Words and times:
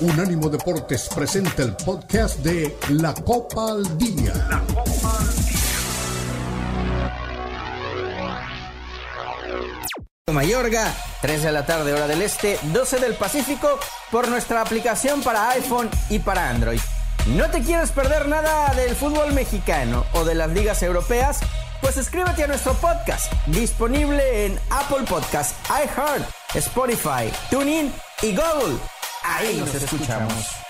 Unánimo 0.00 0.48
Deportes 0.48 1.10
presenta 1.14 1.62
el 1.62 1.76
podcast 1.76 2.38
de 2.38 2.78
La 2.88 3.12
Copa 3.12 3.72
al 3.72 3.98
Día. 3.98 4.32
La 4.48 4.60
Copa 4.60 5.18
al 5.18 5.36
Día. 5.44 5.60
Mayorga, 10.32 10.94
3 11.20 11.42
de 11.42 11.52
la 11.52 11.66
tarde 11.66 11.92
hora 11.92 12.06
del 12.06 12.22
este, 12.22 12.58
12 12.72 12.98
del 12.98 13.14
Pacífico, 13.14 13.78
por 14.10 14.28
nuestra 14.28 14.62
aplicación 14.62 15.20
para 15.22 15.50
iPhone 15.50 15.90
y 16.08 16.18
para 16.20 16.48
Android. 16.48 16.80
¿No 17.36 17.50
te 17.50 17.60
quieres 17.60 17.90
perder 17.90 18.26
nada 18.26 18.72
del 18.74 18.96
fútbol 18.96 19.34
mexicano 19.34 20.06
o 20.14 20.24
de 20.24 20.34
las 20.34 20.48
ligas 20.50 20.82
europeas? 20.82 21.40
Pues 21.82 21.94
suscríbete 21.94 22.44
a 22.44 22.46
nuestro 22.46 22.72
podcast, 22.74 23.30
disponible 23.46 24.46
en 24.46 24.58
Apple 24.70 25.04
Podcasts, 25.06 25.54
iHeart, 25.68 26.26
Spotify, 26.54 27.30
TuneIn 27.50 27.92
y 28.22 28.34
Google. 28.34 28.78
Ahí 29.22 29.58
nos 29.58 29.74
escuchamos. 29.74 30.69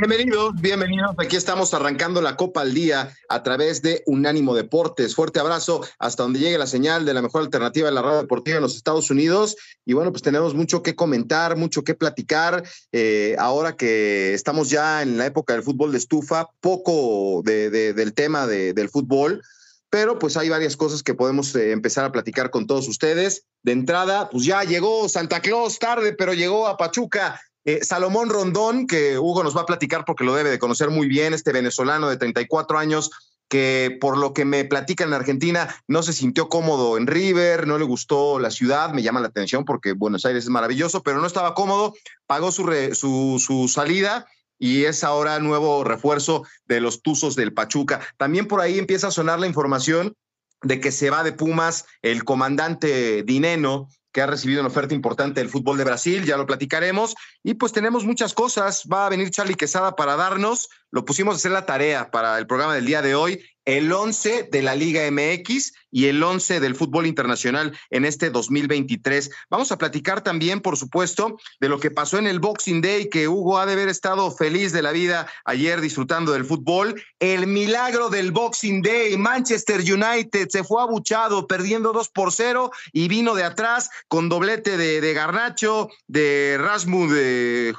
Bienvenidos, 0.00 0.54
bienvenidos. 0.60 1.14
Aquí 1.18 1.36
estamos 1.36 1.72
arrancando 1.72 2.20
la 2.20 2.34
Copa 2.34 2.62
al 2.62 2.74
Día 2.74 3.16
a 3.28 3.44
través 3.44 3.80
de 3.80 4.02
Unánimo 4.06 4.52
Deportes. 4.52 5.14
Fuerte 5.14 5.38
abrazo 5.38 5.82
hasta 6.00 6.24
donde 6.24 6.40
llegue 6.40 6.58
la 6.58 6.66
señal 6.66 7.04
de 7.04 7.14
la 7.14 7.22
mejor 7.22 7.42
alternativa 7.42 7.86
de 7.86 7.94
la 7.94 8.02
radio 8.02 8.18
deportiva 8.18 8.56
en 8.56 8.64
los 8.64 8.74
Estados 8.74 9.12
Unidos. 9.12 9.54
Y 9.84 9.92
bueno, 9.92 10.10
pues 10.10 10.24
tenemos 10.24 10.52
mucho 10.52 10.82
que 10.82 10.96
comentar, 10.96 11.56
mucho 11.56 11.84
que 11.84 11.94
platicar. 11.94 12.64
Eh, 12.90 13.36
ahora 13.38 13.76
que 13.76 14.34
estamos 14.34 14.68
ya 14.68 15.00
en 15.00 15.16
la 15.16 15.26
época 15.26 15.52
del 15.52 15.62
fútbol 15.62 15.92
de 15.92 15.98
estufa, 15.98 16.48
poco 16.60 17.42
del 17.44 18.14
tema 18.14 18.48
del 18.48 18.88
fútbol 18.88 19.42
pero 19.90 20.18
pues 20.18 20.36
hay 20.36 20.48
varias 20.48 20.76
cosas 20.76 21.04
que 21.04 21.14
podemos 21.14 21.54
eh, 21.54 21.70
empezar 21.70 22.04
a 22.04 22.10
platicar 22.10 22.50
con 22.50 22.66
todos 22.66 22.88
ustedes. 22.88 23.44
De 23.62 23.70
entrada, 23.70 24.28
pues 24.28 24.44
ya 24.44 24.64
llegó 24.64 25.08
Santa 25.08 25.38
Claus 25.38 25.78
tarde, 25.78 26.12
pero 26.18 26.34
llegó 26.34 26.66
a 26.66 26.76
Pachuca 26.76 27.40
eh, 27.64 27.80
Salomón 27.82 28.28
Rondón, 28.28 28.86
que 28.86 29.18
Hugo 29.18 29.42
nos 29.42 29.56
va 29.56 29.62
a 29.62 29.66
platicar 29.66 30.04
porque 30.04 30.24
lo 30.24 30.34
debe 30.34 30.50
de 30.50 30.58
conocer 30.58 30.90
muy 30.90 31.08
bien, 31.08 31.34
este 31.34 31.52
venezolano 31.52 32.08
de 32.08 32.16
34 32.16 32.78
años 32.78 33.10
que 33.48 33.96
por 34.00 34.16
lo 34.18 34.32
que 34.32 34.44
me 34.44 34.64
platican 34.64 35.08
en 35.08 35.14
Argentina 35.14 35.74
no 35.86 36.02
se 36.02 36.12
sintió 36.12 36.48
cómodo 36.48 36.96
en 36.96 37.06
River, 37.06 37.66
no 37.66 37.78
le 37.78 37.84
gustó 37.84 38.38
la 38.38 38.50
ciudad, 38.50 38.92
me 38.92 39.02
llama 39.02 39.20
la 39.20 39.28
atención 39.28 39.64
porque 39.64 39.92
Buenos 39.92 40.24
Aires 40.24 40.44
es 40.44 40.50
maravilloso, 40.50 41.02
pero 41.02 41.20
no 41.20 41.26
estaba 41.26 41.54
cómodo, 41.54 41.94
pagó 42.26 42.50
su, 42.50 42.64
su, 42.94 43.42
su 43.44 43.68
salida 43.68 44.26
y 44.58 44.84
es 44.84 45.04
ahora 45.04 45.38
nuevo 45.40 45.84
refuerzo 45.84 46.44
de 46.66 46.80
los 46.80 47.02
Tuzos 47.02 47.36
del 47.36 47.52
Pachuca. 47.52 48.00
También 48.16 48.46
por 48.46 48.60
ahí 48.60 48.78
empieza 48.78 49.08
a 49.08 49.12
sonar 49.12 49.38
la 49.38 49.46
información 49.46 50.14
de 50.62 50.80
que 50.80 50.90
se 50.90 51.10
va 51.10 51.22
de 51.22 51.32
Pumas 51.32 51.84
el 52.02 52.24
comandante 52.24 53.22
Dineno, 53.22 53.88
que 54.14 54.22
ha 54.22 54.26
recibido 54.26 54.60
una 54.60 54.68
oferta 54.68 54.94
importante 54.94 55.40
del 55.40 55.50
fútbol 55.50 55.76
de 55.76 55.82
Brasil, 55.82 56.24
ya 56.24 56.36
lo 56.36 56.46
platicaremos. 56.46 57.16
Y 57.42 57.54
pues 57.54 57.72
tenemos 57.72 58.04
muchas 58.04 58.32
cosas. 58.32 58.84
Va 58.90 59.06
a 59.06 59.08
venir 59.08 59.30
Charlie 59.30 59.56
Quesada 59.56 59.96
para 59.96 60.14
darnos, 60.14 60.70
lo 60.92 61.04
pusimos 61.04 61.34
a 61.34 61.36
hacer 61.36 61.50
la 61.50 61.66
tarea 61.66 62.12
para 62.12 62.38
el 62.38 62.46
programa 62.46 62.76
del 62.76 62.86
día 62.86 63.02
de 63.02 63.16
hoy, 63.16 63.44
el 63.64 63.92
11 63.92 64.48
de 64.50 64.62
la 64.62 64.74
Liga 64.74 65.02
MX 65.10 65.72
y 65.90 66.06
el 66.06 66.22
11 66.22 66.58
del 66.58 66.74
fútbol 66.74 67.06
internacional 67.06 67.78
en 67.90 68.04
este 68.04 68.30
2023. 68.30 69.30
Vamos 69.48 69.70
a 69.70 69.78
platicar 69.78 70.22
también, 70.22 70.60
por 70.60 70.76
supuesto, 70.76 71.38
de 71.60 71.68
lo 71.68 71.78
que 71.78 71.92
pasó 71.92 72.18
en 72.18 72.26
el 72.26 72.40
Boxing 72.40 72.80
Day, 72.80 73.08
que 73.08 73.28
Hugo 73.28 73.58
ha 73.58 73.66
de 73.66 73.74
haber 73.74 73.88
estado 73.88 74.30
feliz 74.32 74.72
de 74.72 74.82
la 74.82 74.90
vida 74.90 75.28
ayer 75.44 75.80
disfrutando 75.80 76.32
del 76.32 76.44
fútbol. 76.44 77.00
El 77.20 77.46
milagro 77.46 78.10
del 78.10 78.32
Boxing 78.32 78.82
Day, 78.82 79.16
Manchester 79.16 79.80
United 79.80 80.48
se 80.48 80.64
fue 80.64 80.82
abuchado, 80.82 81.46
perdiendo 81.46 81.92
2 81.92 82.08
por 82.08 82.32
0 82.32 82.72
y 82.92 83.06
vino 83.06 83.36
de 83.36 83.44
atrás 83.44 83.88
con 84.08 84.28
doblete 84.28 84.76
de, 84.76 85.14
Garnacho, 85.14 85.90
de 86.08 86.56
Rasmus 86.58 87.12
de 87.12 87.74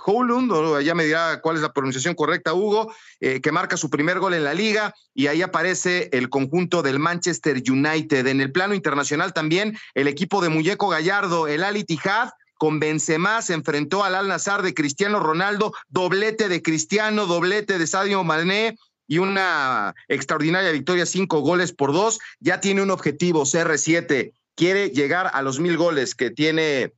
ya 0.84 0.96
me 0.96 1.06
dirá 1.06 1.42
cuál 1.42 1.58
es 1.58 1.62
la 1.62 1.74
pronunciación 1.74 2.16
correcta, 2.16 2.54
Hugo, 2.54 2.94
eh, 3.20 3.42
que 3.42 3.52
marca 3.52 3.76
su 3.76 3.90
primer 3.90 4.20
gol 4.20 4.34
en 4.34 4.44
la 4.46 4.54
liga 4.54 4.94
y 5.14 5.28
ahí 5.28 5.42
aparece 5.42 5.75
el 5.86 6.30
conjunto 6.30 6.82
del 6.82 7.00
Manchester 7.00 7.62
United. 7.68 8.28
En 8.28 8.40
el 8.40 8.52
plano 8.52 8.74
internacional 8.74 9.34
también 9.34 9.78
el 9.94 10.08
equipo 10.08 10.42
de 10.42 10.50
Muñeco 10.50 10.88
Gallardo, 10.88 11.48
el 11.48 11.64
Ali 11.64 11.84
Tijad, 11.84 12.30
con 12.58 12.80
Benzema 12.80 13.40
enfrentó 13.50 14.04
al 14.04 14.16
Al 14.16 14.28
Nazar 14.30 14.62
de 14.62 14.74
Cristiano 14.74 15.20
Ronaldo, 15.20 15.74
doblete 15.90 16.48
de 16.48 16.62
Cristiano, 16.62 17.26
doblete 17.26 17.78
de 17.78 17.88
Sadio 17.88 18.24
Mané 18.24 18.78
y 19.08 19.18
una 19.18 19.94
extraordinaria 20.08 20.72
victoria, 20.72 21.06
cinco 21.06 21.42
goles 21.42 21.74
por 21.74 21.92
dos. 21.92 22.20
Ya 22.40 22.62
tiene 22.62 22.82
un 22.82 22.92
objetivo, 22.92 23.44
CR7, 23.44 24.32
quiere 24.56 24.90
llegar 24.90 25.30
a 25.34 25.42
los 25.42 25.60
mil 25.60 25.78
goles 25.78 26.16
que 26.16 26.32
tiene 26.32 26.94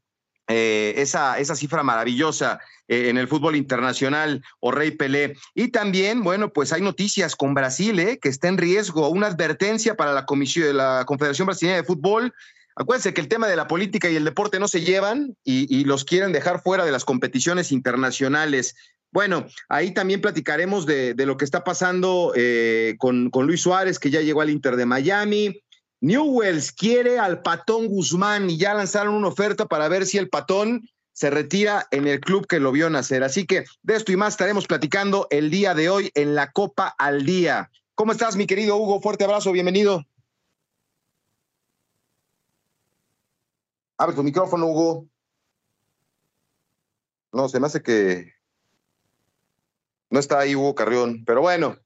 eh, 0.47 0.93
esa, 0.97 1.39
esa 1.39 1.55
cifra 1.55 1.83
maravillosa 1.83 2.59
eh, 2.87 3.09
en 3.09 3.17
el 3.17 3.27
fútbol 3.27 3.55
internacional 3.55 4.43
o 4.59 4.71
Rey 4.71 4.91
Pelé. 4.91 5.35
Y 5.53 5.69
también, 5.69 6.23
bueno, 6.23 6.53
pues 6.53 6.71
hay 6.71 6.81
noticias 6.81 7.35
con 7.35 7.53
Brasil, 7.53 7.99
eh, 7.99 8.17
que 8.19 8.29
está 8.29 8.47
en 8.47 8.57
riesgo, 8.57 9.09
una 9.09 9.27
advertencia 9.27 9.95
para 9.95 10.13
la 10.13 10.25
Comisión 10.25 10.75
la 10.75 11.03
Confederación 11.05 11.47
Brasileña 11.47 11.77
de 11.77 11.83
Fútbol. 11.83 12.33
Acuérdense 12.75 13.13
que 13.13 13.21
el 13.21 13.27
tema 13.27 13.47
de 13.47 13.55
la 13.55 13.67
política 13.67 14.09
y 14.09 14.15
el 14.15 14.23
deporte 14.23 14.59
no 14.59 14.67
se 14.67 14.81
llevan 14.81 15.35
y, 15.43 15.83
los 15.85 16.05
quieren 16.05 16.31
dejar 16.31 16.61
fuera 16.61 16.85
de 16.85 16.91
las 16.91 17.05
competiciones 17.05 17.71
internacionales. 17.71 18.75
Bueno, 19.11 19.47
ahí 19.67 19.93
también 19.93 20.21
platicaremos 20.21 20.85
de, 20.85 21.15
lo 21.17 21.37
que 21.37 21.45
está 21.45 21.63
pasando 21.63 22.33
con, 22.99 23.31
con 23.31 23.47
Luis 23.47 23.61
Suárez, 23.61 23.97
que 23.97 24.11
ya 24.11 24.21
llegó 24.21 24.41
al 24.41 24.51
Inter 24.51 24.75
de 24.75 24.85
Miami, 24.85 25.63
Newells 26.01 26.71
quiere 26.71 27.19
al 27.19 27.41
Patón 27.41 27.87
Guzmán 27.87 28.49
y 28.49 28.57
ya 28.57 28.73
lanzaron 28.73 29.15
una 29.15 29.29
oferta 29.29 29.65
para 29.65 29.87
ver 29.87 30.05
si 30.05 30.17
el 30.17 30.29
Patón 30.29 30.87
se 31.17 31.31
retira 31.31 31.87
en 31.89 32.07
el 32.07 32.19
club 32.19 32.45
que 32.45 32.59
lo 32.59 32.71
vio 32.71 32.91
nacer. 32.91 33.23
Así 33.23 33.47
que 33.47 33.65
de 33.81 33.95
esto 33.95 34.11
y 34.11 34.15
más 34.15 34.35
estaremos 34.35 34.67
platicando 34.67 35.25
el 35.31 35.49
día 35.49 35.73
de 35.73 35.89
hoy 35.89 36.11
en 36.13 36.35
la 36.35 36.51
Copa 36.51 36.93
al 36.95 37.25
Día. 37.25 37.71
¿Cómo 37.95 38.11
estás, 38.11 38.35
mi 38.35 38.45
querido 38.45 38.77
Hugo? 38.77 39.01
Fuerte 39.01 39.23
abrazo, 39.23 39.51
bienvenido. 39.51 40.05
Abre 43.97 44.15
tu 44.15 44.21
micrófono, 44.21 44.67
Hugo. 44.67 45.07
No, 47.31 47.49
se 47.49 47.59
me 47.59 47.65
hace 47.65 47.81
que 47.81 48.33
no 50.11 50.19
está 50.19 50.37
ahí 50.37 50.53
Hugo 50.53 50.75
Carrión, 50.75 51.23
pero 51.25 51.41
bueno, 51.41 51.79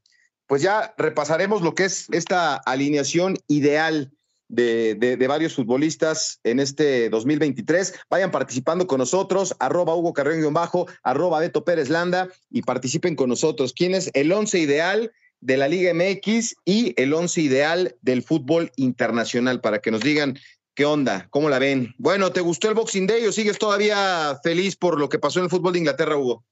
pues 0.46 0.62
ya 0.62 0.94
repasaremos 0.98 1.62
lo 1.62 1.74
que 1.74 1.86
es 1.86 2.08
esta 2.12 2.56
alineación 2.56 3.38
ideal 3.48 4.12
de, 4.51 5.25
varios 5.27 5.56
futbolistas 5.56 6.39
en 6.44 6.59
este 6.59 7.09
2023. 7.09 7.94
Vayan 8.09 8.31
participando 8.31 8.88
con 8.88 9.00
nosotros, 9.00 9.56
arroba 9.59 9.95
Hugo 9.95 10.13
Carrión-bajo, 10.13 10.88
arroba 11.03 11.39
Beto 11.39 11.63
Pérez 11.63 11.89
Landa 11.89 12.27
y 12.50 12.62
participen 12.62 13.15
con 13.15 13.30
nosotros. 13.30 13.74
¿Quién 13.74 13.95
es 13.95 14.12
el 14.13 14.31
once 14.31 14.59
ideal 14.59 15.12
de 15.39 15.57
la 15.57 15.68
Liga 15.68 15.94
MX 15.94 16.56
y 16.65 16.94
el 17.01 17.13
once 17.13 17.42
ideal 17.42 17.95
del 18.01 18.24
fútbol 18.24 18.71
internacional? 18.75 19.62
Para 19.62 19.80
que 19.80 19.92
nos 19.92 20.01
digan 20.01 20.38
qué 20.75 20.86
onda, 20.86 21.27
cómo 21.30 21.50
la 21.50 21.59
ven. 21.59 21.95
Bueno, 21.97 22.31
¿te 22.31 22.42
gustó 22.42 22.68
el 22.68 22.75
Boxing 22.75 23.07
Day 23.07 23.25
o 23.25 23.31
sigues 23.31 23.57
todavía 23.57 24.38
feliz 24.44 24.75
por 24.75 25.00
lo 25.00 25.07
que 25.09 25.19
pasó 25.19 25.39
en 25.39 25.45
el 25.45 25.51
fútbol 25.51 25.74
de 25.74 25.80
Inglaterra, 25.80 26.18
Hugo? 26.18 26.44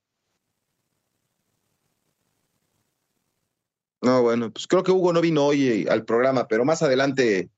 No, 4.02 4.22
bueno, 4.22 4.50
pues 4.50 4.66
creo 4.66 4.82
que 4.82 4.94
Hugo 4.94 5.12
no 5.12 5.20
vino 5.20 5.46
hoy 5.46 5.86
al 5.90 6.06
programa, 6.06 6.48
pero 6.48 6.64
más 6.64 6.82
adelante 6.82 7.50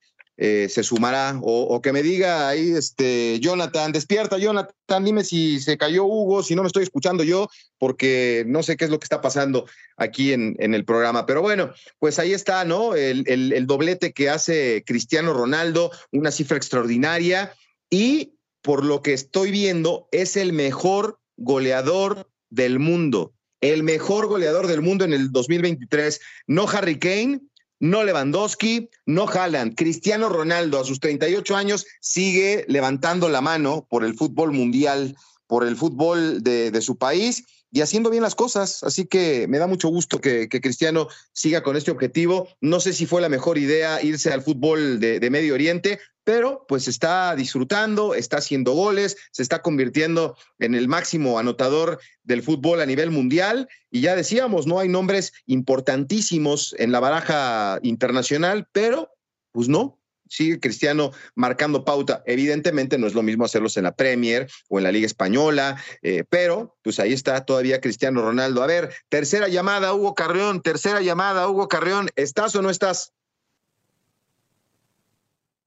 eh, 0.43 0.69
se 0.69 0.81
sumará 0.81 1.39
o, 1.43 1.79
que 1.83 1.93
me 1.93 2.01
diga 2.01 2.49
ahí, 2.49 2.71
este, 2.71 3.39
Jonathan, 3.39 3.91
despierta, 3.91 4.39
Jonathan, 4.39 5.05
dime 5.05 5.23
si 5.23 5.59
se 5.59 5.77
cayó 5.77 6.05
Hugo, 6.05 6.41
si 6.41 6.55
no 6.55 6.63
me 6.63 6.67
estoy 6.67 6.81
escuchando 6.81 7.23
yo, 7.23 7.47
porque 7.77 8.43
no 8.47 8.63
sé 8.63 8.75
qué 8.75 8.85
es 8.85 8.89
lo 8.89 8.97
que 8.97 9.05
está 9.05 9.21
pasando 9.21 9.67
aquí 9.97 10.33
en, 10.33 10.55
el 10.57 10.83
programa. 10.83 11.27
Pero 11.27 11.43
bueno, 11.43 11.71
pues 11.99 12.17
ahí 12.17 12.33
está, 12.33 12.65
¿no? 12.65 12.95
El, 12.95 13.23
el 13.27 13.67
doblete 13.67 14.13
que 14.13 14.31
hace 14.31 14.83
Cristiano 14.83 15.31
Ronaldo, 15.31 15.91
una 16.11 16.31
cifra 16.31 16.57
extraordinaria 16.57 17.53
y 17.91 18.33
por 18.63 18.83
lo 18.83 19.03
que 19.03 19.13
estoy 19.13 19.51
viendo, 19.51 20.07
es 20.11 20.37
el 20.37 20.53
mejor 20.53 21.19
goleador 21.37 22.27
del 22.49 22.79
mundo. 22.79 23.35
El 23.59 23.83
mejor 23.83 24.25
goleador 24.25 24.65
del 24.65 24.81
mundo 24.81 25.05
en 25.05 25.13
el 25.13 25.31
2023. 25.31 26.19
No 26.47 26.67
Harry 26.67 26.97
Kane, 26.97 27.41
no 27.81 28.03
Lewandowski, 28.03 28.89
no 29.05 29.25
Haaland. 29.27 29.75
Cristiano 29.75 30.29
Ronaldo, 30.29 30.79
a 30.79 30.85
sus 30.85 30.99
38 31.01 31.55
años, 31.55 31.85
sigue 31.99 32.63
levantando 32.69 33.27
la 33.27 33.41
mano 33.41 33.85
por 33.89 34.05
el 34.05 34.15
fútbol 34.15 34.53
mundial, 34.53 35.17
por 35.47 35.65
el 35.67 35.75
fútbol 35.75 36.41
de, 36.43 36.81
su 36.81 36.97
país 36.97 37.43
y 37.71 37.81
haciendo 37.81 38.09
bien 38.09 38.23
las 38.23 38.35
cosas. 38.35 38.83
Así 38.83 39.05
que 39.05 39.47
me 39.47 39.57
da 39.57 39.67
mucho 39.67 39.87
gusto 39.87 40.19
que, 40.19 40.49
Cristiano 40.49 41.07
siga 41.31 41.63
con 41.63 41.77
este 41.77 41.91
objetivo. 41.91 42.49
No 42.59 42.79
sé 42.79 42.93
si 42.93 43.05
fue 43.05 43.21
la 43.21 43.29
mejor 43.29 43.57
idea 43.57 44.01
irse 44.03 44.31
al 44.31 44.41
fútbol 44.41 44.99
de, 44.99 45.19
de, 45.19 45.29
Medio 45.29 45.53
Oriente, 45.53 45.99
pero 46.23 46.65
pues 46.67 46.87
está 46.87 47.35
disfrutando, 47.35 48.13
está 48.13 48.37
haciendo 48.37 48.73
goles, 48.73 49.17
se 49.31 49.41
está 49.41 49.61
convirtiendo 49.61 50.35
en 50.59 50.75
el 50.75 50.87
máximo 50.87 51.39
anotador 51.39 51.99
del 52.23 52.43
fútbol 52.43 52.81
a 52.81 52.85
nivel 52.85 53.09
mundial. 53.09 53.69
Y 53.89 54.01
ya 54.01 54.15
decíamos, 54.15 54.67
no 54.67 54.79
hay 54.79 54.89
nombres 54.89 55.31
importantísimos 55.45 56.75
en 56.77 56.91
la 56.91 56.99
baraja 56.99 57.79
internacional, 57.81 58.67
pero 58.73 59.09
pues 59.51 59.67
no, 59.67 60.00
sigue 60.31 60.59
Cristiano 60.59 61.11
marcando 61.35 61.83
pauta. 61.83 62.23
Evidentemente 62.25 62.97
no 62.97 63.05
es 63.05 63.13
lo 63.13 63.21
mismo 63.21 63.43
hacerlos 63.43 63.75
en 63.77 63.83
la 63.83 63.95
Premier 63.95 64.49
o 64.69 64.79
en 64.79 64.85
la 64.85 64.91
Liga 64.91 65.05
Española, 65.05 65.81
eh, 66.01 66.23
pero 66.29 66.77
pues 66.83 66.99
ahí 66.99 67.11
está 67.11 67.45
todavía 67.45 67.81
Cristiano 67.81 68.21
Ronaldo. 68.21 68.63
A 68.63 68.67
ver, 68.67 68.93
tercera 69.09 69.49
llamada, 69.49 69.93
Hugo 69.93 70.15
Carrión, 70.15 70.61
tercera 70.61 71.01
llamada, 71.01 71.47
Hugo 71.49 71.67
Carrión, 71.67 72.09
¿estás 72.15 72.55
o 72.55 72.61
no 72.61 72.69
estás? 72.69 73.13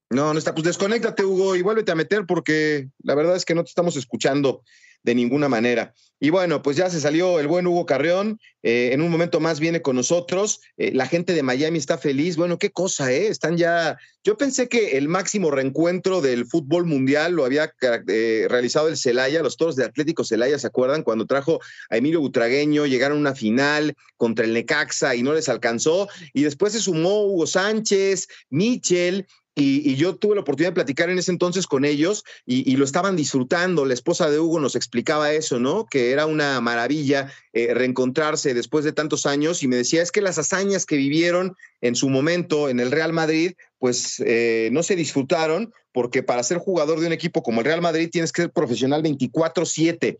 No, 0.09 0.33
no 0.33 0.39
está. 0.39 0.53
Pues 0.53 0.65
desconéctate, 0.65 1.23
Hugo, 1.23 1.55
y 1.55 1.61
vuélvete 1.61 1.91
a 1.91 1.95
meter 1.95 2.25
porque 2.25 2.89
la 3.03 3.15
verdad 3.15 3.35
es 3.35 3.45
que 3.45 3.55
no 3.55 3.63
te 3.63 3.69
estamos 3.69 3.95
escuchando 3.97 4.63
de 5.05 5.15
ninguna 5.15 5.47
manera. 5.47 5.93
Y 6.19 6.31
bueno, 6.31 6.63
pues 6.63 6.77
ya 6.77 6.89
se 6.89 6.99
salió 6.99 7.39
el 7.39 7.47
buen 7.47 7.67
Hugo 7.67 7.85
Carreón, 7.85 8.39
eh, 8.63 8.89
en 8.93 9.01
un 9.01 9.11
momento 9.11 9.39
más 9.39 9.59
viene 9.59 9.83
con 9.83 9.95
nosotros, 9.95 10.61
eh, 10.77 10.91
la 10.93 11.05
gente 11.05 11.33
de 11.33 11.43
Miami 11.43 11.77
está 11.77 11.99
feliz, 11.99 12.37
bueno, 12.37 12.57
qué 12.57 12.71
cosa, 12.71 13.11
¿eh? 13.11 13.27
Están 13.27 13.57
ya, 13.57 13.97
yo 14.23 14.35
pensé 14.35 14.67
que 14.67 14.97
el 14.97 15.07
máximo 15.07 15.51
reencuentro 15.51 16.21
del 16.21 16.47
fútbol 16.47 16.85
mundial 16.85 17.33
lo 17.33 17.45
había 17.45 17.71
eh, 18.07 18.47
realizado 18.49 18.87
el 18.87 18.97
Celaya, 18.97 19.43
los 19.43 19.57
toros 19.57 19.75
de 19.75 19.85
Atlético 19.85 20.23
Celaya, 20.23 20.57
¿se 20.57 20.67
acuerdan? 20.67 21.03
Cuando 21.03 21.27
trajo 21.27 21.59
a 21.91 21.97
Emilio 21.97 22.21
Butragueño, 22.21 22.87
llegaron 22.87 23.17
a 23.17 23.21
una 23.21 23.35
final 23.35 23.93
contra 24.17 24.45
el 24.45 24.53
Necaxa 24.53 25.15
y 25.15 25.21
no 25.21 25.33
les 25.33 25.49
alcanzó, 25.49 26.07
y 26.33 26.41
después 26.43 26.73
se 26.73 26.79
sumó 26.79 27.25
Hugo 27.25 27.45
Sánchez, 27.45 28.27
Michel, 28.49 29.27
y, 29.55 29.95
yo 29.95 30.17
tuve 30.17 30.35
la 30.35 30.41
oportunidad 30.41 30.71
de 30.71 30.75
platicar 30.75 31.09
en 31.09 31.17
ese 31.17 31.31
entonces 31.31 31.65
con 31.65 31.85
ellos 31.85 32.25
y, 32.45 32.75
lo 32.75 32.83
estaban 32.83 33.15
disfrutando. 33.15 33.85
La 33.85 33.93
esposa 33.93 34.29
de 34.29 34.39
Hugo 34.39 34.59
nos 34.59 34.75
explicaba 34.75 35.31
eso, 35.31 35.59
¿no? 35.59 35.85
Que 35.85 36.11
era 36.11 36.25
una 36.25 36.59
maravilla 36.59 37.31
eh, 37.53 37.73
reencontrarse 37.73 38.53
después 38.53 38.83
de 38.83 38.91
tantos 38.91 39.25
años 39.25 39.63
y 39.63 39.69
me 39.69 39.77
decía, 39.77 40.01
es 40.01 40.11
que 40.11 40.21
las 40.21 40.37
hazañas 40.37 40.85
que 40.85 40.97
vivieron 40.97 41.55
en 41.79 41.95
su 41.95 42.09
momento 42.09 42.67
en 42.67 42.81
el 42.81 42.91
Real 42.91 43.13
Madrid, 43.13 43.53
pues 43.79 44.21
eh, 44.25 44.69
no 44.73 44.83
se 44.83 44.97
disfrutaron 44.97 45.73
porque 45.93 46.21
para 46.21 46.43
ser 46.43 46.57
jugador 46.57 46.99
de 46.99 47.07
un 47.07 47.13
equipo 47.13 47.41
como 47.41 47.61
el 47.61 47.65
Real 47.65 47.81
Madrid 47.81 48.09
tienes 48.11 48.33
que 48.33 48.43
ser 48.43 48.51
profesional 48.51 49.01
24/7 49.03 50.17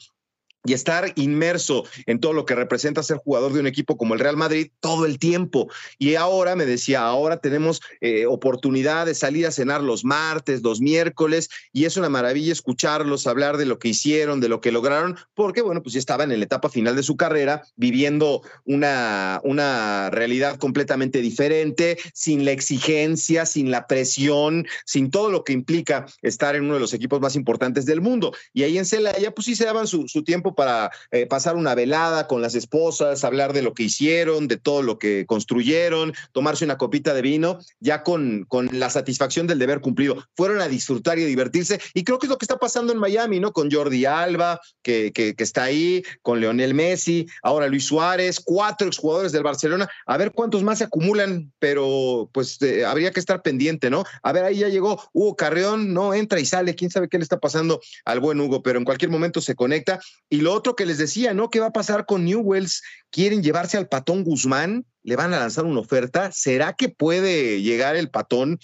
y 0.65 0.73
estar 0.73 1.13
inmerso 1.15 1.85
en 2.05 2.19
todo 2.19 2.33
lo 2.33 2.45
que 2.45 2.55
representa 2.55 3.03
ser 3.03 3.17
jugador 3.17 3.53
de 3.53 3.59
un 3.59 3.67
equipo 3.67 3.97
como 3.97 4.13
el 4.13 4.19
Real 4.19 4.37
Madrid 4.37 4.71
todo 4.79 5.05
el 5.05 5.19
tiempo. 5.19 5.69
Y 5.97 6.15
ahora 6.15 6.55
me 6.55 6.65
decía, 6.65 7.01
ahora 7.01 7.37
tenemos 7.37 7.81
eh, 8.01 8.25
oportunidad 8.25 9.05
de 9.05 9.15
salir 9.15 9.45
a 9.45 9.51
cenar 9.51 9.81
los 9.81 10.03
martes, 10.03 10.61
los 10.63 10.81
miércoles, 10.81 11.49
y 11.71 11.85
es 11.85 11.97
una 11.97 12.09
maravilla 12.09 12.51
escucharlos 12.51 13.27
hablar 13.27 13.57
de 13.57 13.65
lo 13.65 13.79
que 13.79 13.89
hicieron, 13.89 14.39
de 14.39 14.49
lo 14.49 14.61
que 14.61 14.71
lograron, 14.71 15.17
porque 15.33 15.61
bueno, 15.61 15.81
pues 15.81 15.93
ya 15.93 15.99
estaban 15.99 16.31
en 16.31 16.39
la 16.39 16.45
etapa 16.45 16.69
final 16.69 16.95
de 16.95 17.03
su 17.03 17.15
carrera, 17.15 17.63
viviendo 17.75 18.41
una, 18.63 19.41
una 19.43 20.09
realidad 20.09 20.57
completamente 20.57 21.21
diferente, 21.21 21.97
sin 22.13 22.45
la 22.45 22.51
exigencia, 22.51 23.45
sin 23.45 23.71
la 23.71 23.87
presión, 23.87 24.65
sin 24.85 25.11
todo 25.11 25.29
lo 25.29 25.43
que 25.43 25.53
implica 25.53 26.05
estar 26.21 26.55
en 26.55 26.63
uno 26.63 26.75
de 26.75 26.79
los 26.79 26.93
equipos 26.93 27.21
más 27.21 27.35
importantes 27.35 27.85
del 27.85 28.01
mundo. 28.01 28.33
Y 28.53 28.63
ahí 28.63 28.77
en 28.77 28.85
Celaya, 28.85 29.31
pues 29.31 29.45
sí 29.45 29.55
se 29.55 29.65
daban 29.65 29.87
su, 29.87 30.07
su 30.07 30.23
tiempo 30.23 30.54
para 30.55 30.91
eh, 31.11 31.25
pasar 31.25 31.55
una 31.55 31.75
velada 31.75 32.27
con 32.27 32.41
las 32.41 32.55
esposas, 32.55 33.23
hablar 33.23 33.53
de 33.53 33.61
lo 33.61 33.73
que 33.73 33.83
hicieron, 33.83 34.47
de 34.47 34.57
todo 34.57 34.81
lo 34.81 34.99
que 34.99 35.25
construyeron, 35.25 36.13
tomarse 36.31 36.65
una 36.65 36.77
copita 36.77 37.13
de 37.13 37.21
vino, 37.21 37.59
ya 37.79 38.03
con, 38.03 38.45
con 38.47 38.69
la 38.71 38.89
satisfacción 38.89 39.47
del 39.47 39.59
deber 39.59 39.81
cumplido. 39.81 40.23
Fueron 40.35 40.61
a 40.61 40.67
disfrutar 40.67 41.19
y 41.19 41.23
a 41.23 41.27
divertirse. 41.27 41.79
Y 41.93 42.03
creo 42.03 42.19
que 42.19 42.27
es 42.27 42.29
lo 42.29 42.37
que 42.37 42.45
está 42.45 42.57
pasando 42.57 42.93
en 42.93 42.99
Miami, 42.99 43.39
¿no? 43.39 43.51
Con 43.51 43.71
Jordi 43.71 44.05
Alba, 44.05 44.59
que, 44.81 45.11
que, 45.11 45.35
está 45.37 45.63
ahí, 45.63 46.03
con 46.21 46.39
Leonel 46.39 46.73
Messi, 46.73 47.27
ahora 47.43 47.67
Luis 47.67 47.85
Suárez, 47.85 48.39
cuatro 48.39 48.87
exjugadores 48.87 49.31
del 49.31 49.43
Barcelona. 49.43 49.87
A 50.05 50.17
ver 50.17 50.31
cuántos 50.31 50.63
más 50.63 50.79
se 50.79 50.85
acumulan, 50.85 51.51
pero 51.59 52.29
pues 52.31 52.61
eh, 52.61 52.85
habría 52.85 53.11
que 53.11 53.19
estar 53.19 53.41
pendiente, 53.41 53.89
¿no? 53.89 54.03
A 54.23 54.31
ver, 54.31 54.43
ahí 54.43 54.59
ya 54.59 54.69
llegó 54.69 55.01
Hugo 55.13 55.35
Carreón, 55.35 55.93
no 55.93 56.13
entra 56.13 56.39
y 56.39 56.45
sale, 56.45 56.75
quién 56.75 56.91
sabe 56.91 57.09
qué 57.09 57.17
le 57.17 57.23
está 57.23 57.39
pasando 57.39 57.81
al 58.05 58.19
buen 58.19 58.39
Hugo, 58.39 58.63
pero 58.63 58.79
en 58.79 58.85
cualquier 58.85 59.11
momento 59.11 59.41
se 59.41 59.55
conecta. 59.55 59.99
Y 60.29 60.41
lo 60.45 60.53
otro 60.53 60.75
que 60.75 60.85
les 60.85 60.99
decía, 60.99 61.33
¿no? 61.33 61.49
¿Qué 61.49 61.59
va 61.59 61.67
a 61.67 61.73
pasar 61.73 62.05
con 62.05 62.23
Newells? 62.23 62.83
¿Quieren 63.09 63.41
llevarse 63.41 63.77
al 63.77 63.87
patón 63.87 64.23
Guzmán? 64.23 64.85
¿Le 65.01 65.15
van 65.15 65.33
a 65.33 65.39
lanzar 65.39 65.65
una 65.65 65.79
oferta? 65.79 66.31
¿Será 66.31 66.73
que 66.73 66.87
puede 66.87 67.63
llegar 67.63 67.95
el 67.95 68.11
patón 68.11 68.59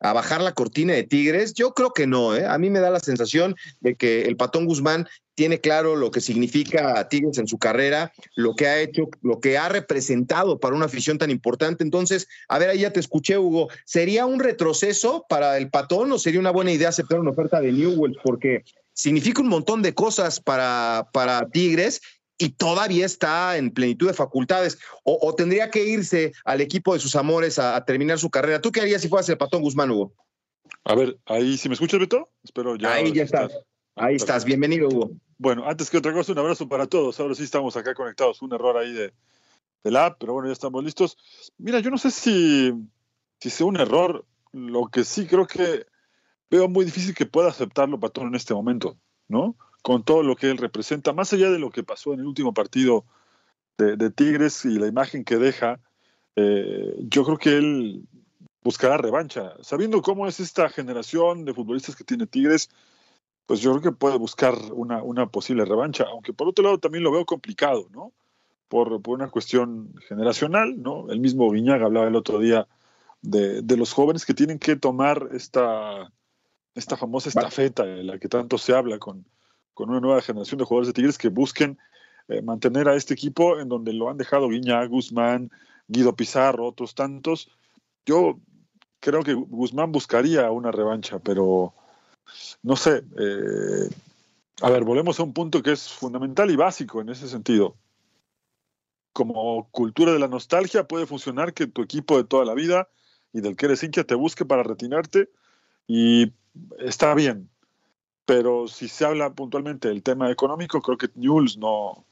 a 0.00 0.12
bajar 0.12 0.42
la 0.42 0.52
cortina 0.52 0.92
de 0.92 1.04
Tigres? 1.04 1.54
Yo 1.54 1.72
creo 1.72 1.94
que 1.94 2.06
no, 2.06 2.36
¿eh? 2.36 2.44
A 2.44 2.58
mí 2.58 2.68
me 2.68 2.80
da 2.80 2.90
la 2.90 3.00
sensación 3.00 3.54
de 3.80 3.94
que 3.94 4.24
el 4.24 4.36
patón 4.36 4.66
Guzmán 4.66 5.08
tiene 5.34 5.58
claro 5.58 5.96
lo 5.96 6.10
que 6.10 6.20
significa 6.20 7.08
Tigres 7.08 7.38
en 7.38 7.48
su 7.48 7.56
carrera, 7.56 8.12
lo 8.36 8.54
que 8.54 8.66
ha 8.66 8.82
hecho, 8.82 9.08
lo 9.22 9.40
que 9.40 9.56
ha 9.56 9.70
representado 9.70 10.60
para 10.60 10.76
una 10.76 10.84
afición 10.84 11.16
tan 11.16 11.30
importante. 11.30 11.82
Entonces, 11.82 12.28
a 12.46 12.58
ver, 12.58 12.68
ahí 12.68 12.80
ya 12.80 12.92
te 12.92 13.00
escuché, 13.00 13.38
Hugo. 13.38 13.70
¿Sería 13.86 14.26
un 14.26 14.38
retroceso 14.38 15.24
para 15.30 15.56
el 15.56 15.70
patón 15.70 16.12
o 16.12 16.18
sería 16.18 16.40
una 16.40 16.50
buena 16.50 16.72
idea 16.72 16.90
aceptar 16.90 17.20
una 17.20 17.30
oferta 17.30 17.58
de 17.58 17.72
Newells? 17.72 18.18
Porque 18.22 18.64
significa 18.92 19.42
un 19.42 19.48
montón 19.48 19.82
de 19.82 19.94
cosas 19.94 20.40
para, 20.40 21.08
para 21.12 21.48
Tigres 21.48 22.00
y 22.38 22.50
todavía 22.50 23.06
está 23.06 23.56
en 23.56 23.70
plenitud 23.70 24.08
de 24.08 24.14
facultades. 24.14 24.78
O, 25.04 25.34
tendría 25.34 25.70
que 25.70 25.84
irse 25.84 26.32
al 26.44 26.60
equipo 26.60 26.92
de 26.92 27.00
sus 27.00 27.14
amores 27.14 27.58
a, 27.58 27.84
terminar 27.84 28.18
su 28.18 28.30
carrera. 28.30 28.60
¿Tú 28.60 28.72
qué 28.72 28.80
harías 28.80 29.02
si 29.02 29.08
fueras 29.08 29.28
el 29.28 29.38
patón 29.38 29.62
Guzmán, 29.62 29.90
Hugo? 29.90 30.12
A 30.84 30.94
ver, 30.94 31.18
ahí, 31.26 31.56
si 31.56 31.68
me 31.68 31.74
escuchas, 31.74 32.00
Beto, 32.00 32.30
espero 32.42 32.76
ya. 32.76 32.94
Ahí 32.94 33.12
ya 33.12 33.22
estás. 33.22 33.52
Ahí 33.94 34.16
estás. 34.16 34.44
Bienvenido, 34.44 34.88
Hugo. 34.88 35.12
Bueno, 35.38 35.68
antes 35.68 35.90
que 35.90 35.98
otra 35.98 36.12
cosa, 36.12 36.32
un 36.32 36.38
abrazo 36.38 36.68
para 36.68 36.86
todos. 36.86 37.20
Ahora 37.20 37.34
sí 37.34 37.44
estamos 37.44 37.76
acá 37.76 37.94
conectados. 37.94 38.42
Un 38.42 38.52
error 38.52 38.76
ahí 38.76 38.92
de, 38.92 39.12
la 39.84 40.06
app, 40.06 40.16
pero 40.18 40.32
bueno, 40.32 40.48
ya 40.48 40.52
estamos 40.52 40.82
listos. 40.82 41.16
Mira, 41.58 41.80
yo 41.80 41.90
no 41.90 41.98
sé 41.98 42.10
si, 42.10 42.72
si 43.38 43.50
sea 43.50 43.66
un 43.66 43.78
error. 43.78 44.24
Lo 44.52 44.86
que 44.86 45.04
sí 45.04 45.26
creo 45.26 45.46
que 45.46 45.86
veo 46.52 46.68
muy 46.68 46.84
difícil 46.84 47.14
que 47.14 47.24
pueda 47.24 47.48
aceptarlo 47.48 47.98
Patón 47.98 48.28
en 48.28 48.34
este 48.34 48.52
momento, 48.52 48.98
¿no? 49.26 49.56
Con 49.82 50.04
todo 50.04 50.22
lo 50.22 50.36
que 50.36 50.50
él 50.50 50.58
representa, 50.58 51.14
más 51.14 51.32
allá 51.32 51.50
de 51.50 51.58
lo 51.58 51.70
que 51.70 51.82
pasó 51.82 52.12
en 52.12 52.20
el 52.20 52.26
último 52.26 52.52
partido 52.52 53.06
de, 53.78 54.10
Tigres 54.10 54.64
y 54.66 54.78
la 54.78 54.86
imagen 54.86 55.24
que 55.24 55.38
deja, 55.38 55.80
eh, 56.36 56.94
yo 56.98 57.24
creo 57.24 57.38
que 57.38 57.56
él 57.56 58.06
buscará 58.62 58.98
revancha. 58.98 59.54
Sabiendo 59.62 60.02
cómo 60.02 60.28
es 60.28 60.40
esta 60.40 60.68
generación 60.68 61.46
de 61.46 61.54
futbolistas 61.54 61.96
que 61.96 62.04
tiene 62.04 62.26
Tigres, 62.26 62.68
pues 63.46 63.60
yo 63.60 63.70
creo 63.70 63.82
que 63.82 63.98
puede 63.98 64.18
buscar 64.18 64.54
una, 64.72 65.02
una 65.02 65.26
posible 65.26 65.64
revancha, 65.64 66.04
aunque 66.04 66.34
por 66.34 66.48
otro 66.48 66.64
lado 66.64 66.78
también 66.78 67.02
lo 67.02 67.12
veo 67.12 67.24
complicado, 67.24 67.88
¿no? 67.90 68.12
Por, 68.68 69.00
por, 69.00 69.14
una 69.14 69.30
cuestión 69.30 69.94
generacional, 70.06 70.80
¿no? 70.80 71.10
El 71.10 71.18
mismo 71.18 71.50
Viñaga 71.50 71.86
hablaba 71.86 72.08
el 72.08 72.16
otro 72.16 72.38
día 72.38 72.68
de, 73.22 73.62
de 73.62 73.76
los 73.76 73.92
jóvenes 73.94 74.26
que 74.26 74.34
tienen 74.34 74.58
que 74.58 74.76
tomar 74.76 75.30
esta, 75.32 76.12
esta 76.74 76.96
famosa 76.96 77.28
estafeta 77.28 77.84
de 77.84 78.02
la 78.02 78.18
que 78.18 78.28
tanto 78.28 78.58
se 78.58 78.74
habla 78.74 78.98
con, 78.98 79.24
con 79.74 79.90
una 79.90 80.00
nueva 80.00 80.22
generación 80.22 80.58
de 80.58 80.64
jugadores 80.64 80.88
de 80.88 80.94
Tigres 80.94 81.18
que 81.18 81.28
busquen 81.28 81.78
eh, 82.28 82.42
mantener 82.42 82.88
a 82.88 82.94
este 82.94 83.14
equipo 83.14 83.58
en 83.58 83.68
donde 83.68 83.92
lo 83.92 84.08
han 84.08 84.16
dejado 84.16 84.48
Guiña, 84.48 84.84
Guzmán, 84.86 85.50
Guido 85.88 86.14
Pizarro, 86.14 86.66
otros 86.66 86.94
tantos. 86.94 87.50
Yo 88.06 88.38
creo 89.00 89.22
que 89.22 89.34
Guzmán 89.34 89.92
buscaría 89.92 90.50
una 90.50 90.70
revancha, 90.70 91.18
pero 91.18 91.74
no 92.62 92.76
sé. 92.76 93.02
Eh, 93.18 93.90
a 94.62 94.70
ver, 94.70 94.84
volvemos 94.84 95.18
a 95.18 95.24
un 95.24 95.32
punto 95.32 95.62
que 95.62 95.72
es 95.72 95.88
fundamental 95.88 96.50
y 96.50 96.56
básico 96.56 97.00
en 97.00 97.08
ese 97.08 97.28
sentido. 97.28 97.76
Como 99.12 99.68
cultura 99.70 100.12
de 100.12 100.18
la 100.18 100.28
nostalgia 100.28 100.86
puede 100.86 101.06
funcionar 101.06 101.52
que 101.52 101.66
tu 101.66 101.82
equipo 101.82 102.16
de 102.16 102.24
toda 102.24 102.44
la 102.44 102.54
vida 102.54 102.88
y 103.32 103.40
del 103.40 103.56
que 103.56 103.66
eres 103.66 103.82
hincha 103.82 104.04
te 104.04 104.14
busque 104.14 104.44
para 104.44 104.62
retinarte 104.62 105.28
y 105.86 106.32
está 106.78 107.14
bien. 107.14 107.48
Pero 108.24 108.68
si 108.68 108.88
se 108.88 109.04
habla 109.04 109.32
puntualmente 109.32 109.88
del 109.88 110.02
tema 110.02 110.30
económico, 110.30 110.80
creo 110.80 110.96
que 110.96 111.08
Newell's 111.14 111.56
no, 111.56 112.04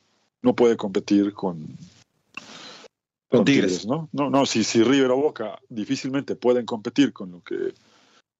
no 0.42 0.54
puede 0.54 0.76
competir 0.76 1.32
con, 1.32 1.76
con, 3.28 3.44
Tigres. 3.44 3.86
¿no? 3.86 4.08
No, 4.12 4.28
no, 4.28 4.44
si, 4.44 4.64
si 4.64 4.82
River 4.82 5.12
o 5.12 5.16
Boca 5.16 5.58
difícilmente 5.68 6.34
pueden 6.34 6.66
competir 6.66 7.12
con 7.12 7.30
lo 7.30 7.42
que 7.42 7.74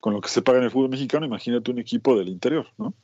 con 0.01 0.15
lo 0.15 0.21
que 0.23 0.31
se 0.31 0.41
paga 0.41 0.59
en 0.59 0.65
el 0.65 0.71
fútbol 0.71 0.89
mexicano, 0.89 1.27
imagínate 1.27 1.71
un 1.71 1.79
equipo 1.79 2.19
del 2.19 2.29
interior, 2.29 2.67
¿no? 2.79 2.95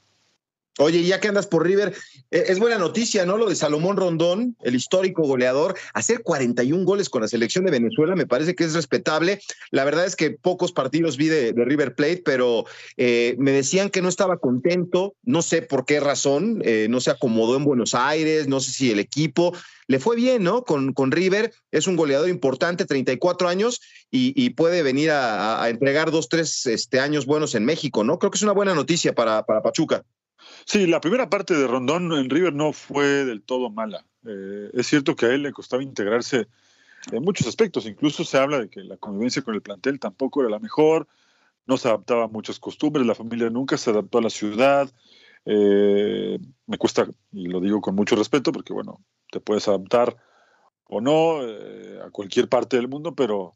Oye, 0.79 1.03
ya 1.05 1.21
que 1.21 1.29
andas 1.29 1.47
por 1.47 1.65
River, 1.65 1.95
eh, 2.31 2.45
es 2.49 2.59
buena 2.59 2.77
noticia, 2.77 3.25
¿no? 3.25 3.39
Lo 3.39 3.49
de 3.49 3.57
Salomón 3.57 3.97
Rondón, 3.97 4.57
el 4.63 4.75
histórico 4.75 5.23
goleador, 5.23 5.75
hacer 5.95 6.23
41 6.23 6.85
goles 6.85 7.09
con 7.09 7.23
la 7.23 7.29
selección 7.29 7.65
de 7.65 7.71
Venezuela 7.71 8.15
me 8.15 8.27
parece 8.27 8.55
que 8.55 8.65
es 8.65 8.75
respetable. 8.75 9.41
La 9.71 9.85
verdad 9.85 10.05
es 10.05 10.17
que 10.17 10.33
pocos 10.33 10.73
partidos 10.73 11.17
vi 11.17 11.29
de, 11.29 11.55
River 11.57 11.95
Plate, 11.95 12.23
pero 12.25 12.67
eh, 12.99 13.37
me 13.39 13.53
decían 13.53 13.89
que 13.89 14.03
no 14.03 14.09
estaba 14.09 14.37
contento, 14.37 15.15
no 15.23 15.41
sé 15.41 15.63
por 15.63 15.87
qué 15.87 15.99
razón, 15.99 16.61
eh, 16.63 16.89
no 16.91 17.01
se 17.01 17.11
acomodó 17.11 17.57
en 17.57 17.65
Buenos 17.65 17.95
Aires, 17.95 18.47
no 18.47 18.61
sé 18.61 18.73
si 18.73 18.91
el 18.91 18.99
equipo. 18.99 19.55
Le 19.89 19.99
fue 19.99 20.17
bien, 20.17 20.43
¿no? 20.43 20.65
Con, 20.65 20.93
con 20.93 21.11
River, 21.11 21.53
es 21.71 21.87
un 21.87 21.97
goleador 21.97 22.29
importante, 22.29 22.85
34 22.85 23.49
años, 23.49 23.81
y, 24.11 24.51
puede 24.51 24.83
venir 24.83 25.11
a, 25.11 25.69
entregar 25.69 26.11
dos, 26.11 26.29
tres 26.29 26.67
este, 26.67 27.01
años 27.01 27.27
buenos 27.27 27.55
en 27.55 27.65
México, 27.65 28.03
¿no? 28.03 28.19
Creo 28.19 28.31
que 28.31 28.37
es 28.37 28.43
una 28.43 28.53
buena 28.53 28.75
noticia 28.75 29.15
para, 29.15 29.45
para 29.45 29.63
Pachuca. 29.63 30.05
Sí, 30.69 30.89
la 30.89 31.01
primera 31.01 31.31
parte 31.31 31.55
de 31.55 31.69
Rondón 31.69 32.13
en 32.13 32.29
River 32.29 32.53
no 32.53 32.73
fue 32.73 33.25
del 33.25 33.41
todo 33.41 33.71
mala. 33.71 34.05
Eh, 34.27 34.69
es 34.75 34.89
cierto 34.89 35.15
que 35.15 35.27
a 35.27 35.29
él 35.33 35.45
le 35.45 35.53
costaba 35.53 35.81
integrarse 35.81 36.49
en 37.13 37.23
muchos 37.23 37.47
aspectos. 37.47 37.87
Incluso 37.87 38.25
se 38.25 38.37
habla 38.37 38.59
de 38.59 38.69
que 38.69 38.83
la 38.83 38.97
convivencia 38.97 39.43
con 39.43 39.55
el 39.55 39.63
plantel 39.63 40.01
tampoco 40.01 40.41
era 40.41 40.51
la 40.51 40.59
mejor, 40.59 41.07
no 41.67 41.77
se 41.77 41.87
adaptaba 41.87 42.25
a 42.25 42.29
muchas 42.29 42.59
costumbres, 42.59 43.07
la 43.07 43.15
familia 43.15 43.49
nunca 43.49 43.77
se 43.77 43.91
adaptó 43.91 44.19
a 44.19 44.23
la 44.23 44.31
ciudad. 44.31 44.91
Eh, 45.45 46.37
me 46.67 46.79
cuesta, 46.79 47.07
y 47.31 47.47
lo 47.47 47.61
digo 47.61 47.81
con 47.81 47.95
mucho 47.95 48.17
respeto, 48.17 48.51
porque 48.51 48.73
bueno, 48.73 49.01
te 49.31 49.39
puedes 49.39 49.69
adaptar 49.69 50.17
o 50.89 51.01
no 51.01 51.45
eh, 51.45 52.01
a 52.05 52.11
cualquier 52.11 52.49
parte 52.49 52.77
del 52.77 52.89
mundo, 52.89 53.15
pero 53.15 53.55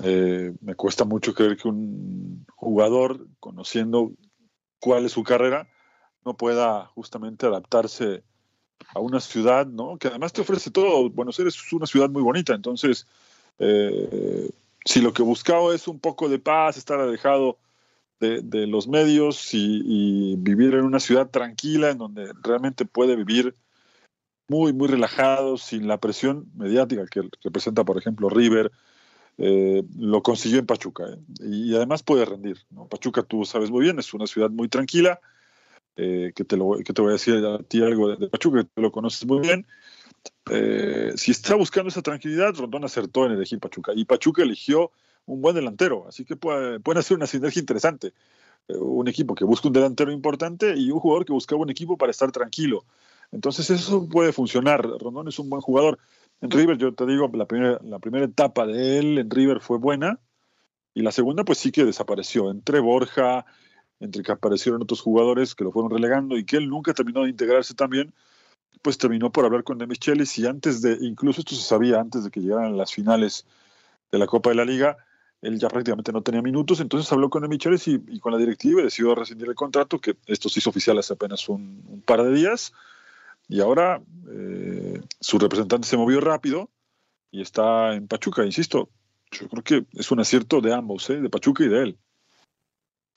me 0.00 0.74
cuesta 0.76 1.04
mucho 1.04 1.34
creer 1.34 1.56
que 1.56 1.66
un 1.66 2.46
jugador, 2.54 3.26
conociendo 3.40 4.12
cuál 4.78 5.06
es 5.06 5.12
su 5.12 5.24
carrera, 5.24 5.66
no 6.28 6.36
pueda 6.36 6.84
justamente 6.94 7.46
adaptarse 7.46 8.22
a 8.94 9.00
una 9.00 9.18
ciudad, 9.18 9.66
¿no? 9.66 9.96
Que 9.96 10.08
además 10.08 10.34
te 10.34 10.42
ofrece 10.42 10.70
todo. 10.70 11.08
Buenos 11.08 11.38
Aires 11.38 11.56
es 11.56 11.72
una 11.72 11.86
ciudad 11.86 12.10
muy 12.10 12.22
bonita, 12.22 12.54
entonces, 12.54 13.06
eh, 13.58 14.50
si 14.84 15.00
lo 15.00 15.14
que 15.14 15.22
buscaba 15.22 15.74
es 15.74 15.88
un 15.88 15.98
poco 15.98 16.28
de 16.28 16.38
paz, 16.38 16.76
estar 16.76 17.00
alejado 17.00 17.56
de, 18.20 18.66
los 18.66 18.88
medios 18.88 19.54
y, 19.54 20.36
vivir 20.36 20.74
en 20.74 20.84
una 20.84 21.00
ciudad 21.00 21.30
tranquila, 21.30 21.90
en 21.90 21.98
donde 21.98 22.32
realmente 22.42 22.84
puede 22.84 23.16
vivir 23.16 23.54
muy, 24.48 24.74
muy 24.74 24.88
relajado, 24.88 25.56
sin 25.56 25.88
la 25.88 25.98
presión 25.98 26.50
mediática 26.56 27.06
que 27.06 27.22
representa, 27.42 27.84
por 27.84 27.96
ejemplo, 27.96 28.28
River, 28.28 28.70
eh, 29.38 29.82
lo 29.96 30.22
consiguió 30.22 30.58
en 30.58 30.66
Pachuca. 30.66 31.04
¿eh? 31.04 31.18
Y 31.40 31.74
además 31.74 32.02
puede 32.02 32.24
rendir. 32.26 32.58
Pachuca, 32.90 33.22
tú 33.22 33.44
sabes 33.44 33.70
muy 33.70 33.84
bien, 33.84 33.98
es 33.98 34.12
una 34.12 34.26
ciudad 34.26 34.50
muy 34.50 34.68
tranquila, 34.68 35.20
eh, 36.00 36.32
que, 36.32 36.44
te 36.44 36.56
lo, 36.56 36.78
que 36.78 36.92
te 36.92 37.02
voy 37.02 37.10
a 37.10 37.12
decir 37.14 37.44
a 37.44 37.58
ti 37.58 37.82
algo 37.82 38.14
de, 38.14 38.28
Pachuca, 38.28 38.62
que 38.62 38.80
lo 38.80 38.92
conoces 38.92 39.26
muy 39.26 39.40
bien. 39.40 39.66
Eh, 40.48 41.12
si 41.16 41.32
está 41.32 41.56
buscando 41.56 41.88
esa 41.88 42.02
tranquilidad, 42.02 42.54
Rondón 42.54 42.84
acertó 42.84 43.26
en 43.26 43.32
elegir 43.32 43.58
Pachuca. 43.58 43.90
Y 43.96 44.04
Pachuca 44.04 44.44
eligió 44.44 44.92
un 45.26 45.42
buen 45.42 45.56
delantero, 45.56 46.06
así 46.06 46.24
que 46.24 46.36
puede, 46.36 46.78
pueden 46.78 47.00
hacer 47.00 47.16
una 47.16 47.26
sinergia 47.26 47.58
interesante. 47.58 48.14
Eh, 48.68 48.76
un 48.76 49.08
equipo 49.08 49.34
que 49.34 49.44
busca 49.44 49.66
un 49.66 49.74
delantero 49.74 50.12
importante 50.12 50.76
y 50.76 50.92
un 50.92 51.00
jugador 51.00 51.24
que 51.24 51.32
buscaba 51.32 51.62
un 51.62 51.70
equipo 51.70 51.98
para 51.98 52.12
estar 52.12 52.30
tranquilo. 52.30 52.84
Entonces 53.32 53.68
eso 53.68 54.08
puede 54.08 54.32
funcionar. 54.32 54.86
Rondón 54.86 55.26
es 55.26 55.40
un 55.40 55.50
buen 55.50 55.62
jugador. 55.62 55.98
En 56.40 56.52
River, 56.52 56.78
yo 56.78 56.94
te 56.94 57.06
digo, 57.06 57.28
la 57.34 57.46
primera, 57.46 57.80
la 57.82 57.98
primera 57.98 58.24
etapa 58.24 58.66
de 58.66 59.00
él 59.00 59.18
en 59.18 59.28
River 59.28 59.58
fue 59.58 59.78
buena 59.78 60.20
y 60.94 61.02
la 61.02 61.10
segunda 61.10 61.44
pues 61.44 61.58
sí 61.58 61.72
que 61.72 61.84
desapareció. 61.84 62.52
Entre 62.52 62.78
Borja, 62.78 63.44
entre 64.00 64.22
que 64.22 64.32
aparecieron 64.32 64.82
otros 64.82 65.00
jugadores 65.00 65.54
que 65.54 65.64
lo 65.64 65.72
fueron 65.72 65.90
relegando 65.90 66.36
y 66.36 66.44
que 66.44 66.56
él 66.56 66.68
nunca 66.68 66.94
terminó 66.94 67.24
de 67.24 67.30
integrarse 67.30 67.74
también, 67.74 68.12
pues 68.82 68.98
terminó 68.98 69.32
por 69.32 69.44
hablar 69.44 69.64
con 69.64 69.78
De 69.78 69.86
Michelis 69.86 70.38
y 70.38 70.46
antes 70.46 70.82
de, 70.82 70.98
incluso 71.00 71.40
esto 71.40 71.54
se 71.54 71.62
sabía 71.62 72.00
antes 72.00 72.24
de 72.24 72.30
que 72.30 72.40
llegaran 72.40 72.76
las 72.76 72.92
finales 72.92 73.46
de 74.10 74.18
la 74.18 74.26
Copa 74.26 74.50
de 74.50 74.56
la 74.56 74.64
Liga, 74.64 74.96
él 75.42 75.58
ya 75.58 75.68
prácticamente 75.68 76.12
no 76.12 76.22
tenía 76.22 76.42
minutos, 76.42 76.80
entonces 76.80 77.10
habló 77.12 77.30
con 77.30 77.42
De 77.42 77.48
Michelis 77.48 77.86
y, 77.88 78.18
con 78.20 78.32
la 78.32 78.38
directiva 78.38 78.80
y 78.80 78.84
decidió 78.84 79.14
rescindir 79.14 79.48
el 79.48 79.54
contrato, 79.54 80.00
que 80.00 80.16
esto 80.26 80.48
se 80.48 80.60
hizo 80.60 80.70
oficial 80.70 80.98
hace 80.98 81.12
apenas 81.12 81.48
un, 81.48 82.02
par 82.04 82.22
de 82.22 82.32
días, 82.32 82.72
y 83.48 83.60
ahora 83.60 84.02
eh, 84.30 85.00
su 85.20 85.38
representante 85.38 85.88
se 85.88 85.96
movió 85.96 86.20
rápido 86.20 86.70
y 87.30 87.40
está 87.40 87.94
en 87.94 88.08
Pachuca, 88.08 88.44
insisto, 88.44 88.90
yo 89.30 89.48
creo 89.48 89.62
que 89.62 89.86
es 89.92 90.10
un 90.10 90.20
acierto 90.20 90.60
de 90.60 90.72
ambos, 90.72 91.08
¿eh? 91.10 91.20
de 91.20 91.30
Pachuca 91.30 91.64
y 91.64 91.68
de 91.68 91.82
él. 91.82 91.98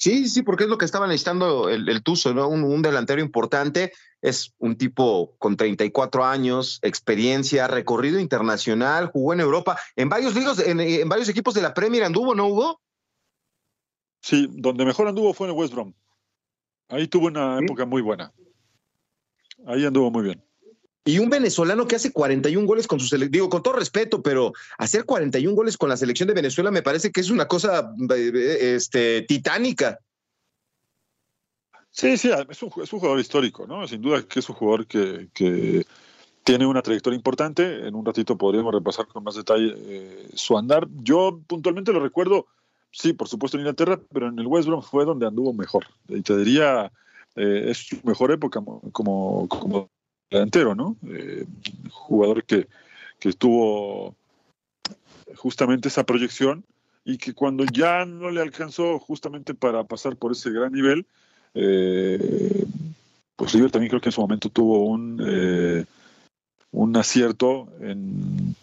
Sí, 0.02 0.28
sí, 0.28 0.42
porque 0.42 0.64
es 0.64 0.70
lo 0.72 0.80
que 0.80 0.86
estaba 0.86 1.06
necesitando 1.06 1.70
el, 1.70 1.88
el 1.88 2.02
Tuzo, 2.02 2.34
¿no? 2.34 2.48
Un, 2.48 2.82
delantero 2.82 3.22
importante, 3.22 3.94
es 4.20 4.52
un 4.58 4.76
tipo 4.76 5.36
con 5.38 5.56
34 5.56 6.26
años, 6.26 6.80
experiencia, 6.82 7.68
recorrido 7.68 8.20
internacional, 8.20 9.12
jugó 9.12 9.34
en 9.34 9.42
Europa, 9.42 9.78
en 9.96 10.10
varios 10.10 10.34
ligas, 10.34 10.58
en, 10.58 11.08
varios 11.08 11.30
equipos 11.30 11.54
de 11.54 11.62
la 11.62 11.76
Premier 11.76 12.04
anduvo, 12.04 12.34
¿no 12.34 12.48
hubo? 12.48 12.82
Sí, 14.24 14.48
donde 14.50 14.86
mejor 14.86 15.08
anduvo 15.08 15.36
fue 15.36 15.46
en 15.46 15.54
el 15.54 15.60
West 15.60 15.72
Brom. 15.72 15.94
Ahí 16.90 17.08
tuvo 17.08 17.28
una 17.28 17.60
época 17.60 17.86
muy 17.86 18.02
buena. 18.02 18.34
Ahí 19.68 19.86
anduvo 19.86 20.10
muy 20.10 20.24
bien. 20.24 20.44
Y 21.04 21.18
un 21.18 21.30
venezolano 21.30 21.88
que 21.88 21.96
hace 21.96 22.12
41 22.12 22.68
goles 22.68 22.86
con 22.86 23.00
su 23.00 23.08
selección, 23.08 23.32
digo, 23.32 23.50
con 23.50 23.64
todo 23.64 23.74
respeto, 23.74 24.22
pero 24.22 24.54
hacer 24.78 25.06
41 25.06 25.56
goles 25.56 25.76
con 25.76 25.90
la 25.90 25.98
selección 25.98 26.28
de 26.28 26.36
Venezuela 26.36 26.70
me 26.70 26.84
parece 26.84 27.12
que 27.12 27.22
es 27.22 27.32
una 27.32 27.48
cosa 27.48 27.92
eh, 28.16 28.76
este, 28.76 29.24
titánica. 29.24 30.00
Sí, 31.90 32.18
sí, 32.18 32.30
es 32.50 32.64
un, 32.64 32.70
jugador 32.70 33.20
histórico, 33.20 33.66
¿no? 33.66 33.86
Sin 33.88 34.02
duda 34.02 34.24
que 34.24 34.40
es 34.40 34.50
un 34.50 34.56
jugador 34.56 34.86
que, 34.86 35.86
tiene 36.44 36.66
una 36.66 36.82
trayectoria 36.82 37.18
importante. 37.18 37.88
En 37.88 37.94
un 37.96 38.06
ratito 38.06 38.38
podríamos 38.38 38.74
repasar 38.74 39.08
con 39.08 39.24
más 39.24 39.36
detalle 39.36 39.74
eh, 39.78 40.30
su 40.34 40.58
andar. 40.58 40.88
Yo 41.04 41.40
puntualmente 41.46 41.94
lo 41.94 42.00
recuerdo, 42.00 42.48
sí, 42.92 43.14
por 43.14 43.28
supuesto 43.28 43.58
en 43.58 43.62
Inglaterra, 43.62 44.00
pero 44.12 44.28
en 44.28 44.40
el 44.40 44.48
West 44.48 44.68
Brom 44.68 44.82
fue 44.82 45.06
donde 45.06 45.28
anduvo 45.28 45.54
mejor. 45.54 45.86
Y 46.08 46.22
te 46.22 46.38
diría, 46.38 46.92
eh, 47.36 47.66
es 47.70 47.88
su 47.88 48.00
mejor 48.04 48.32
época 48.32 48.64
como, 48.92 49.48
como 49.48 49.90
delantero, 50.32 50.74
¿no? 50.74 50.96
Eh, 51.08 51.46
jugador 51.90 52.44
que, 52.46 52.68
que 53.20 53.34
tuvo 53.34 54.16
justamente 55.36 55.90
esa 55.90 56.06
proyección 56.06 56.64
y 57.04 57.18
que 57.18 57.34
cuando 57.34 57.66
ya 57.66 58.06
no 58.06 58.32
le 58.32 58.42
alcanzó 58.42 58.98
justamente 58.98 59.54
para 59.54 59.84
pasar 59.84 60.16
por 60.16 60.32
ese 60.32 60.50
gran 60.52 60.72
nivel, 60.72 61.06
eh, 61.54 62.66
pues 63.36 63.54
River 63.54 63.72
también 63.72 63.90
creo 63.90 64.02
que 64.02 64.10
en 64.10 64.14
su 64.14 64.22
momento 64.22 64.50
tuvo 64.50 64.86
un, 64.86 65.22
eh, 65.26 65.86
un 66.72 66.96
acierto 66.96 67.68
en 67.82 68.56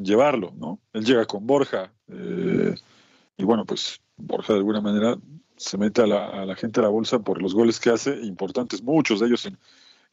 llevarlo, 0.00 0.52
¿no? 0.56 0.78
Él 0.92 1.04
llega 1.04 1.24
con 1.24 1.46
Borja 1.46 1.92
y 3.38 3.44
bueno, 3.44 3.64
pues 3.64 4.00
Borja 4.16 4.52
de 4.52 4.60
alguna 4.60 4.80
manera 4.80 5.16
se 5.56 5.78
mete 5.78 6.02
a 6.02 6.06
la, 6.06 6.26
a 6.26 6.44
la 6.44 6.54
gente 6.54 6.80
a 6.80 6.84
la 6.84 6.90
bolsa 6.90 7.18
por 7.18 7.42
los 7.42 7.54
goles 7.54 7.80
que 7.80 7.90
hace, 7.90 8.14
importantes, 8.20 8.82
muchos 8.82 9.20
de 9.20 9.26
ellos 9.26 9.46
en, 9.46 9.58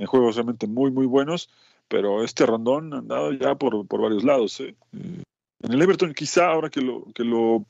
en 0.03 0.07
juegos 0.07 0.35
realmente 0.35 0.67
muy, 0.67 0.91
muy 0.91 1.05
buenos, 1.05 1.49
pero 1.87 2.23
este 2.23 2.45
Rondón 2.45 2.93
ha 2.93 2.97
andado 2.97 3.31
ya 3.33 3.55
por, 3.55 3.87
por 3.87 4.01
varios 4.01 4.23
lados. 4.23 4.59
¿eh? 4.59 4.75
En 4.91 5.71
el 5.71 5.81
Everton, 5.81 6.13
quizá 6.13 6.47
ahora 6.51 6.69
que 6.69 6.81
lo, 6.81 7.05
que 7.13 7.23
lo, 7.23 7.65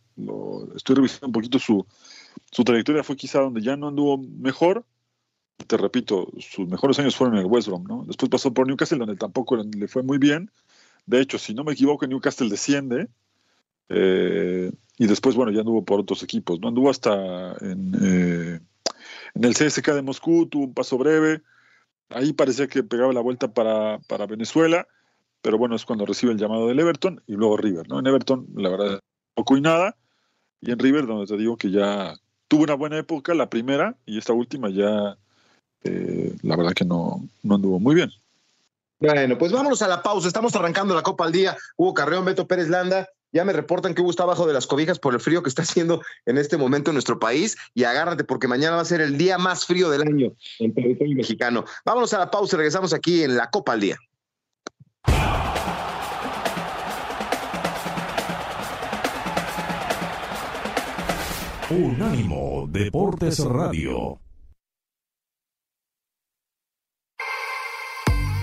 estoy 0.76 0.96
revisando 0.96 1.28
un 1.28 1.34
poquito 1.34 1.60
su, 1.60 1.86
su 2.52 2.64
trayectoria, 2.64 3.04
fue 3.04 3.16
quizá 3.16 3.40
donde 3.40 3.62
ya 3.62 3.78
no 3.78 3.90
anduvo 3.90 4.18
mejor. 4.18 4.84
Te 5.68 5.78
repito, 5.78 6.32
sus 6.40 6.68
mejores 6.68 6.98
años 7.00 7.16
fueron 7.16 7.36
en 7.36 7.42
el 7.42 7.52
West 7.52 7.68
Brom, 7.68 7.84
¿no? 7.84 8.04
Después 8.06 8.30
pasó 8.30 8.54
por 8.54 8.68
Newcastle, 8.68 8.98
donde 8.98 9.16
tampoco 9.16 9.56
le 9.56 9.88
fue 9.88 10.02
muy 10.02 10.18
bien. 10.18 10.52
De 11.06 11.22
hecho, 11.22 11.38
si 11.38 11.54
no 11.54 11.64
me 11.64 11.74
equivoco, 11.74 12.08
Newcastle 12.08 12.50
desciende. 12.50 13.08
Eh, 13.90 14.72
y 14.98 15.06
después, 15.06 15.36
bueno, 15.36 15.52
ya 15.52 15.60
anduvo 15.60 15.86
por 15.86 16.00
otros 16.00 16.24
equipos, 16.24 16.60
¿no? 16.60 16.70
Anduvo 16.70 16.90
hasta 16.90 17.56
en, 17.62 17.94
eh, 18.02 18.60
en 19.36 19.44
el 19.44 19.54
CSK 19.54 19.94
de 19.94 20.02
Moscú, 20.02 20.48
tuvo 20.48 20.66
un 20.66 20.74
paso 20.74 20.98
breve, 20.98 21.42
Ahí 22.10 22.34
parecía 22.34 22.68
que 22.68 22.84
pegaba 22.84 23.14
la 23.14 23.22
vuelta 23.22 23.54
para, 23.54 24.00
Venezuela, 24.28 24.88
pero 25.42 25.58
bueno, 25.58 25.76
es 25.76 25.86
cuando 25.86 26.06
recibe 26.06 26.32
el 26.32 26.38
llamado 26.38 26.68
del 26.68 26.80
Everton 26.80 27.22
y 27.28 27.34
luego 27.34 27.58
River, 27.58 27.88
¿no? 27.90 28.00
En 28.00 28.08
Everton, 28.08 28.48
la 28.56 28.70
verdad, 28.70 29.00
poco 29.34 29.58
y 29.58 29.62
nada, 29.62 29.96
y 30.62 30.72
en 30.72 30.80
River, 30.80 31.08
donde 31.08 31.28
te 31.28 31.38
digo 31.38 31.58
que 31.58 31.72
ya 31.72 32.16
tuvo 32.48 32.64
una 32.64 32.76
buena 32.76 32.98
época, 32.98 33.34
la 33.34 33.50
primera, 33.50 33.96
y 34.06 34.18
esta 34.18 34.34
última 34.34 34.70
ya, 34.70 35.18
eh, 35.84 36.36
la 36.44 36.56
verdad 36.56 36.74
que 36.74 36.86
no, 36.86 37.22
no 37.42 37.56
anduvo 37.56 37.80
muy 37.80 37.96
bien. 37.96 38.12
Bueno, 39.00 39.38
pues 39.38 39.52
vámonos 39.52 39.82
a 39.82 39.90
la 39.90 40.02
pausa. 40.02 40.30
Estamos 40.30 40.56
arrancando 40.56 40.96
la 40.96 41.04
Copa 41.04 41.26
al 41.26 41.34
Día. 41.34 41.58
Hugo 41.76 41.94
Carreón, 41.94 42.24
Beto 42.24 42.48
Pérez 42.48 42.70
Landa. 42.70 43.10
Ya 43.34 43.44
me 43.44 43.52
reportan 43.52 43.96
que 43.96 44.02
Hugo 44.02 44.12
está 44.12 44.24
abajo 44.24 44.46
de 44.46 44.54
las 44.54 44.68
cobijas 44.68 45.00
por 45.00 45.16
el 45.16 45.20
frío 45.20 45.42
que 45.42 45.50
está 45.50 45.64
haciendo 45.64 46.02
en 46.28 46.38
este 46.38 46.56
momento 46.56 46.92
en 46.92 46.96
nuestro 46.96 47.20
país. 47.20 47.58
Y 47.74 47.84
agárrate 47.84 48.24
porque 48.24 48.48
mañana 48.48 48.76
va 48.76 48.84
a 48.84 48.86
ser 48.86 49.02
el 49.02 49.18
día 49.18 49.40
más 49.40 49.66
frío 49.66 49.90
del 49.90 50.04
año 50.04 50.34
en 50.60 50.74
territorio 50.74 51.16
mexicano. 51.16 51.66
Vámonos 51.84 52.14
a 52.14 52.20
la 52.20 52.30
pausa 52.30 52.56
y 52.56 52.58
regresamos 52.58 52.94
aquí 52.94 53.24
en 53.24 53.36
la 53.36 53.50
Copa 53.50 53.74
al 53.74 53.82
Día. 53.82 53.98
Unánimo 61.72 62.68
Deportes 62.70 63.40
Radio. 63.40 64.23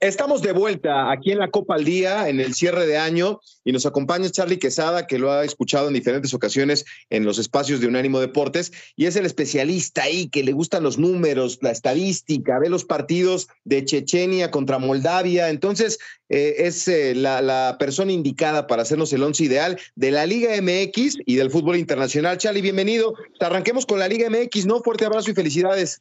Estamos 0.00 0.40
de 0.40 0.52
vuelta 0.52 1.12
aquí 1.12 1.30
en 1.30 1.38
la 1.38 1.50
Copa 1.50 1.74
al 1.74 1.84
Día, 1.84 2.30
en 2.30 2.40
el 2.40 2.54
cierre 2.54 2.86
de 2.86 2.96
año, 2.96 3.38
y 3.64 3.72
nos 3.72 3.84
acompaña 3.84 4.30
Charlie 4.30 4.58
Quesada, 4.58 5.06
que 5.06 5.18
lo 5.18 5.30
ha 5.30 5.44
escuchado 5.44 5.88
en 5.88 5.92
diferentes 5.92 6.32
ocasiones 6.32 6.86
en 7.10 7.26
los 7.26 7.38
espacios 7.38 7.82
de 7.82 7.86
Unánimo 7.86 8.18
Deportes, 8.18 8.72
y 8.96 9.04
es 9.04 9.16
el 9.16 9.26
especialista 9.26 10.04
ahí 10.04 10.30
que 10.30 10.42
le 10.42 10.52
gustan 10.52 10.84
los 10.84 10.96
números, 10.96 11.58
la 11.60 11.70
estadística, 11.70 12.58
ve 12.58 12.70
los 12.70 12.86
partidos 12.86 13.48
de 13.64 13.84
Chechenia 13.84 14.50
contra 14.50 14.78
Moldavia. 14.78 15.50
Entonces, 15.50 15.98
eh, 16.30 16.54
es 16.60 16.88
eh, 16.88 17.14
la, 17.14 17.76
persona 17.78 18.10
indicada 18.10 18.66
para 18.66 18.80
hacernos 18.80 19.12
el 19.12 19.22
once 19.22 19.44
ideal 19.44 19.78
de 19.96 20.12
la 20.12 20.24
Liga 20.24 20.52
MX 20.62 21.18
y 21.26 21.34
del 21.34 21.50
fútbol 21.50 21.76
internacional. 21.76 22.38
Charlie, 22.38 22.62
bienvenido. 22.62 23.12
Arranquemos 23.38 23.84
con 23.84 23.98
la 23.98 24.08
Liga 24.08 24.30
MX, 24.30 24.64
¿no? 24.64 24.80
Fuerte 24.80 25.04
abrazo 25.04 25.30
y 25.30 25.34
felicidades. 25.34 26.00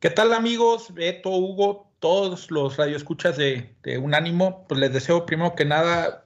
¿Qué 0.00 0.10
tal, 0.10 0.32
amigos? 0.32 0.92
Beto, 0.92 1.30
Hugo, 1.30 1.89
todos 2.00 2.50
los 2.50 2.76
radioescuchas 2.76 3.36
de, 3.36 3.76
de 3.82 3.98
Unánimo, 3.98 4.66
pues 4.66 4.80
les 4.80 4.92
deseo 4.92 5.26
primero 5.26 5.54
que 5.54 5.64
nada 5.64 6.24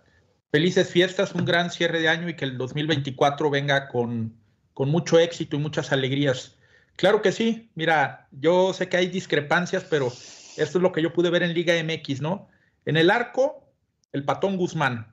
felices 0.55 0.89
fiestas, 0.89 1.35
un 1.35 1.45
gran 1.45 1.71
cierre 1.71 2.01
de 2.01 2.09
año 2.09 2.29
y 2.29 2.37
que 2.37 2.45
el 2.45 2.57
2024 2.57 3.51
venga 3.51 3.89
con, 3.89 4.37
con 4.73 4.89
mucho 4.89 5.19
éxito 5.19 5.57
y 5.57 5.59
muchas 5.59 5.91
alegrías. 5.91 6.57
Claro 6.95 7.23
que 7.23 7.33
sí, 7.33 7.73
mira, 7.75 8.29
yo 8.31 8.73
sé 8.73 8.89
que 8.89 8.97
hay 8.97 9.09
discrepancias, 9.09 9.85
pero 9.91 10.07
esto 10.07 10.79
es 10.79 10.83
lo 10.83 10.93
que 10.93 11.03
yo 11.03 11.13
pude 11.13 11.31
ver 11.31 11.43
en 11.43 11.55
Liga 11.55 11.75
MX, 11.83 12.21
¿no? 12.21 12.49
En 12.85 12.97
el 12.97 13.11
arco, 13.11 13.69
el 14.13 14.25
Patón 14.25 14.57
Guzmán, 14.57 15.13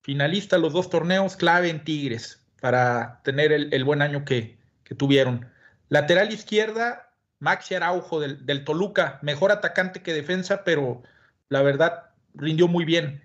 finalista 0.00 0.56
los 0.56 0.72
dos 0.72 0.88
torneos, 0.88 1.36
clave 1.36 1.68
en 1.68 1.84
Tigres, 1.84 2.42
para 2.62 3.20
tener 3.24 3.52
el, 3.52 3.74
el 3.74 3.84
buen 3.84 4.00
año 4.00 4.24
que, 4.24 4.58
que 4.84 4.94
tuvieron. 4.94 5.46
Lateral 5.90 6.32
izquierda, 6.32 7.11
Maxi 7.42 7.74
Araujo 7.74 8.20
del, 8.20 8.64
Toluca, 8.64 9.18
mejor 9.20 9.50
atacante 9.50 10.00
que 10.00 10.12
defensa, 10.14 10.62
pero 10.62 11.02
la 11.48 11.60
verdad 11.62 12.10
rindió 12.34 12.68
muy 12.68 12.84
bien. 12.84 13.20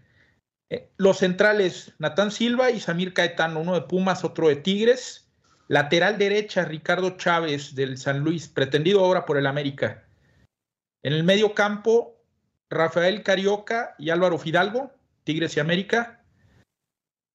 Eh, 0.71 0.89
los 0.97 1.19
centrales, 1.19 1.93
Natán 1.99 2.31
Silva 2.31 2.71
y 2.71 2.79
Samir 2.79 3.13
Caetano, 3.13 3.59
uno 3.59 3.75
de 3.75 3.81
Pumas, 3.81 4.23
otro 4.23 4.47
de 4.47 4.55
Tigres. 4.55 5.29
Lateral 5.67 6.17
derecha, 6.17 6.65
Ricardo 6.65 7.11
Chávez 7.11 7.75
del 7.75 7.99
San 7.99 8.21
Luis, 8.21 8.47
pretendido 8.47 9.05
ahora 9.05 9.23
por 9.23 9.37
el 9.37 9.45
América. 9.45 10.03
En 11.03 11.13
el 11.13 11.23
medio 11.23 11.53
campo, 11.53 12.19
Rafael 12.71 13.21
Carioca 13.21 13.93
y 13.99 14.09
Álvaro 14.09 14.39
Fidalgo, 14.39 14.91
Tigres 15.25 15.55
y 15.57 15.59
América. 15.59 16.23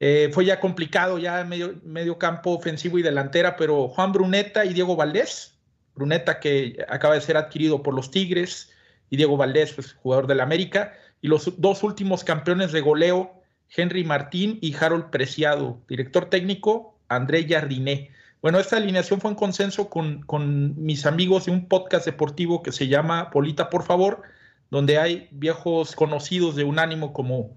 Eh, 0.01 0.31
fue 0.33 0.47
ya 0.47 0.59
complicado 0.59 1.17
ya 1.17 1.45
medio, 1.45 1.81
medio 1.85 2.19
campo 2.19 2.51
ofensivo 2.51 2.99
y 2.99 3.03
delantera, 3.03 3.55
pero 3.55 3.87
Juan 3.87 4.11
Bruneta 4.11 4.65
y 4.65 4.73
Diego 4.73 4.97
Valdés, 4.97 5.52
Bruneta, 5.95 6.41
que 6.41 6.85
acaba 6.89 7.15
de 7.15 7.21
ser 7.21 7.37
adquirido 7.37 7.83
por 7.83 7.95
los 7.95 8.11
Tigres, 8.11 8.73
y 9.11 9.17
Diego 9.17 9.37
Valdés, 9.37 9.75
pues, 9.75 9.93
jugador 9.93 10.27
del 10.27 10.41
América, 10.41 10.95
y 11.21 11.29
los 11.29 11.61
dos 11.61 11.83
últimos 11.83 12.25
campeones 12.25 12.73
de 12.73 12.81
goleo, 12.81 13.43
Henry 13.69 14.05
Martín 14.05 14.59
y 14.61 14.75
Harold 14.75 15.11
Preciado, 15.11 15.81
director 15.89 16.31
técnico, 16.31 16.99
André 17.09 17.47
Jardiné. 17.49 18.11
Bueno, 18.41 18.59
esta 18.59 18.77
alineación 18.77 19.21
fue 19.21 19.31
en 19.31 19.37
consenso 19.37 19.89
con, 19.89 20.23
con, 20.23 20.83
mis 20.83 21.07
amigos 21.07 21.45
de 21.45 21.53
un 21.53 21.69
podcast 21.69 22.07
deportivo 22.07 22.63
que 22.63 22.73
se 22.73 22.89
llama 22.89 23.31
Polita, 23.31 23.71
por 23.71 23.85
favor, 23.85 24.23
donde 24.71 24.99
hay 24.99 25.29
viejos 25.31 25.95
conocidos 25.95 26.57
de 26.57 26.65
Unánimo 26.65 27.13
como 27.13 27.57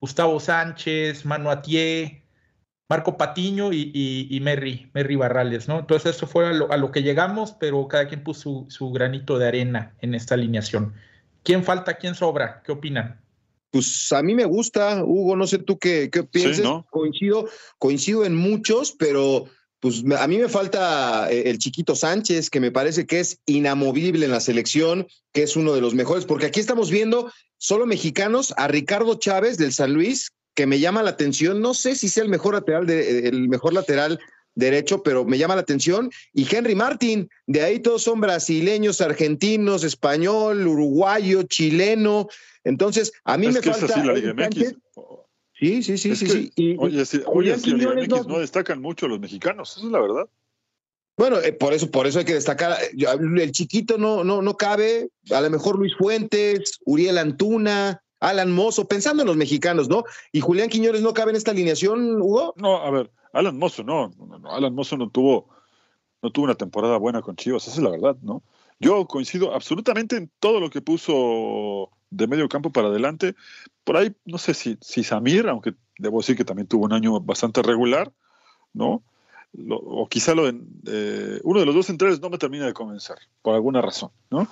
Gustavo 0.00 0.38
Sánchez, 0.40 1.24
Manu 1.24 1.50
Atié, 1.50 2.25
Marco 2.88 3.16
Patiño 3.16 3.72
y, 3.72 3.90
y, 3.92 4.28
y, 4.30 4.40
Merry, 4.40 4.90
Merry 4.94 5.16
Barrales, 5.16 5.66
¿no? 5.66 5.80
Entonces 5.80 6.14
eso 6.16 6.26
fue 6.26 6.46
a 6.46 6.52
lo, 6.52 6.70
a 6.70 6.76
lo 6.76 6.92
que 6.92 7.02
llegamos, 7.02 7.56
pero 7.58 7.88
cada 7.88 8.06
quien 8.06 8.22
puso 8.22 8.40
su, 8.40 8.66
su, 8.68 8.90
granito 8.90 9.38
de 9.38 9.48
arena 9.48 9.94
en 10.00 10.14
esta 10.14 10.34
alineación. 10.34 10.94
¿Quién 11.42 11.64
falta, 11.64 11.94
quién 11.94 12.14
sobra? 12.14 12.62
¿Qué 12.64 12.72
opinan? 12.72 13.20
Pues 13.70 14.12
a 14.12 14.22
mí 14.22 14.34
me 14.34 14.44
gusta, 14.44 15.02
Hugo, 15.04 15.34
no 15.34 15.46
sé 15.46 15.58
tú 15.58 15.78
qué, 15.78 16.10
qué 16.10 16.22
piensas. 16.22 16.58
Sí, 16.58 16.62
¿no? 16.62 16.86
Coincido, 16.90 17.48
coincido 17.78 18.24
en 18.24 18.36
muchos, 18.36 18.92
pero 18.92 19.46
pues 19.80 20.04
a 20.18 20.26
mí 20.26 20.38
me 20.38 20.48
falta 20.48 21.30
eh, 21.30 21.50
el 21.50 21.58
chiquito 21.58 21.94
Sánchez, 21.94 22.50
que 22.50 22.60
me 22.60 22.70
parece 22.70 23.06
que 23.06 23.20
es 23.20 23.40
inamovible 23.46 24.24
en 24.24 24.32
la 24.32 24.40
selección, 24.40 25.06
que 25.32 25.42
es 25.42 25.56
uno 25.56 25.74
de 25.74 25.80
los 25.80 25.94
mejores, 25.94 26.24
porque 26.24 26.46
aquí 26.46 26.60
estamos 26.60 26.90
viendo 26.90 27.30
solo 27.58 27.86
mexicanos, 27.86 28.54
a 28.56 28.68
Ricardo 28.68 29.16
Chávez 29.16 29.58
del 29.58 29.72
San 29.72 29.92
Luis, 29.92 30.32
que 30.56 30.66
me 30.66 30.80
llama 30.80 31.04
la 31.04 31.10
atención. 31.10 31.60
No 31.60 31.74
sé 31.74 31.94
si 31.94 32.08
sea 32.08 32.24
el 32.24 32.30
mejor 32.30 32.54
lateral, 32.54 32.86
de, 32.86 33.28
el 33.28 33.48
mejor 33.48 33.74
lateral 33.74 34.18
derecho, 34.56 35.02
pero 35.02 35.24
me 35.24 35.38
llama 35.38 35.54
la 35.54 35.60
atención. 35.60 36.10
Y 36.32 36.52
Henry 36.52 36.74
Martin, 36.74 37.28
de 37.46 37.62
ahí 37.62 37.78
todos 37.78 38.02
son 38.02 38.20
brasileños, 38.20 39.00
argentinos, 39.00 39.84
español, 39.84 40.66
uruguayo, 40.66 41.44
chileno. 41.44 42.26
Entonces, 42.64 43.12
a 43.24 43.36
mí 43.36 43.46
es 43.46 43.54
me 43.54 43.60
que 43.60 43.70
falta. 43.70 43.86
Es 43.86 43.92
así 43.92 44.06
la 44.06 44.14
Liga 44.14 44.34
MX. 44.34 44.74
Sí, 45.58 45.82
sí, 45.82 45.96
sí, 45.98 46.10
es 46.10 46.18
sí, 46.18 46.26
que, 46.26 46.32
sí. 46.32 46.52
Y, 46.56 46.76
oye, 46.78 47.04
sí, 47.04 47.20
oye 47.26 47.56
sí, 47.58 47.74
Liga 47.74 47.94
MX 47.94 48.26
no, 48.26 48.38
destacan 48.40 48.80
mucho 48.80 49.06
los 49.06 49.20
mexicanos, 49.20 49.76
eso 49.76 49.86
es 49.86 49.92
la 49.92 50.00
verdad. 50.00 50.26
Bueno, 51.18 51.38
eh, 51.40 51.52
por 51.52 51.72
eso, 51.72 51.90
por 51.90 52.06
eso 52.06 52.18
hay 52.18 52.24
que 52.24 52.34
destacar. 52.34 52.76
El 52.92 53.52
chiquito 53.52 53.96
no, 53.96 54.24
no, 54.24 54.42
no 54.42 54.56
cabe. 54.56 55.08
A 55.30 55.40
lo 55.40 55.50
mejor 55.50 55.78
Luis 55.78 55.94
Fuentes, 55.96 56.78
Uriel 56.84 57.16
Antuna, 57.16 58.02
Alan 58.20 58.52
Mozo, 58.52 58.88
pensando 58.88 59.22
en 59.22 59.28
los 59.28 59.36
mexicanos, 59.36 59.88
¿no? 59.88 60.04
¿Y 60.32 60.40
Julián 60.40 60.68
Quiñones 60.68 61.02
no 61.02 61.14
cabe 61.14 61.30
en 61.30 61.36
esta 61.36 61.50
alineación, 61.50 62.20
Hugo? 62.20 62.54
No, 62.56 62.76
a 62.78 62.90
ver, 62.90 63.10
Alan 63.32 63.58
Mozo 63.58 63.82
no, 63.82 64.10
no, 64.18 64.38
no, 64.38 64.52
Alan 64.52 64.74
Mozo 64.74 64.96
no 64.96 65.10
tuvo, 65.10 65.48
no 66.22 66.30
tuvo 66.30 66.44
una 66.44 66.54
temporada 66.54 66.96
buena 66.96 67.22
con 67.22 67.36
Chivas, 67.36 67.66
esa 67.66 67.76
es 67.76 67.82
la 67.82 67.90
verdad, 67.90 68.16
¿no? 68.22 68.42
Yo 68.78 69.06
coincido 69.06 69.54
absolutamente 69.54 70.16
en 70.16 70.30
todo 70.38 70.60
lo 70.60 70.70
que 70.70 70.82
puso 70.82 71.90
de 72.10 72.26
medio 72.26 72.48
campo 72.48 72.70
para 72.70 72.88
adelante. 72.88 73.34
Por 73.84 73.96
ahí, 73.96 74.14
no 74.24 74.38
sé 74.38 74.54
si, 74.54 74.78
si 74.80 75.02
Samir, 75.02 75.48
aunque 75.48 75.74
debo 75.98 76.18
decir 76.18 76.36
que 76.36 76.44
también 76.44 76.68
tuvo 76.68 76.84
un 76.84 76.92
año 76.92 77.20
bastante 77.20 77.62
regular, 77.62 78.12
¿no? 78.72 79.02
Lo, 79.58 79.76
o 79.76 80.06
quizá 80.08 80.34
lo 80.34 80.46
eh, 80.48 81.40
uno 81.42 81.60
de 81.60 81.66
los 81.66 81.74
dos 81.74 81.86
centrales 81.86 82.20
no 82.20 82.28
me 82.28 82.38
termina 82.38 82.66
de 82.66 82.74
convencer, 82.74 83.16
por 83.42 83.54
alguna 83.54 83.80
razón, 83.80 84.10
¿no? 84.30 84.46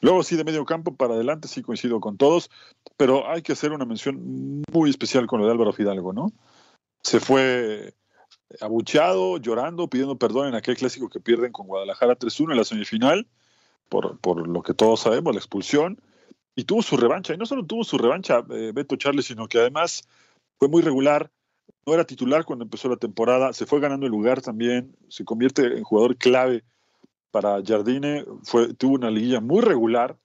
Luego 0.00 0.22
sí, 0.24 0.36
de 0.36 0.44
medio 0.44 0.64
campo 0.64 0.96
para 0.96 1.14
adelante 1.14 1.46
sí 1.46 1.62
coincido 1.62 2.00
con 2.00 2.16
todos, 2.16 2.50
pero 2.96 3.30
hay 3.30 3.42
que 3.42 3.52
hacer 3.52 3.72
una 3.72 3.84
mención 3.84 4.62
muy 4.72 4.90
especial 4.90 5.26
con 5.26 5.40
lo 5.40 5.46
de 5.46 5.52
Álvaro 5.52 5.72
Fidalgo, 5.72 6.12
¿no? 6.12 6.32
Se 7.02 7.20
fue 7.20 7.94
abucheado, 8.60 9.38
llorando, 9.38 9.88
pidiendo 9.88 10.16
perdón 10.16 10.48
en 10.48 10.54
aquel 10.54 10.76
clásico 10.76 11.08
que 11.08 11.20
pierden 11.20 11.52
con 11.52 11.66
Guadalajara 11.66 12.18
3-1 12.18 12.52
en 12.52 12.56
la 12.56 12.64
semifinal, 12.64 13.26
por, 13.88 14.18
por, 14.18 14.46
lo 14.46 14.62
que 14.62 14.74
todos 14.74 15.00
sabemos, 15.00 15.34
la 15.34 15.40
expulsión, 15.40 16.00
y 16.54 16.64
tuvo 16.64 16.82
su 16.82 16.96
revancha, 16.96 17.34
y 17.34 17.36
no 17.36 17.46
solo 17.46 17.64
tuvo 17.64 17.84
su 17.84 17.98
revancha 17.98 18.44
eh, 18.50 18.72
Beto 18.74 18.96
Charles, 18.96 19.26
sino 19.26 19.48
que 19.48 19.58
además 19.58 20.02
fue 20.58 20.68
muy 20.68 20.82
regular, 20.82 21.30
no 21.86 21.94
era 21.94 22.04
titular 22.04 22.44
cuando 22.44 22.64
empezó 22.64 22.88
la 22.88 22.96
temporada, 22.96 23.52
se 23.52 23.66
fue 23.66 23.80
ganando 23.80 24.06
el 24.06 24.12
lugar 24.12 24.42
también, 24.42 24.96
se 25.08 25.24
convierte 25.24 25.78
en 25.78 25.84
jugador 25.84 26.16
clave 26.16 26.64
para 27.30 27.62
Jardine, 27.64 28.24
fue, 28.42 28.74
tuvo 28.74 28.94
una 28.94 29.10
liguilla 29.10 29.40
muy 29.40 29.60
regular 29.60 30.16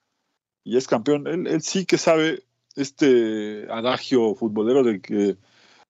y 0.63 0.77
es 0.77 0.87
campeón. 0.87 1.27
Él, 1.27 1.61
sí 1.61 1.85
que 1.85 1.97
sabe 1.97 2.43
este 2.75 3.67
adagio 3.71 4.35
futbolero 4.35 4.83
de 4.83 5.01
que 5.01 5.37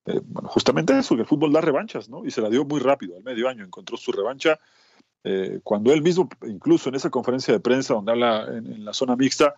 eh, 0.06 0.22
justamente 0.46 0.98
eso, 0.98 1.16
que 1.16 1.22
el 1.22 1.28
fútbol 1.28 1.54
da 1.54 1.62
revanchas, 1.62 2.10
¿no? 2.10 2.26
Y 2.26 2.32
se 2.32 2.42
la 2.42 2.50
dio 2.50 2.66
muy 2.66 2.80
rápido, 2.80 3.16
al 3.16 3.24
medio 3.24 3.48
año 3.48 3.64
encontró 3.64 3.98
su 3.98 4.12
revancha. 4.12 4.60
Eh, 5.24 5.62
cuando 5.64 5.94
él 5.94 6.02
mismo, 6.02 6.28
incluso 6.46 6.90
en 6.90 6.96
esa 6.96 7.10
conferencia 7.10 7.54
de 7.54 7.62
prensa 7.62 7.94
donde 7.94 8.12
habla 8.12 8.46
en, 8.50 8.84
la 8.84 8.94
zona 8.94 9.16
mixta, 9.16 9.56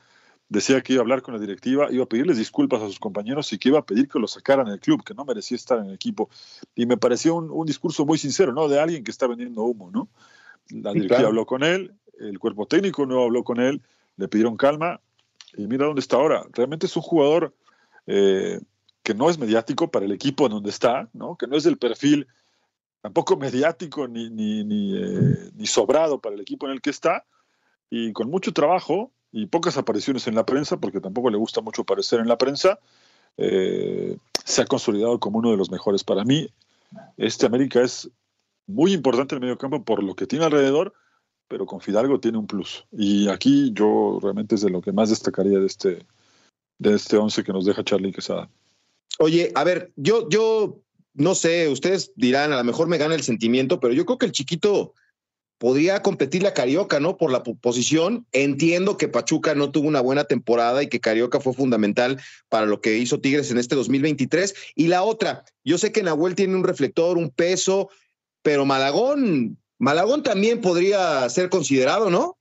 decía 0.50 0.82
que 0.82 0.94
iba 0.94 1.02
a 1.02 1.04
hablar 1.04 1.22
con 1.22 1.34
la 1.34 1.40
directiva, 1.40 1.88
iba 1.92 2.04
a 2.04 2.08
pedirles 2.08 2.38
disculpas 2.38 2.82
a 2.82 2.88
sus 2.88 3.00
compañeros 3.00 3.52
y 3.54 3.58
que 3.58 3.70
iba 3.70 3.80
a 3.80 3.86
pedir 3.86 4.08
que 4.08 4.20
lo 4.20 4.28
sacaran 4.28 4.68
del 4.68 4.80
club, 4.80 5.04
que 5.04 5.14
no 5.14 5.26
merecía 5.26 5.56
estar 5.56 5.80
en 5.80 5.86
el 5.86 5.94
equipo. 5.94 6.30
Y 6.76 6.86
me 6.86 6.98
pareció 6.98 7.36
un, 7.36 7.66
discurso 7.66 8.06
muy 8.06 8.18
sincero, 8.18 8.54
¿no? 8.54 8.68
De 8.68 8.80
alguien 8.80 9.04
que 9.04 9.12
está 9.12 9.28
vendiendo 9.28 9.64
humo, 9.64 9.90
¿no? 9.92 10.10
La 10.70 10.94
directiva 10.94 11.28
habló 11.28 11.46
con 11.46 11.64
él, 11.64 11.94
el 12.20 12.40
cuerpo 12.40 12.68
técnico 12.68 13.06
no 13.06 13.24
habló 13.24 13.44
con 13.44 13.60
él, 13.60 13.82
le 14.18 14.28
pidieron 14.28 14.58
calma 14.58 15.02
y 15.56 15.68
mira 15.68 15.86
dónde 15.86 16.02
está 16.02 16.18
ahora. 16.18 16.46
Realmente 16.54 16.86
es 16.86 16.96
un 16.96 17.02
jugador 17.02 17.54
eh, 18.08 18.60
que 19.04 19.14
no 19.14 19.30
es 19.30 19.38
mediático 19.38 19.92
para 19.92 20.06
el 20.06 20.12
equipo 20.12 20.46
en 20.46 20.54
donde 20.54 20.70
está, 20.70 21.10
¿no? 21.14 21.36
que 21.36 21.48
no 21.48 21.56
es 21.56 21.64
del 21.64 21.78
perfil 21.78 22.28
tampoco 23.02 23.38
mediático 23.38 24.08
ni, 24.08 24.32
ni, 24.32 24.98
eh, 24.98 25.52
ni, 25.54 25.68
sobrado 25.68 26.20
para 26.20 26.34
el 26.34 26.42
equipo 26.42 26.66
en 26.66 26.72
el 26.72 26.82
que 26.82 26.90
está, 26.90 27.24
y 27.88 28.12
con 28.14 28.32
mucho 28.32 28.52
trabajo 28.52 29.12
y 29.36 29.48
pocas 29.48 29.76
apariciones 29.76 30.28
en 30.28 30.36
la 30.36 30.46
prensa, 30.46 30.78
porque 30.78 31.02
tampoco 31.02 31.30
le 31.30 31.36
gusta 31.36 31.60
mucho 31.60 31.82
aparecer 31.82 32.22
en 32.22 32.30
la 32.30 32.38
prensa, 32.38 32.80
eh, 33.36 34.16
se 34.46 34.62
ha 34.62 34.66
consolidado 34.66 35.20
como 35.20 35.40
uno 35.40 35.52
de 35.52 35.58
los 35.58 35.70
mejores. 35.70 36.06
Para 36.06 36.24
mí, 36.24 36.50
este 37.18 37.46
América 37.46 37.82
es 37.82 38.10
muy 38.66 38.94
importante 38.94 39.36
en 39.36 39.44
el 39.44 39.48
medio 39.48 39.58
campo 39.58 39.84
por 39.84 40.02
lo 40.02 40.16
que 40.16 40.26
tiene 40.26 40.46
alrededor, 40.46 40.94
pero 41.50 41.66
con 41.66 41.82
Fidalgo 41.82 42.22
tiene 42.22 42.38
un 42.38 42.48
plus. 42.48 42.86
Y 42.94 43.28
aquí 43.28 43.74
yo 43.74 44.20
realmente 44.22 44.56
es 44.56 44.62
de 44.62 44.70
lo 44.70 44.80
que 44.80 44.94
más 44.94 45.10
destacaría 45.10 45.60
de 45.60 45.66
este, 45.66 46.06
de 46.80 46.94
este 46.94 47.18
once 47.18 47.44
que 47.44 47.52
nos 47.52 47.66
deja 47.66 47.84
Charlie 47.84 48.14
Quesada. 48.14 48.50
Oye, 49.20 49.52
a 49.54 49.66
ver, 49.66 49.92
yo, 49.98 50.30
yo 50.30 50.80
no 51.14 51.36
sé, 51.36 51.68
ustedes 51.68 52.14
dirán, 52.16 52.54
a 52.54 52.58
lo 52.58 52.64
mejor 52.64 52.88
me 52.88 52.98
gana 52.98 53.16
el 53.16 53.24
sentimiento, 53.24 53.82
pero 53.82 53.94
yo 53.94 54.06
creo 54.06 54.18
que 54.18 54.28
el 54.28 54.32
chiquito 54.32 54.94
podría 55.58 56.02
competir 56.02 56.44
la 56.44 56.54
Carioca, 56.54 57.00
¿no? 57.00 57.18
Por 57.18 57.32
la 57.32 57.44
posición. 57.44 58.26
Entiendo 58.32 58.98
que 58.98 59.08
Pachuca 59.08 59.56
no 59.56 59.72
tuvo 59.72 59.88
una 59.88 60.02
buena 60.02 60.26
temporada 60.26 60.84
y 60.84 60.88
que 60.88 61.00
Carioca 61.00 61.40
fue 61.40 61.54
fundamental 61.54 62.22
para 62.50 62.66
lo 62.66 62.82
que 62.82 62.98
hizo 62.98 63.20
Tigres 63.20 63.52
en 63.52 63.58
este 63.58 63.76
2023. 63.76 64.54
Y 64.76 64.88
la 64.88 65.04
otra, 65.04 65.44
yo 65.64 65.78
sé 65.78 65.92
que 65.92 66.04
Nahuel 66.04 66.36
tiene 66.36 66.56
un 66.56 66.64
reflector, 66.64 67.18
un 67.18 67.30
peso, 67.30 67.90
pero 68.42 68.66
Malagón, 68.66 69.58
Malagón 69.78 70.24
también 70.24 70.62
podría 70.62 71.30
ser 71.30 71.50
considerado, 71.50 72.10
¿no? 72.10 72.38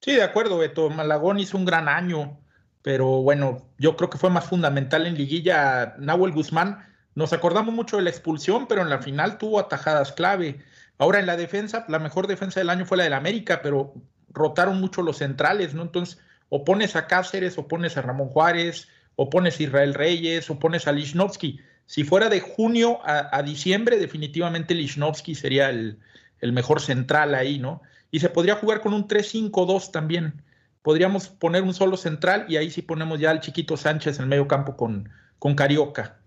Sí, 0.00 0.12
de 0.12 0.22
acuerdo, 0.22 0.58
Beto. 0.58 0.90
Malagón 0.90 1.38
hizo 1.38 1.56
un 1.56 1.64
gran 1.64 1.88
año 1.88 2.38
pero 2.82 3.22
bueno, 3.22 3.68
yo 3.78 3.96
creo 3.96 4.10
que 4.10 4.18
fue 4.18 4.28
más 4.28 4.44
fundamental 4.44 5.06
en 5.06 5.16
liguilla 5.16 5.94
Nahuel 5.98 6.32
Guzmán. 6.32 6.84
Nos 7.14 7.32
acordamos 7.32 7.72
mucho 7.72 7.96
de 7.96 8.02
la 8.02 8.10
expulsión, 8.10 8.66
pero 8.66 8.82
en 8.82 8.90
la 8.90 8.98
final 9.00 9.38
tuvo 9.38 9.60
atajadas 9.60 10.12
clave. 10.12 10.60
Ahora 11.02 11.18
en 11.18 11.26
la 11.26 11.36
defensa, 11.36 11.84
la 11.88 11.98
mejor 11.98 12.28
defensa 12.28 12.60
del 12.60 12.70
año 12.70 12.86
fue 12.86 12.96
la 12.96 13.02
del 13.02 13.14
América, 13.14 13.60
pero 13.60 13.92
rotaron 14.30 14.80
mucho 14.80 15.02
los 15.02 15.16
centrales, 15.16 15.74
¿no? 15.74 15.82
Entonces, 15.82 16.20
o 16.48 16.64
pones 16.64 16.94
a 16.94 17.08
Cáceres, 17.08 17.58
o 17.58 17.66
pones 17.66 17.96
a 17.96 18.02
Ramón 18.02 18.28
Juárez, 18.28 18.86
o 19.16 19.28
pones 19.28 19.58
a 19.58 19.64
Israel 19.64 19.94
Reyes, 19.94 20.48
o 20.48 20.60
pones 20.60 20.86
a 20.86 20.92
Lichnowsky. 20.92 21.58
Si 21.86 22.04
fuera 22.04 22.28
de 22.28 22.38
junio 22.38 23.00
a, 23.02 23.42
diciembre, 23.42 23.98
definitivamente 23.98 24.76
Lichnowsky 24.76 25.34
sería 25.34 25.70
el, 25.70 25.98
el 26.40 26.52
mejor 26.52 26.80
central 26.80 27.34
ahí, 27.34 27.58
¿no? 27.58 27.82
Y 28.12 28.20
se 28.20 28.28
podría 28.28 28.54
jugar 28.54 28.80
con 28.80 28.94
un 28.94 29.08
3-5-2 29.08 29.90
también 29.90 30.44
podríamos 30.82 31.28
poner 31.28 31.64
un 31.64 31.74
solo 31.74 31.96
central 31.96 32.46
y 32.48 32.58
ahí 32.58 32.70
sí 32.70 32.80
ponemos 32.80 33.18
ya 33.18 33.32
al 33.32 33.40
chiquito 33.40 33.76
Sánchez 33.76 34.18
en 34.18 34.22
el 34.22 34.28
medio 34.28 34.46
campo 34.46 34.76
con, 34.76 35.08
con 35.40 35.56
Carioca. 35.56 36.21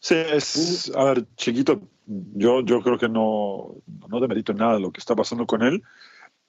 Sí, 0.00 0.14
es, 0.14 0.90
a 0.96 1.04
ver, 1.04 1.26
chiquito, 1.36 1.80
yo, 2.06 2.62
yo 2.62 2.82
creo 2.82 2.98
que 2.98 3.08
no, 3.08 3.76
no 4.08 4.20
demerito 4.20 4.54
nada 4.54 4.78
lo 4.78 4.90
que 4.92 5.00
está 5.00 5.14
pasando 5.14 5.46
con 5.46 5.62
él, 5.62 5.82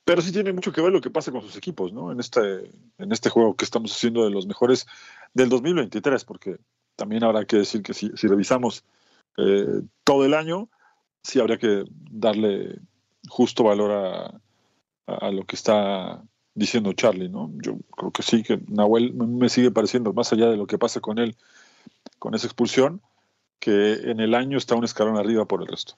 pero 0.06 0.22
sí 0.22 0.32
tiene 0.32 0.54
mucho 0.54 0.72
que 0.72 0.82
ver 0.82 0.92
lo 0.92 1.02
que 1.02 1.10
pasa 1.10 1.32
con 1.32 1.42
sus 1.42 1.58
equipos, 1.58 1.94
¿no? 1.94 2.12
En 2.12 2.20
este, 2.20 2.72
en 2.98 3.12
este 3.12 3.30
juego 3.30 3.56
que 3.56 3.66
estamos 3.66 3.92
haciendo 3.92 4.24
de 4.24 4.32
los 4.32 4.48
mejores 4.48 4.88
del 5.34 5.50
2023, 5.50 6.24
porque 6.24 6.58
también 6.96 7.24
habrá 7.24 7.46
que 7.46 7.58
decir 7.58 7.84
que 7.84 7.94
si, 7.94 8.10
si 8.16 8.28
revisamos 8.28 8.84
eh, 9.38 9.82
todo 10.04 10.26
el 10.26 10.34
año, 10.34 10.70
sí 11.24 11.40
habría 11.40 11.58
que 11.58 11.84
darle 12.10 12.80
justo 13.28 13.64
valor 13.64 13.92
a, 13.92 14.42
lo 15.32 15.44
que 15.44 15.58
está 15.58 16.24
diciendo 16.56 16.94
Charlie, 16.94 17.28
¿no? 17.28 17.52
Yo 17.62 17.78
creo 17.98 18.12
que 18.12 18.24
sí, 18.24 18.44
que 18.44 18.62
Nahuel 18.68 19.14
me 19.14 19.50
sigue 19.50 19.72
pareciendo, 19.72 20.14
más 20.14 20.32
allá 20.32 20.50
de 20.50 20.56
lo 20.56 20.68
que 20.68 20.78
pasa 20.78 21.02
con 21.02 21.20
él, 21.20 21.36
con 22.18 22.34
esa 22.34 22.48
expulsión, 22.48 23.02
que 23.62 23.94
en 24.12 24.20
el 24.20 24.36
año 24.36 24.58
está 24.58 24.76
un 24.76 24.84
escalón 24.84 25.16
arriba 25.16 25.46
por 25.46 25.62
el 25.62 25.68
resto. 25.70 25.94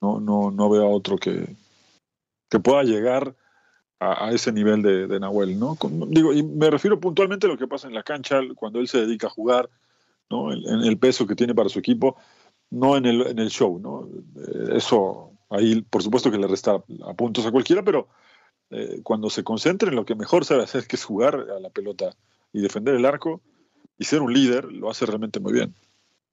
No, 0.00 0.18
no, 0.18 0.50
no 0.50 0.70
veo 0.70 0.84
a 0.84 0.88
otro 0.88 1.18
que, 1.18 1.54
que 2.48 2.58
pueda 2.58 2.82
llegar 2.84 3.36
a, 3.98 4.30
ese 4.32 4.50
nivel 4.50 4.80
de, 4.80 5.20
Nahuel, 5.20 5.60
¿no? 5.60 5.76
digo, 6.08 6.32
y 6.32 6.42
me 6.42 6.70
refiero 6.70 6.98
puntualmente 6.98 7.46
a 7.46 7.50
lo 7.50 7.58
que 7.58 7.68
pasa 7.68 7.86
en 7.86 7.92
la 7.92 8.02
cancha, 8.02 8.40
cuando 8.56 8.80
él 8.80 8.88
se 8.88 9.02
dedica 9.02 9.26
a 9.26 9.30
jugar, 9.30 9.68
¿no? 10.30 10.50
En, 10.54 10.80
el 10.80 10.96
peso 10.96 11.26
que 11.26 11.34
tiene 11.34 11.54
para 11.54 11.68
su 11.68 11.78
equipo, 11.78 12.16
no 12.70 12.96
en 12.96 13.04
el, 13.04 13.26
en 13.26 13.38
el 13.38 13.50
show, 13.50 13.78
¿no? 13.78 14.08
Eh, 14.40 14.76
eso 14.76 15.30
Ahí, 15.50 15.82
por 15.82 16.02
supuesto 16.02 16.30
que 16.30 16.38
le 16.38 16.46
resta 16.46 16.82
a 17.04 17.14
puntos 17.14 17.44
a 17.44 17.50
cualquiera, 17.50 17.82
pero 17.82 18.08
eh, 18.70 19.00
cuando 19.02 19.28
se 19.30 19.42
concentra 19.42 19.88
en 19.88 19.96
lo 19.96 20.04
que 20.04 20.14
mejor 20.14 20.44
sabe 20.44 20.62
hacer, 20.62 20.86
que 20.86 20.94
es 20.94 21.04
jugar 21.04 21.34
a 21.34 21.58
la 21.58 21.70
pelota 21.70 22.14
y 22.52 22.60
defender 22.60 22.94
el 22.94 23.04
arco 23.04 23.42
y 23.98 24.04
ser 24.04 24.22
un 24.22 24.32
líder, 24.32 24.72
lo 24.72 24.88
hace 24.88 25.06
realmente 25.06 25.40
muy 25.40 25.52
bien. 25.52 25.74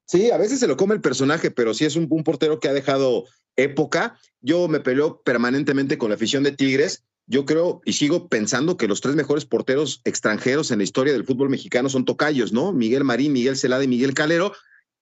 Sí, 0.07 0.31
a 0.31 0.37
veces 0.37 0.59
se 0.59 0.67
lo 0.67 0.77
come 0.77 0.95
el 0.95 1.01
personaje, 1.01 1.51
pero 1.51 1.73
sí 1.73 1.85
es 1.85 1.95
un, 1.95 2.07
portero 2.23 2.59
que 2.59 2.69
ha 2.69 2.73
dejado 2.73 3.25
época. 3.57 4.17
Yo 4.41 4.67
me 4.67 4.79
peleo 4.79 5.21
permanentemente 5.21 5.97
con 5.97 6.09
la 6.09 6.15
afición 6.15 6.43
de 6.43 6.53
Tigres. 6.53 7.03
Yo 7.25 7.45
creo 7.45 7.81
y 7.83 7.93
sigo 7.93 8.29
pensando 8.29 8.77
que 8.77 8.87
los 8.87 9.01
tres 9.01 9.15
mejores 9.15 9.45
porteros 9.45 10.01
extranjeros 10.05 10.71
en 10.71 10.77
la 10.77 10.85
historia 10.85 11.11
del 11.11 11.25
fútbol 11.25 11.49
mexicano 11.49 11.89
son 11.89 12.05
tocayos, 12.05 12.53
¿no? 12.53 12.71
Miguel 12.71 13.03
Marín, 13.03 13.33
Miguel 13.33 13.57
Celada 13.57 13.83
y 13.83 13.87
Miguel 13.87 14.13
Calero 14.13 14.53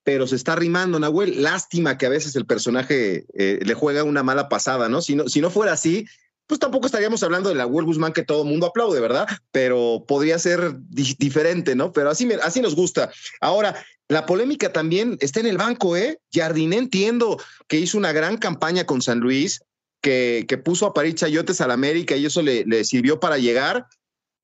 pero 0.06 0.28
se 0.28 0.36
está 0.36 0.56
rimando, 0.56 1.00
Nahuel. 1.00 1.42
Lástima 1.42 1.98
que 1.98 2.06
a 2.06 2.10
veces 2.10 2.36
el 2.36 2.46
personaje 2.46 3.26
eh, 3.34 3.60
le 3.66 3.74
juega 3.74 4.04
una 4.04 4.22
mala 4.22 4.50
pasada, 4.50 4.88
¿no? 4.88 5.02
Si, 5.02 5.16
¿no? 5.16 5.28
si 5.28 5.42
no 5.42 5.50
fuera 5.50 5.74
así, 5.74 6.06
pues 6.48 6.60
tampoco 6.60 6.86
estaríamos 6.86 7.24
hablando 7.24 7.50
de 7.50 7.56
la 7.56 7.66
Nahuel 7.66 7.86
Guzmán 7.86 8.14
que 8.14 8.24
todo 8.24 8.44
el 8.44 8.50
mundo 8.50 8.68
aplaude, 8.68 9.00
¿verdad? 9.00 9.28
Pero 9.52 10.06
podría 10.08 10.38
ser 10.40 10.76
diferente, 10.90 11.76
¿no? 11.76 11.92
Pero 11.92 12.10
así, 12.10 12.30
así 12.44 12.62
nos 12.62 12.76
gusta. 12.76 13.12
Ahora, 13.42 13.84
la 14.08 14.26
polémica 14.26 14.72
también 14.72 15.18
está 15.22 15.40
en 15.40 15.48
el 15.48 15.58
banco, 15.58 15.98
¿eh? 15.98 16.20
Jardiné 16.32 16.78
entiendo 16.78 17.42
que 17.68 17.80
hizo 17.80 17.98
una 17.98 18.12
gran 18.12 18.38
campaña 18.38 18.86
con 18.86 19.02
San 19.02 19.20
Luis, 19.20 19.62
que, 20.02 20.46
que 20.48 20.60
puso 20.60 20.86
a 20.86 20.94
parir 20.94 21.16
chayotes 21.16 21.62
al 21.62 21.72
América 21.72 22.16
y 22.16 22.28
eso 22.28 22.44
le, 22.44 22.64
le 22.66 22.84
sirvió 22.84 23.20
para 23.20 23.40
llegar 23.40 23.88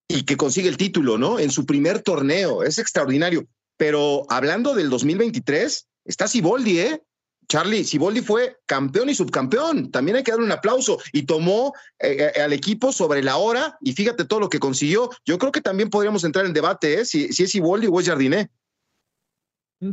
y 0.07 0.23
que 0.23 0.37
consigue 0.37 0.67
el 0.67 0.77
título, 0.77 1.19
¿no? 1.19 1.39
En 1.39 1.51
su 1.51 1.67
primer 1.67 2.01
torneo. 2.01 2.63
Es 2.63 2.79
extraordinario. 2.79 3.45
Pero 3.77 4.23
hablando 4.29 4.73
del 4.73 4.89
2023, 4.89 5.87
está 6.05 6.27
Siboldi, 6.27 6.79
¿eh? 6.79 7.03
Charlie, 7.51 7.83
Siboldi 7.83 8.21
fue 8.21 8.61
campeón 8.65 9.09
y 9.09 9.13
subcampeón. 9.13 9.91
También 9.91 10.15
hay 10.15 10.23
que 10.23 10.31
darle 10.31 10.45
un 10.45 10.53
aplauso. 10.53 10.99
Y 11.11 11.23
tomó 11.23 11.73
eh, 11.99 12.31
eh, 12.33 12.41
al 12.41 12.53
equipo 12.53 12.93
sobre 12.93 13.21
la 13.21 13.35
hora 13.35 13.77
y 13.81 13.91
fíjate 13.91 14.23
todo 14.23 14.39
lo 14.39 14.47
que 14.47 14.57
consiguió. 14.57 15.09
Yo 15.25 15.37
creo 15.37 15.51
que 15.51 15.59
también 15.59 15.89
podríamos 15.89 16.23
entrar 16.23 16.45
en 16.45 16.53
debate, 16.53 17.01
¿eh? 17.01 17.05
Si, 17.05 17.33
si 17.33 17.43
es 17.43 17.51
Siboldi 17.51 17.87
o 17.91 17.99
es 17.99 18.07
Jardiné. 18.07 18.49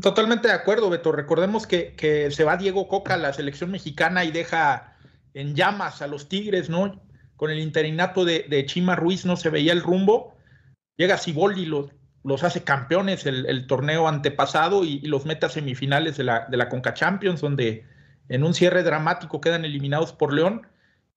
Totalmente 0.00 0.46
de 0.46 0.54
acuerdo, 0.54 0.88
Beto. 0.88 1.10
Recordemos 1.10 1.66
que, 1.66 1.96
que, 1.96 2.30
se 2.30 2.44
va 2.44 2.56
Diego 2.56 2.86
Coca 2.86 3.14
a 3.14 3.16
la 3.16 3.32
selección 3.32 3.72
mexicana 3.72 4.24
y 4.24 4.30
deja 4.30 4.96
en 5.34 5.56
llamas 5.56 6.00
a 6.00 6.06
los 6.06 6.28
Tigres, 6.28 6.70
¿no? 6.70 7.04
Con 7.34 7.50
el 7.50 7.58
interinato 7.58 8.24
de, 8.24 8.64
Chima 8.66 8.94
Ruiz 8.94 9.24
no 9.24 9.36
se 9.36 9.50
veía 9.50 9.72
el 9.72 9.82
rumbo. 9.82 10.36
Llega 10.96 11.18
Siboldi 11.18 11.66
lo, 11.66 11.90
los 12.24 12.44
hace 12.44 12.64
campeones 12.64 13.26
el, 13.26 13.66
torneo 13.66 14.08
antepasado 14.08 14.84
y, 14.84 15.00
los 15.00 15.24
mete 15.26 15.46
a 15.46 15.48
semifinales 15.48 16.16
de 16.16 16.24
la, 16.24 16.46
de 16.48 16.56
la 16.56 16.68
Conca 16.68 16.94
Champions, 16.94 17.40
donde 17.40 17.84
en 18.28 18.44
un 18.44 18.54
cierre 18.54 18.82
dramático 18.82 19.40
quedan 19.40 19.64
eliminados 19.64 20.12
por 20.12 20.32
León. 20.32 20.66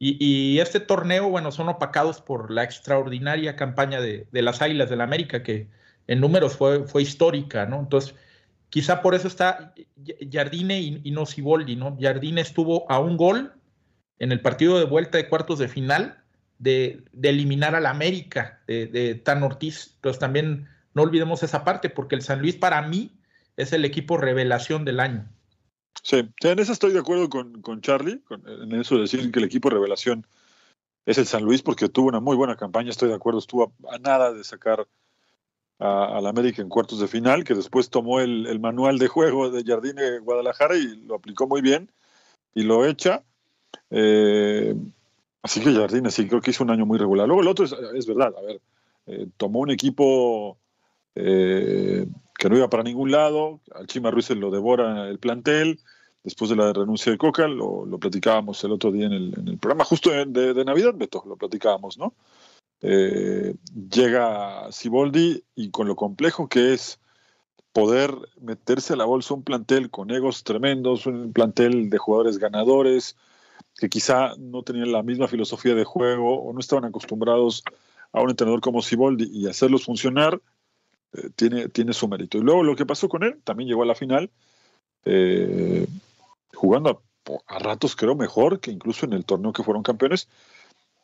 Y, 0.03 0.57
este 0.57 0.79
torneo, 0.79 1.29
bueno, 1.29 1.51
son 1.51 1.69
opacados 1.69 2.21
por 2.21 2.49
la 2.49 2.63
extraordinaria 2.63 3.55
campaña 3.55 4.01
de, 4.01 4.25
las 4.31 4.59
Águilas 4.63 4.89
del 4.89 4.97
la 4.97 5.03
América, 5.03 5.43
que 5.43 5.67
en 6.07 6.19
números 6.19 6.57
fue, 6.57 6.87
fue 6.87 7.03
histórica, 7.03 7.67
¿no? 7.67 7.79
Entonces, 7.79 8.15
quizá 8.69 9.03
por 9.03 9.13
eso 9.13 9.27
está 9.27 9.75
Jardine 10.31 10.79
y, 10.79 11.11
no 11.11 11.27
Siboldi, 11.27 11.75
¿no? 11.75 11.99
Jardine 12.01 12.41
estuvo 12.41 12.89
a 12.89 12.99
un 12.99 13.15
gol 13.15 13.53
en 14.17 14.31
el 14.31 14.41
partido 14.41 14.79
de 14.79 14.85
vuelta 14.85 15.19
de 15.19 15.29
cuartos 15.29 15.59
de 15.59 15.67
final 15.67 16.23
de, 16.57 17.03
eliminar 17.21 17.75
a 17.75 17.79
la 17.79 17.91
América 17.91 18.63
de, 18.65 18.87
de 18.87 19.13
Tan 19.13 19.43
Ortiz. 19.43 19.91
Entonces 19.97 20.19
también 20.19 20.67
no 20.93 21.03
olvidemos 21.03 21.43
esa 21.43 21.63
parte, 21.63 21.89
porque 21.89 22.15
el 22.15 22.21
San 22.21 22.41
Luis 22.41 22.55
para 22.55 22.81
mí 22.81 23.11
es 23.57 23.73
el 23.73 23.85
equipo 23.85 24.17
revelación 24.17 24.85
del 24.85 24.99
año. 24.99 25.27
Sí, 26.03 26.29
en 26.41 26.59
eso 26.59 26.71
estoy 26.71 26.93
de 26.93 26.99
acuerdo 26.99 27.29
con, 27.29 27.81
Charlie, 27.81 28.21
en 28.45 28.71
eso 28.73 28.95
de 28.95 29.01
decir 29.01 29.31
que 29.31 29.39
el 29.39 29.45
equipo 29.45 29.69
revelación 29.69 30.25
es 31.05 31.17
el 31.17 31.25
San 31.25 31.43
Luis, 31.43 31.61
porque 31.61 31.89
tuvo 31.89 32.07
una 32.07 32.19
muy 32.19 32.35
buena 32.35 32.55
campaña, 32.55 32.89
estoy 32.89 33.09
de 33.09 33.15
acuerdo, 33.15 33.39
estuvo 33.39 33.73
a, 33.89 33.97
nada 33.99 34.33
de 34.33 34.43
sacar 34.43 34.87
al 35.79 36.27
América 36.27 36.61
en 36.61 36.69
cuartos 36.69 36.99
de 36.99 37.07
final, 37.07 37.43
que 37.43 37.55
después 37.55 37.89
tomó 37.89 38.19
el, 38.19 38.59
manual 38.59 38.99
de 38.99 39.07
juego 39.07 39.49
de 39.49 39.63
Jardine 39.63 40.19
Guadalajara 40.19 40.77
y 40.77 40.95
lo 41.07 41.15
aplicó 41.15 41.47
muy 41.47 41.61
bien 41.61 41.91
y 42.53 42.63
lo 42.63 42.85
echa. 42.85 43.23
Eh, 43.89 44.75
así 45.41 45.59
que 45.59 45.73
Jardine 45.73 46.11
sí 46.11 46.27
creo 46.27 46.39
que 46.39 46.51
hizo 46.51 46.63
un 46.63 46.69
año 46.69 46.85
muy 46.85 46.99
regular. 46.99 47.27
Luego 47.27 47.41
el 47.41 47.47
otro 47.47 47.65
es, 47.65 48.05
verdad, 48.05 48.31
a 48.37 48.41
ver, 48.41 48.61
eh, 49.07 49.27
tomó 49.37 49.59
un 49.59 49.71
equipo 49.71 50.59
eh, 51.15 52.07
que 52.37 52.49
no 52.49 52.57
iba 52.57 52.69
para 52.69 52.83
ningún 52.83 53.11
lado, 53.11 53.59
al 53.73 53.87
Chima 53.87 54.11
Ruiz 54.11 54.25
se 54.25 54.35
lo 54.35 54.51
devora 54.51 55.07
el 55.09 55.19
plantel, 55.19 55.79
después 56.23 56.49
de 56.49 56.55
la 56.55 56.73
renuncia 56.73 57.11
de 57.11 57.17
Coca, 57.17 57.47
lo, 57.47 57.85
platicábamos 57.99 58.63
el 58.63 58.71
otro 58.71 58.91
día 58.91 59.07
en 59.07 59.13
el, 59.13 59.57
programa 59.59 59.85
justo 59.85 60.11
de, 60.11 60.53
de, 60.53 60.65
Navidad, 60.65 60.93
Beto, 60.95 61.23
lo 61.27 61.35
platicábamos, 61.35 61.97
¿no? 61.97 62.13
Eh, 62.81 63.55
llega 63.91 64.71
Siboldi 64.71 65.43
y 65.55 65.69
con 65.69 65.87
lo 65.87 65.95
complejo 65.95 66.47
que 66.47 66.73
es 66.73 66.99
poder 67.73 68.13
meterse 68.39 68.93
a 68.93 68.97
la 68.97 69.05
bolsa 69.05 69.35
un 69.35 69.43
plantel 69.43 69.91
con 69.91 70.11
egos 70.11 70.43
tremendos, 70.43 71.05
un 71.05 71.31
plantel 71.31 71.89
de 71.89 71.97
jugadores 71.97 72.37
ganadores 72.37 73.15
que 73.77 73.89
quizá 73.89 74.33
no 74.37 74.63
tenían 74.63 74.91
la 74.91 75.03
misma 75.03 75.27
filosofía 75.27 75.75
de 75.75 75.83
juego 75.83 76.41
o 76.41 76.53
no 76.53 76.59
estaban 76.59 76.85
acostumbrados 76.85 77.63
a 78.11 78.21
un 78.21 78.29
entrenador 78.29 78.61
como 78.61 78.81
Siboldi 78.81 79.29
y 79.31 79.47
hacerlos 79.47 79.85
funcionar, 79.85 80.41
eh, 81.13 81.29
tiene, 81.35 81.69
tiene 81.69 81.93
su 81.93 82.07
mérito. 82.07 82.37
Y 82.37 82.41
luego 82.41 82.63
lo 82.63 82.75
que 82.75 82.85
pasó 82.85 83.09
con 83.09 83.23
él, 83.23 83.41
también 83.43 83.67
llegó 83.67 83.83
a 83.83 83.87
la 83.87 83.95
final, 83.95 84.31
eh, 85.05 85.87
jugando 86.53 87.03
a, 87.47 87.59
ratos 87.59 87.95
creo 87.95 88.15
mejor 88.15 88.59
que 88.59 88.71
incluso 88.71 89.05
en 89.05 89.13
el 89.13 89.25
torneo 89.25 89.53
que 89.53 89.63
fueron 89.63 89.83
campeones. 89.83 90.27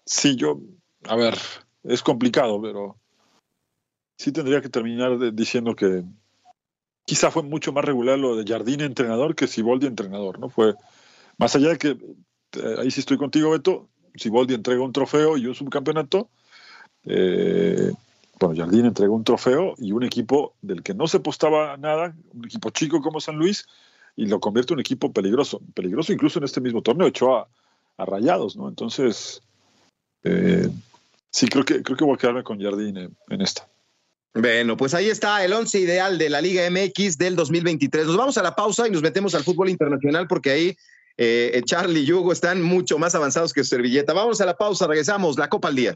Sí, 0.05 0.35
yo, 0.35 0.59
a 1.03 1.15
ver, 1.15 1.37
es 1.83 2.01
complicado, 2.01 2.61
pero 2.61 2.97
sí 4.17 4.31
tendría 4.31 4.61
que 4.61 4.69
terminar 4.69 5.33
diciendo 5.33 5.75
que 5.75 6.03
quizá 7.05 7.31
fue 7.31 7.43
mucho 7.43 7.71
más 7.71 7.85
regular 7.85 8.17
lo 8.17 8.35
de 8.35 8.51
Jardín 8.51 8.81
entrenador 8.81 9.35
que 9.35 9.47
Siboldi 9.47 9.87
entrenador, 9.87 10.39
¿no? 10.39 10.49
Fue 10.49 10.73
más 11.37 11.55
allá 11.55 11.69
de 11.69 11.77
que 11.77 11.89
eh, 11.89 12.75
ahí 12.79 12.91
sí 12.91 13.01
estoy 13.01 13.17
contigo, 13.17 13.51
Beto. 13.51 13.89
Siboldi 14.15 14.53
entrega 14.53 14.81
un 14.81 14.93
trofeo 14.93 15.37
y 15.37 15.45
un 15.45 15.55
subcampeonato. 15.55 16.29
Bueno, 18.39 18.55
Jardín 18.55 18.85
entregó 18.85 19.15
un 19.15 19.23
trofeo 19.23 19.75
y 19.77 19.91
un 19.91 20.03
equipo 20.03 20.53
del 20.61 20.83
que 20.83 20.93
no 20.93 21.07
se 21.07 21.19
postaba 21.19 21.77
nada, 21.77 22.15
un 22.33 22.45
equipo 22.45 22.69
chico 22.69 23.01
como 23.01 23.19
San 23.19 23.37
Luis, 23.37 23.65
y 24.15 24.25
lo 24.25 24.39
convierte 24.39 24.73
en 24.73 24.77
un 24.77 24.81
equipo 24.81 25.11
peligroso. 25.11 25.61
Peligroso 25.73 26.13
incluso 26.13 26.39
en 26.39 26.45
este 26.45 26.61
mismo 26.61 26.81
torneo, 26.81 27.07
echó 27.07 27.37
a, 27.37 27.47
Rayados, 27.99 28.55
¿no? 28.55 28.69
Entonces, 28.69 29.41
eh, 30.23 30.69
Sí, 31.31 31.47
creo 31.47 31.65
que, 31.65 31.83
creo 31.83 31.97
que 31.97 32.03
voy 32.03 32.15
a 32.15 32.17
quedarme 32.17 32.43
con 32.43 32.59
Jardín 32.59 32.97
en, 32.97 33.41
esta. 33.41 33.67
Bueno, 34.33 34.77
pues 34.77 34.93
ahí 34.93 35.09
está 35.09 35.43
el 35.43 35.53
once 35.53 35.79
ideal 35.79 36.17
de 36.17 36.29
la 36.29 36.41
Liga 36.41 36.67
MX 36.69 37.17
del 37.17 37.35
2023. 37.35 38.07
Nos 38.07 38.17
vamos 38.17 38.37
a 38.37 38.43
la 38.43 38.55
pausa 38.55 38.87
y 38.87 38.91
nos 38.91 39.01
metemos 39.01 39.35
al 39.35 39.43
fútbol 39.43 39.69
internacional 39.69 40.27
porque 40.27 40.49
ahí 40.51 40.77
eh, 41.17 41.61
Charlie 41.65 42.01
y 42.01 42.11
Hugo 42.11 42.31
están 42.31 42.61
mucho 42.61 42.97
más 42.97 43.15
avanzados 43.15 43.53
que 43.53 43.63
servilleta. 43.63 44.13
Vamos 44.13 44.41
a 44.41 44.45
la 44.45 44.57
pausa, 44.57 44.87
regresamos, 44.87 45.37
la 45.37 45.49
Copa 45.49 45.67
al 45.67 45.75
Día. 45.75 45.95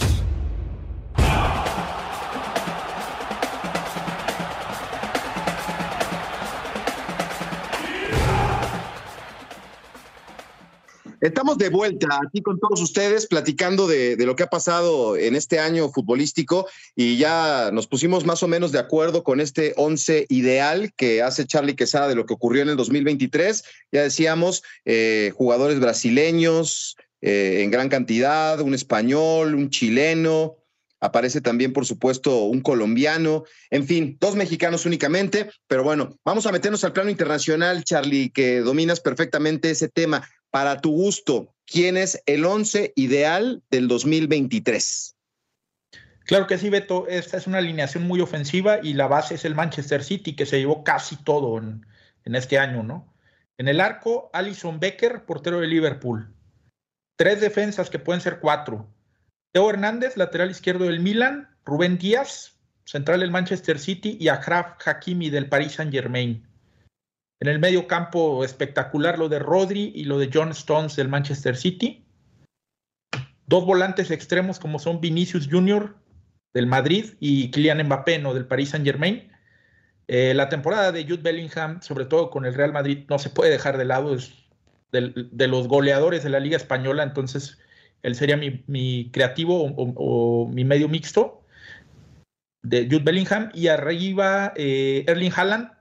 Estamos 11.21 11.59
de 11.59 11.69
vuelta 11.69 12.19
aquí 12.25 12.41
con 12.41 12.59
todos 12.59 12.81
ustedes 12.81 13.27
platicando 13.27 13.85
de, 13.85 14.17
lo 14.25 14.35
que 14.35 14.41
ha 14.41 14.49
pasado 14.49 15.15
en 15.15 15.35
este 15.35 15.59
año 15.59 15.87
futbolístico 15.89 16.67
y 16.95 17.17
ya 17.17 17.69
nos 17.71 17.85
pusimos 17.85 18.25
más 18.25 18.41
o 18.41 18.47
menos 18.47 18.71
de 18.71 18.79
acuerdo 18.79 19.23
con 19.23 19.39
este 19.39 19.75
once 19.77 20.25
ideal 20.29 20.91
que 20.97 21.21
hace 21.21 21.45
Charlie 21.45 21.75
Quesada 21.75 22.07
de 22.07 22.15
lo 22.15 22.25
que 22.25 22.33
ocurrió 22.33 22.63
en 22.63 22.69
el 22.69 22.75
2023. 22.75 23.63
Ya 23.91 24.01
decíamos, 24.01 24.63
eh, 24.83 25.31
jugadores 25.35 25.79
brasileños 25.79 26.97
eh, 27.21 27.61
en 27.61 27.69
gran 27.69 27.89
cantidad, 27.89 28.59
un 28.59 28.73
español, 28.73 29.53
un 29.53 29.69
chileno, 29.69 30.57
aparece 31.01 31.39
también, 31.39 31.71
por 31.71 31.85
supuesto, 31.85 32.45
un 32.45 32.61
colombiano, 32.61 33.43
en 33.69 33.85
fin, 33.85 34.17
dos 34.19 34.35
mexicanos 34.35 34.87
únicamente, 34.87 35.51
pero 35.67 35.83
bueno, 35.83 36.17
vamos 36.25 36.47
a 36.47 36.51
meternos 36.51 36.83
al 36.83 36.93
plano 36.93 37.11
internacional, 37.11 37.83
Charlie, 37.83 38.31
que 38.31 38.61
dominas 38.61 39.01
perfectamente 39.01 39.69
ese 39.69 39.87
tema. 39.87 40.27
Para 40.51 40.81
tu 40.81 40.91
gusto, 40.91 41.55
¿quién 41.65 41.95
es 41.95 42.21
el 42.25 42.43
once 42.43 42.91
ideal 42.97 43.63
del 43.71 43.87
2023? 43.87 45.15
Claro 46.25 46.45
que 46.45 46.57
sí, 46.57 46.69
Beto. 46.69 47.07
Esta 47.07 47.37
es 47.37 47.47
una 47.47 47.59
alineación 47.59 48.05
muy 48.05 48.19
ofensiva 48.19 48.79
y 48.83 48.93
la 48.93 49.07
base 49.07 49.35
es 49.35 49.45
el 49.45 49.55
Manchester 49.55 50.03
City, 50.03 50.35
que 50.35 50.45
se 50.45 50.59
llevó 50.59 50.83
casi 50.83 51.15
todo 51.15 51.57
en, 51.57 51.85
este 52.35 52.59
año, 52.59 52.83
¿no? 52.83 53.13
En 53.57 53.69
el 53.69 53.79
arco, 53.79 54.29
Alison 54.33 54.81
Becker, 54.81 55.25
portero 55.25 55.61
de 55.61 55.67
Liverpool. 55.67 56.35
Tres 57.15 57.39
defensas 57.39 57.89
que 57.89 57.99
pueden 57.99 58.21
ser 58.21 58.39
cuatro. 58.41 58.93
Teo 59.53 59.69
Hernández, 59.69 60.17
lateral 60.17 60.51
izquierdo 60.51 60.83
del 60.85 60.99
Milan, 60.99 61.49
Rubén 61.63 61.97
Díaz, 61.97 62.59
central 62.83 63.21
del 63.21 63.31
Manchester 63.31 63.79
City, 63.79 64.17
y 64.19 64.27
Achraf 64.27 64.85
Hakimi 64.85 65.29
del 65.29 65.47
Paris 65.47 65.73
Saint 65.73 65.93
Germain. 65.93 66.45
En 67.41 67.47
el 67.47 67.57
medio 67.57 67.87
campo 67.87 68.45
espectacular 68.45 69.17
lo 69.17 69.27
de 69.27 69.39
Rodri 69.39 69.91
y 69.95 70.03
lo 70.03 70.19
de 70.19 70.29
John 70.31 70.51
Stones 70.51 70.95
del 70.95 71.09
Manchester 71.09 71.57
City. 71.57 72.05
Dos 73.47 73.65
volantes 73.65 74.11
extremos 74.11 74.59
como 74.59 74.77
son 74.77 75.01
Vinicius 75.01 75.49
Jr. 75.51 75.95
del 76.53 76.67
Madrid 76.67 77.15
y 77.19 77.49
Kylian 77.49 77.83
Mbappé 77.83 78.19
¿no? 78.19 78.35
del 78.35 78.45
Paris 78.45 78.69
Saint 78.69 78.85
Germain. 78.85 79.31
Eh, 80.07 80.33
la 80.35 80.49
temporada 80.49 80.91
de 80.91 81.03
Jude 81.03 81.23
Bellingham, 81.23 81.81
sobre 81.81 82.05
todo 82.05 82.29
con 82.29 82.45
el 82.45 82.53
Real 82.53 82.73
Madrid, 82.73 83.05
no 83.09 83.17
se 83.17 83.31
puede 83.31 83.49
dejar 83.49 83.77
de 83.77 83.85
lado, 83.85 84.13
es 84.13 84.31
de 84.91 85.47
los 85.47 85.67
goleadores 85.67 86.23
de 86.23 86.29
la 86.29 86.39
Liga 86.39 86.57
Española, 86.57 87.01
entonces 87.03 87.57
él 88.03 88.13
sería 88.15 88.37
mi, 88.37 89.09
creativo 89.11 89.73
o, 89.75 90.47
mi 90.47 90.63
medio 90.63 90.89
mixto 90.89 91.43
de 92.61 92.85
Jude 92.85 93.03
Bellingham. 93.03 93.49
Y 93.53 93.67
arriba 93.67 94.53
eh, 94.55 95.05
Erling 95.07 95.31
Haaland. 95.35 95.80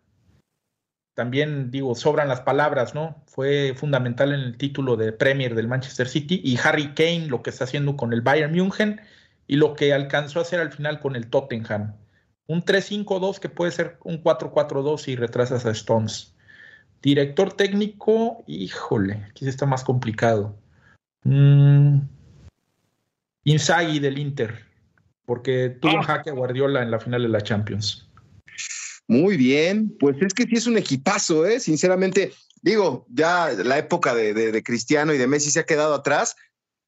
También 1.14 1.70
digo, 1.70 1.94
sobran 1.94 2.28
las 2.28 2.40
palabras, 2.40 2.94
¿no? 2.94 3.22
Fue 3.26 3.74
fundamental 3.76 4.32
en 4.32 4.40
el 4.40 4.56
título 4.56 4.96
de 4.96 5.12
Premier 5.12 5.54
del 5.54 5.68
Manchester 5.68 6.08
City. 6.08 6.40
Y 6.42 6.58
Harry 6.62 6.94
Kane, 6.94 7.26
lo 7.26 7.42
que 7.42 7.50
está 7.50 7.64
haciendo 7.64 7.96
con 7.96 8.12
el 8.12 8.22
Bayern 8.22 8.52
München 8.52 9.00
y 9.46 9.56
lo 9.56 9.74
que 9.74 9.92
alcanzó 9.92 10.38
a 10.38 10.42
hacer 10.42 10.60
al 10.60 10.72
final 10.72 11.00
con 11.00 11.16
el 11.16 11.28
Tottenham. 11.28 11.96
Un 12.46 12.64
3-5-2 12.64 13.38
que 13.38 13.48
puede 13.48 13.72
ser 13.72 13.98
un 14.04 14.22
4-4-2 14.22 14.98
si 14.98 15.16
retrasas 15.16 15.66
a 15.66 15.70
Stones. 15.72 16.34
Director 17.02 17.52
técnico, 17.54 18.44
híjole, 18.46 19.26
aquí 19.30 19.48
está 19.48 19.66
más 19.66 19.84
complicado. 19.84 20.56
Mm, 21.24 22.00
del 23.44 24.18
Inter, 24.18 24.66
porque 25.24 25.70
tuvo 25.70 25.94
un 25.94 26.00
ah. 26.00 26.04
jaque 26.04 26.30
a 26.30 26.34
Guardiola 26.34 26.82
en 26.82 26.90
la 26.90 27.00
final 27.00 27.22
de 27.22 27.28
la 27.28 27.40
Champions. 27.40 28.08
Muy 29.10 29.36
bien, 29.36 29.96
pues 29.98 30.16
es 30.20 30.32
que 30.32 30.44
sí 30.44 30.54
es 30.54 30.68
un 30.68 30.78
equipazo, 30.78 31.44
¿eh? 31.44 31.58
Sinceramente, 31.58 32.32
digo, 32.62 33.06
ya 33.08 33.50
la 33.50 33.76
época 33.76 34.14
de, 34.14 34.62
Cristiano 34.62 35.12
y 35.12 35.18
de 35.18 35.26
Messi 35.26 35.50
se 35.50 35.58
ha 35.58 35.66
quedado 35.66 35.94
atrás, 35.94 36.36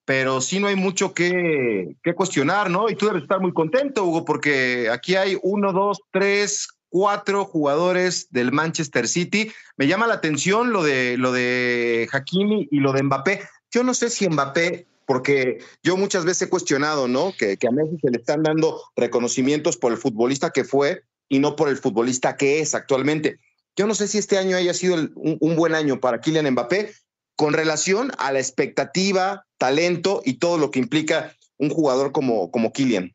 pero 0.04 0.40
sí 0.40 0.60
no 0.60 0.68
hay 0.68 0.76
mucho 0.76 1.14
que, 1.14 1.96
que, 2.00 2.14
cuestionar, 2.14 2.70
¿no? 2.70 2.88
Y 2.88 2.94
tú 2.94 3.06
debes 3.06 3.24
estar 3.24 3.40
muy 3.40 3.52
contento, 3.52 4.04
Hugo, 4.04 4.24
porque 4.24 4.88
aquí 4.88 5.16
hay 5.16 5.36
uno, 5.42 5.72
dos, 5.72 6.00
tres, 6.12 6.68
cuatro 6.90 7.44
jugadores 7.44 8.28
del 8.30 8.52
Manchester 8.52 9.08
City. 9.08 9.50
Me 9.76 9.88
llama 9.88 10.06
la 10.06 10.14
atención 10.14 10.72
lo 10.72 10.84
de, 10.84 11.16
lo 11.18 11.32
de 11.32 12.08
Hakimi 12.12 12.68
y 12.70 12.78
lo 12.78 12.92
de 12.92 13.02
Mbappé. 13.02 13.40
Yo 13.72 13.82
no 13.82 13.94
sé 13.94 14.10
si 14.10 14.28
Mbappé, 14.28 14.86
porque 15.06 15.58
yo 15.82 15.96
muchas 15.96 16.24
veces 16.24 16.42
he 16.42 16.50
cuestionado, 16.50 17.08
¿no? 17.08 17.32
Que, 17.36 17.58
a 17.66 17.70
Messi 17.72 17.98
se 18.00 18.10
le 18.12 18.18
están 18.18 18.44
dando 18.44 18.80
reconocimientos 18.94 19.76
por 19.76 19.90
el 19.90 19.98
futbolista 19.98 20.50
que 20.50 20.62
fue 20.62 21.02
y 21.32 21.38
no 21.38 21.56
por 21.56 21.70
el 21.70 21.78
futbolista 21.78 22.36
que 22.36 22.60
es 22.60 22.74
actualmente. 22.74 23.38
Yo 23.74 23.86
no 23.86 23.94
sé 23.94 24.06
si 24.06 24.18
este 24.18 24.36
año 24.36 24.54
haya 24.54 24.74
sido 24.74 24.96
un, 25.14 25.56
buen 25.56 25.74
año 25.74 25.98
para 25.98 26.20
Kylian 26.20 26.50
Mbappé 26.50 26.92
con 27.36 27.54
relación 27.54 28.12
a 28.18 28.32
la 28.32 28.38
expectativa, 28.38 29.46
talento 29.56 30.20
y 30.26 30.34
todo 30.34 30.58
lo 30.58 30.70
que 30.70 30.78
implica 30.78 31.34
un 31.56 31.70
jugador 31.70 32.12
como, 32.12 32.50
como 32.50 32.70
Kylian. 32.70 33.14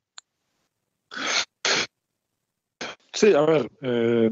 Sí, 3.13 3.35
a 3.35 3.41
ver, 3.41 3.69
eh, 3.83 4.31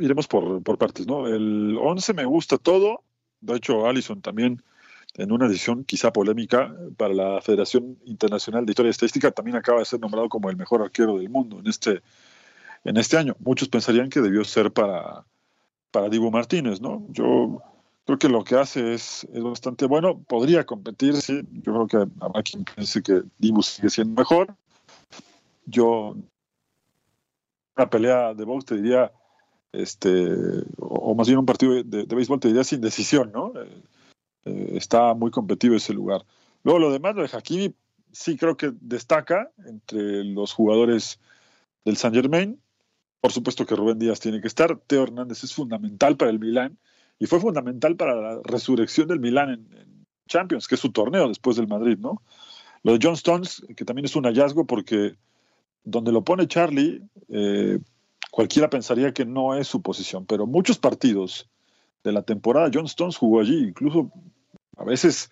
iremos 0.00 0.26
por, 0.26 0.60
por, 0.64 0.76
partes, 0.76 1.06
¿no? 1.06 1.28
El 1.28 1.78
11 1.80 2.14
me 2.14 2.24
gusta 2.24 2.58
todo, 2.58 3.04
de 3.40 3.54
hecho 3.54 3.86
Allison 3.86 4.20
también 4.20 4.60
en 5.14 5.30
una 5.30 5.46
decisión 5.46 5.84
quizá 5.84 6.12
polémica 6.12 6.74
para 6.96 7.14
la 7.14 7.40
Federación 7.42 7.96
Internacional 8.06 8.66
de 8.66 8.72
Historia 8.72 8.88
y 8.88 8.90
Estadística, 8.90 9.30
también 9.30 9.56
acaba 9.56 9.78
de 9.78 9.84
ser 9.84 10.00
nombrado 10.00 10.28
como 10.28 10.50
el 10.50 10.56
mejor 10.56 10.82
arquero 10.82 11.16
del 11.16 11.28
mundo 11.28 11.60
en 11.60 11.68
este, 11.68 12.02
en 12.88 12.96
este 12.96 13.18
año. 13.18 13.36
Muchos 13.40 13.68
pensarían 13.68 14.08
que 14.08 14.20
debió 14.20 14.44
ser 14.44 14.72
para, 14.72 15.26
para 15.90 16.08
Dibu 16.08 16.30
Martínez, 16.30 16.80
¿no? 16.80 17.06
Yo 17.10 17.62
creo 18.06 18.18
que 18.18 18.28
lo 18.28 18.44
que 18.44 18.56
hace 18.56 18.94
es, 18.94 19.28
es 19.32 19.42
bastante 19.42 19.86
bueno. 19.86 20.18
Podría 20.22 20.64
competir, 20.64 21.14
sí. 21.16 21.42
Yo 21.52 21.86
creo 21.86 21.86
que 21.86 22.10
habrá 22.20 22.42
quien 22.42 22.64
piense 22.64 23.02
que 23.02 23.22
Dibu 23.38 23.62
sigue 23.62 23.90
siendo 23.90 24.18
mejor. 24.18 24.56
Yo, 25.66 26.16
una 27.76 27.90
pelea 27.90 28.32
de 28.32 28.44
box 28.44 28.64
te 28.64 28.76
diría, 28.76 29.12
este, 29.72 30.34
o, 30.78 31.14
más 31.14 31.26
bien 31.26 31.40
un 31.40 31.46
partido 31.46 31.74
de, 31.74 31.84
de, 31.84 32.14
béisbol 32.16 32.40
te 32.40 32.48
diría 32.48 32.64
sin 32.64 32.80
decisión, 32.80 33.30
¿no? 33.32 33.52
Eh, 33.60 33.82
eh, 34.46 34.70
está 34.76 35.12
muy 35.12 35.30
competitivo 35.30 35.76
ese 35.76 35.92
lugar. 35.92 36.24
Luego 36.64 36.78
lo 36.78 36.90
demás, 36.90 37.14
lo 37.14 37.22
de 37.22 37.28
Hakimi, 37.30 37.74
sí 38.12 38.38
creo 38.38 38.56
que 38.56 38.72
destaca 38.80 39.50
entre 39.66 40.24
los 40.24 40.54
jugadores 40.54 41.20
del 41.84 41.98
Saint 41.98 42.16
Germain. 42.16 42.58
Por 43.20 43.32
supuesto 43.32 43.66
que 43.66 43.74
Rubén 43.74 43.98
Díaz 43.98 44.20
tiene 44.20 44.40
que 44.40 44.48
estar. 44.48 44.78
Teo 44.86 45.02
Hernández 45.02 45.42
es 45.44 45.54
fundamental 45.54 46.16
para 46.16 46.30
el 46.30 46.38
Milán 46.38 46.78
y 47.18 47.26
fue 47.26 47.40
fundamental 47.40 47.96
para 47.96 48.14
la 48.14 48.40
resurrección 48.44 49.08
del 49.08 49.20
Milán 49.20 49.50
en, 49.50 49.88
Champions, 50.28 50.68
que 50.68 50.74
es 50.74 50.80
su 50.82 50.92
torneo 50.92 51.26
después 51.26 51.56
del 51.56 51.68
Madrid, 51.68 51.96
¿no? 51.98 52.22
Lo 52.82 52.92
de 52.92 52.98
John 53.02 53.14
Stones, 53.14 53.64
que 53.74 53.86
también 53.86 54.04
es 54.04 54.14
un 54.14 54.24
hallazgo 54.24 54.66
porque 54.66 55.14
donde 55.84 56.12
lo 56.12 56.22
pone 56.22 56.46
Charlie, 56.46 57.00
eh, 57.30 57.78
cualquiera 58.30 58.68
pensaría 58.68 59.14
que 59.14 59.24
no 59.24 59.54
es 59.54 59.66
su 59.68 59.80
posición, 59.80 60.26
pero 60.26 60.46
muchos 60.46 60.76
partidos 60.76 61.48
de 62.04 62.12
la 62.12 62.20
temporada 62.20 62.70
John 62.72 62.84
Stones 62.84 63.16
jugó 63.16 63.40
allí, 63.40 63.56
incluso 63.68 64.12
a 64.76 64.84
veces 64.84 65.30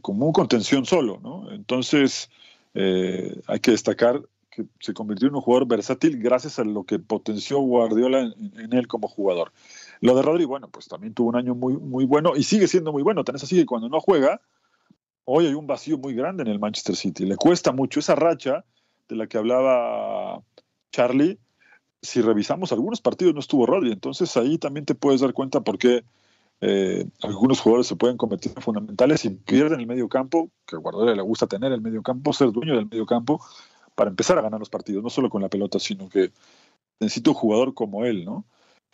como 0.00 0.26
un 0.26 0.32
contención 0.32 0.86
solo, 0.86 1.20
¿no? 1.22 1.52
Entonces, 1.52 2.30
eh, 2.72 3.40
hay 3.46 3.60
que 3.60 3.72
destacar 3.72 4.22
que 4.54 4.64
se 4.80 4.94
convirtió 4.94 5.28
en 5.28 5.34
un 5.34 5.40
jugador 5.40 5.66
versátil 5.66 6.18
gracias 6.18 6.58
a 6.58 6.64
lo 6.64 6.84
que 6.84 6.98
potenció 6.98 7.58
Guardiola 7.60 8.20
en, 8.20 8.72
él 8.72 8.86
como 8.86 9.08
jugador. 9.08 9.52
Lo 10.00 10.14
de 10.14 10.22
Rodri, 10.22 10.44
bueno, 10.44 10.68
pues 10.68 10.88
también 10.88 11.14
tuvo 11.14 11.28
un 11.28 11.36
año 11.36 11.54
muy, 11.54 11.76
muy 11.76 12.04
bueno 12.04 12.36
y 12.36 12.44
sigue 12.44 12.68
siendo 12.68 12.92
muy 12.92 13.02
bueno. 13.02 13.24
Tan 13.24 13.36
es 13.36 13.42
así 13.42 13.56
que 13.56 13.66
cuando 13.66 13.88
no 13.88 14.00
juega, 14.00 14.40
hoy 15.24 15.46
hay 15.46 15.54
un 15.54 15.66
vacío 15.66 15.98
muy 15.98 16.14
grande 16.14 16.42
en 16.42 16.48
el 16.48 16.58
Manchester 16.58 16.96
City. 16.96 17.26
Le 17.26 17.36
cuesta 17.36 17.72
mucho 17.72 18.00
esa 18.00 18.14
racha 18.14 18.64
de 19.08 19.16
la 19.16 19.26
que 19.26 19.38
hablaba 19.38 20.42
Charlie. 20.92 21.38
Si 22.02 22.20
revisamos 22.20 22.72
algunos 22.72 23.00
partidos 23.00 23.34
no 23.34 23.40
estuvo 23.40 23.66
Rodri, 23.66 23.92
entonces 23.92 24.36
ahí 24.36 24.58
también 24.58 24.84
te 24.84 24.94
puedes 24.94 25.20
dar 25.20 25.32
cuenta 25.32 25.62
por 25.62 25.78
qué 25.78 26.04
eh, 26.60 27.06
algunos 27.22 27.60
jugadores 27.60 27.86
se 27.86 27.96
pueden 27.96 28.16
convertir 28.16 28.52
en 28.56 28.62
fundamentales 28.62 29.24
y 29.24 29.30
pierden 29.30 29.80
el 29.80 29.86
medio 29.86 30.08
campo, 30.08 30.50
que 30.66 30.76
a 30.76 30.78
Guardiola 30.78 31.14
le 31.14 31.22
gusta 31.22 31.46
tener 31.46 31.72
el 31.72 31.80
medio 31.80 32.02
campo, 32.02 32.32
ser 32.32 32.52
dueño 32.52 32.76
del 32.76 32.86
medio 32.86 33.06
campo, 33.06 33.44
para 33.94 34.10
empezar 34.10 34.38
a 34.38 34.42
ganar 34.42 34.60
los 34.60 34.70
partidos, 34.70 35.02
no 35.02 35.10
solo 35.10 35.30
con 35.30 35.42
la 35.42 35.48
pelota, 35.48 35.78
sino 35.78 36.08
que 36.08 36.32
necesito 37.00 37.30
un 37.30 37.36
jugador 37.36 37.74
como 37.74 38.04
él, 38.04 38.24
¿no? 38.24 38.44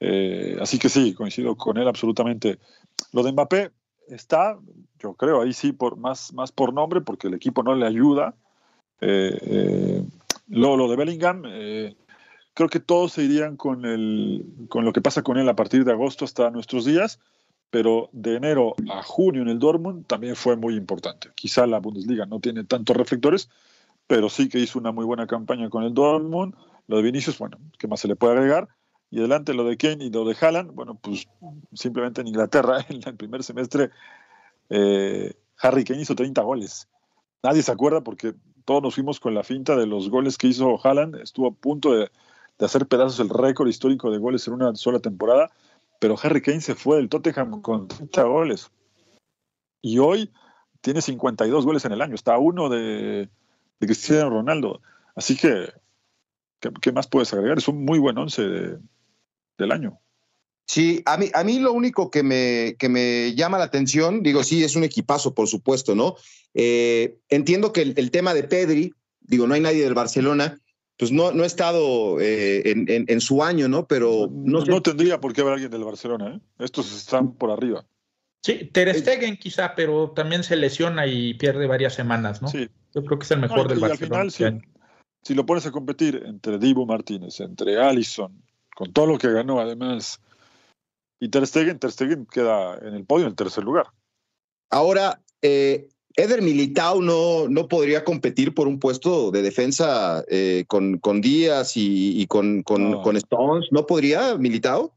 Eh, 0.01 0.57
así 0.61 0.79
que 0.79 0.89
sí, 0.89 1.15
coincido 1.15 1.57
con 1.57 1.79
él 1.79 1.89
absolutamente. 1.89 2.59
Lo 3.13 3.23
de 3.23 3.33
Mbappé 3.33 3.71
está, 4.09 4.59
yo 4.99 5.15
creo, 5.15 5.43
ahí 5.43 5.53
sí, 5.53 5.73
por, 5.73 5.97
más, 5.97 6.33
más 6.33 6.53
por 6.53 6.73
nombre, 6.73 7.01
porque 7.01 7.29
el 7.29 7.35
equipo 7.35 7.63
no 7.63 7.75
le 7.75 7.87
ayuda. 7.87 8.35
Eh, 9.01 10.03
lo, 10.49 10.77
lo, 10.77 10.89
de 10.89 10.97
Bellingham, 10.97 11.43
creo 12.55 12.69
que 12.69 12.81
todos 12.81 13.13
se 13.13 13.23
irían 13.23 13.57
con, 13.57 13.85
el, 13.85 14.45
con 14.69 14.85
lo 14.85 14.93
que 14.93 15.01
pasa 15.01 15.23
con 15.23 15.39
él 15.39 15.49
a 15.49 15.57
partir 15.57 15.85
de 15.85 15.93
agosto 15.93 16.25
hasta 16.25 16.51
nuestros 16.51 16.85
días 16.85 17.21
pero 17.71 18.11
de 18.13 18.37
enero 18.37 18.75
a 18.93 19.03
junio 19.03 19.43
en 19.43 19.49
el 19.49 19.59
Dortmund 19.59 20.07
también 20.07 20.37
fue 20.37 20.57
muy 20.57 20.75
importante. 20.75 21.31
Quizá 21.35 21.67
la 21.67 21.79
Bundesliga 21.79 22.27
no 22.27 22.41
tiene 22.41 22.65
tantos 22.65 22.97
reflectores, 22.97 23.49
pero 24.11 24.29
sí 24.29 24.49
que 24.49 24.59
hizo 24.59 24.77
una 24.77 24.91
muy 24.91 25.05
buena 25.05 25.29
campaña 25.29 25.71
con 25.71 25.85
el 25.85 25.95
Dortmund. 25.95 26.57
Lo 26.89 26.97
de 26.97 27.03
Vinicius, 27.05 27.39
bueno, 27.39 27.59
¿qué 27.79 27.87
más 27.87 28.01
se 28.01 28.09
le 28.09 28.17
puede 28.17 28.33
agregar? 28.33 28.67
Y 29.09 29.21
adelante 29.21 29.55
lo 29.55 29.63
de 29.63 29.77
Kane 29.77 30.05
y 30.05 30.11
lo 30.11 30.25
de 30.25 30.37
Haaland, 30.41 30.73
bueno, 30.73 30.99
pues 31.01 31.29
simplemente 31.75 32.21
en 32.21 32.27
Inglaterra, 32.27 32.85
en 32.89 33.01
el 33.07 33.15
primer 33.15 33.45
semestre, 33.45 33.91
eh, 34.69 35.33
Harry 35.61 35.85
Kane 35.85 36.01
hizo 36.01 36.17
30 36.17 36.43
goles. 36.43 36.89
Nadie 37.45 37.63
se 37.63 37.71
acuerda 37.71 38.01
porque 38.01 38.35
todos 38.65 38.83
nos 38.83 38.97
fuimos 38.97 39.21
con 39.21 39.33
la 39.33 39.45
finta 39.45 39.77
de 39.77 39.87
los 39.87 40.11
goles 40.11 40.37
que 40.37 40.49
hizo 40.49 40.85
Haaland. 40.85 41.15
Estuvo 41.15 41.47
a 41.47 41.53
punto 41.53 41.95
de, 41.95 42.11
de 42.59 42.67
hacer 42.67 42.87
pedazos 42.87 43.21
el 43.21 43.29
récord 43.29 43.69
histórico 43.69 44.11
de 44.11 44.19
goles 44.19 44.45
en 44.49 44.55
una 44.55 44.75
sola 44.75 44.99
temporada 44.99 45.53
pero 46.01 46.17
Harry 46.21 46.41
Kane 46.41 46.63
se 46.63 46.75
fue 46.75 46.97
del 46.97 47.09
Tottenham 47.09 47.61
con 47.61 47.87
30 47.87 48.23
goles. 48.25 48.73
Y 49.83 49.99
hoy 49.99 50.33
tiene 50.81 51.03
52 51.03 51.65
goles 51.65 51.85
en 51.85 51.93
el 51.93 52.01
año. 52.01 52.15
Está 52.15 52.35
a 52.35 52.39
uno 52.39 52.71
de, 52.71 53.29
Cristiano 53.87 54.31
Ronaldo. 54.31 54.83
Así 55.15 55.37
que, 55.37 55.73
¿qué, 56.81 56.93
más 56.93 57.07
puedes 57.07 57.33
agregar? 57.33 57.59
Es 57.59 57.69
un 57.69 57.85
muy 57.85 57.99
buen 57.99 58.19
once 58.19 58.43
del 59.59 59.73
año. 59.73 60.01
Sí, 60.67 61.03
a 61.05 61.17
mí, 61.17 61.31
a 61.35 61.43
mí 61.43 61.59
lo 61.59 61.73
único 61.73 62.11
que 62.11 62.23
me, 62.23 62.77
que 62.79 62.89
me 62.89 63.35
llama 63.35 63.59
la 63.59 63.65
atención, 63.65 64.23
digo, 64.23 64.45
sí, 64.45 64.63
es 64.63 64.77
un 64.77 64.85
equipazo, 64.85 65.35
por 65.35 65.49
supuesto, 65.49 65.97
¿no? 65.97 66.15
Eh, 66.55 67.19
entiendo 67.29 67.73
que 67.73 67.83
el, 67.83 67.95
el, 67.97 68.13
tema 68.13 68.35
de 68.35 68.45
Pedri, 68.45 68.95
digo, 69.21 69.49
no 69.49 69.55
hay 69.55 69.61
nadie 69.61 69.83
del 69.83 69.95
Barcelona, 69.95 70.61
pues 71.01 71.11
no, 71.11 71.33
no 71.33 71.45
ha 71.45 71.47
estado 71.47 72.21
eh, 72.21 72.63
en, 72.67 73.21
su 73.23 73.43
año, 73.43 73.69
¿no? 73.69 73.87
Pero 73.87 74.29
no, 74.31 74.67
no 74.67 74.83
tendría 74.83 75.19
por 75.19 75.33
qué 75.33 75.41
haber 75.41 75.55
alguien 75.55 75.71
del 75.71 75.83
Barcelona, 75.83 76.35
¿eh? 76.37 76.41
Estos 76.59 76.95
están 76.95 77.33
por 77.33 77.51
arriba. 77.51 77.87
Sí, 78.43 78.69
Ter 78.71 78.95
Stegen 78.95 79.39
quizá, 79.39 79.75
pero 79.75 80.11
también 80.11 80.45
se 80.45 80.57
lesiona 80.57 81.07
y 81.07 81.33
pierde 81.35 81.67
varias 81.67 81.95
semanas, 81.95 82.43
¿no? 82.43 82.49
Sí. 82.49 82.69
Yo 82.95 83.05
creo 83.05 83.19
que 83.19 83.25
es 83.25 83.31
el 83.31 83.41
mejor 83.41 83.69
del 83.69 83.79
Barcelona. 83.79 84.23
Al 84.23 84.31
final, 84.31 84.63
si, 85.23 85.35
lo 85.35 85.47
pones 85.47 85.67
a 85.67 85.71
competir 85.71 86.23
entre 86.27 86.59
Dibu 86.59 86.87
Martínez, 86.87 87.41
entre 87.41 87.81
Allison, 87.81 88.43
con 88.75 88.93
todo 88.93 89.07
lo 89.07 89.19
que 89.19 89.31
ganó 89.31 89.61
además, 89.61 90.21
y 91.21 91.29
Ter 91.29 91.47
Stegen, 91.47 91.79
Ter 91.79 91.93
Stegen 91.93 92.27
queda 92.27 92.79
en 92.79 92.95
el 92.95 93.05
podio 93.05 93.27
en 93.27 93.31
el 93.31 93.37
tercer 93.37 93.63
lugar. 93.63 93.87
Ahora, 94.71 95.21
eh, 95.43 95.89
Eder 96.17 96.43
Militao 96.43 97.01
no, 97.01 97.49
no 97.49 97.69
podría 97.69 98.05
competir 98.05 98.55
por 98.55 98.67
un 98.67 98.79
puesto 98.81 99.31
de 99.31 99.43
defensa 99.43 100.25
eh, 100.29 100.65
con, 100.67 100.99
con, 100.99 101.21
Díaz 101.21 101.73
y, 101.77 102.27
con, 102.27 102.63
con, 102.63 103.17
Stones. 103.17 103.69
¿No 103.71 103.87
podría 103.87 104.37
Militao? 104.37 104.93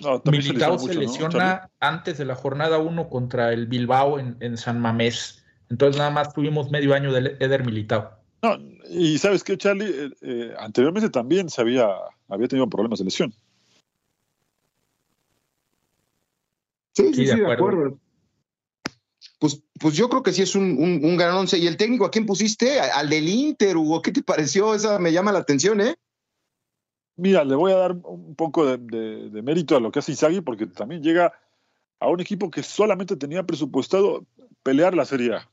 No, 0.00 0.20
Militao 0.24 0.78
se, 0.78 0.94
lesiona 0.94 1.70
antes 1.80 2.18
de 2.18 2.24
la 2.24 2.34
jornada 2.34 2.78
1 2.78 3.08
contra 3.08 3.52
el 3.52 3.66
Bilbao 3.66 4.18
en, 4.18 4.56
San 4.58 4.80
Mamés. 4.80 5.41
Entonces 5.72 5.96
nada 5.96 6.10
más 6.10 6.34
tuvimos 6.34 6.70
medio 6.70 6.92
año 6.92 7.10
de 7.10 7.34
Eder 7.40 7.64
Militao. 7.64 8.10
No, 8.42 8.58
y 8.90 9.16
sabes 9.16 9.42
qué, 9.42 9.56
Charlie, 9.56 9.88
eh, 9.88 10.10
eh, 10.20 10.54
anteriormente 10.58 11.08
también 11.08 11.48
se 11.48 11.62
había, 11.62 11.88
había 12.28 12.46
tenido 12.46 12.68
problemas 12.68 12.98
de 12.98 13.06
lesión. 13.06 13.32
Sí, 16.92 17.14
sí, 17.14 17.26
sí, 17.26 17.40
de 17.40 17.50
acuerdo 17.50 17.98
pues, 19.38 19.62
pues 19.80 19.96
yo 19.96 20.10
creo 20.10 20.22
que 20.22 20.32
sí 20.32 20.42
es 20.42 20.54
un, 20.54 21.16
gran 21.16 21.34
once. 21.34 21.56
¿Y 21.56 21.66
el 21.66 21.78
técnico 21.78 22.04
a 22.04 22.10
quién 22.10 22.26
pusiste? 22.26 22.78
Al 22.78 23.08
del 23.08 23.28
Inter, 23.28 23.78
Hugo. 23.78 24.02
¿Qué 24.02 24.12
te 24.12 24.22
pareció? 24.22 24.74
Esa 24.74 24.98
me 24.98 25.10
llama 25.10 25.32
la 25.32 25.38
atención, 25.38 25.80
¿eh? 25.80 25.96
Mira, 27.16 27.44
le 27.44 27.54
voy 27.54 27.72
a 27.72 27.76
dar 27.76 27.92
un 27.92 28.34
poco 28.36 28.66
de, 28.66 29.42
mérito 29.42 29.74
a 29.74 29.80
lo 29.80 29.90
que 29.90 30.00
hace 30.00 30.12
Izagui, 30.12 30.42
porque 30.42 30.66
también 30.66 31.02
llega 31.02 31.32
a 31.98 32.08
un 32.08 32.20
equipo 32.20 32.50
que 32.50 32.62
solamente 32.62 33.16
tenía 33.16 33.42
presupuestado 33.44 34.26
pelear 34.62 34.94
la 34.94 35.06
Serie 35.06 35.34
A. 35.34 35.51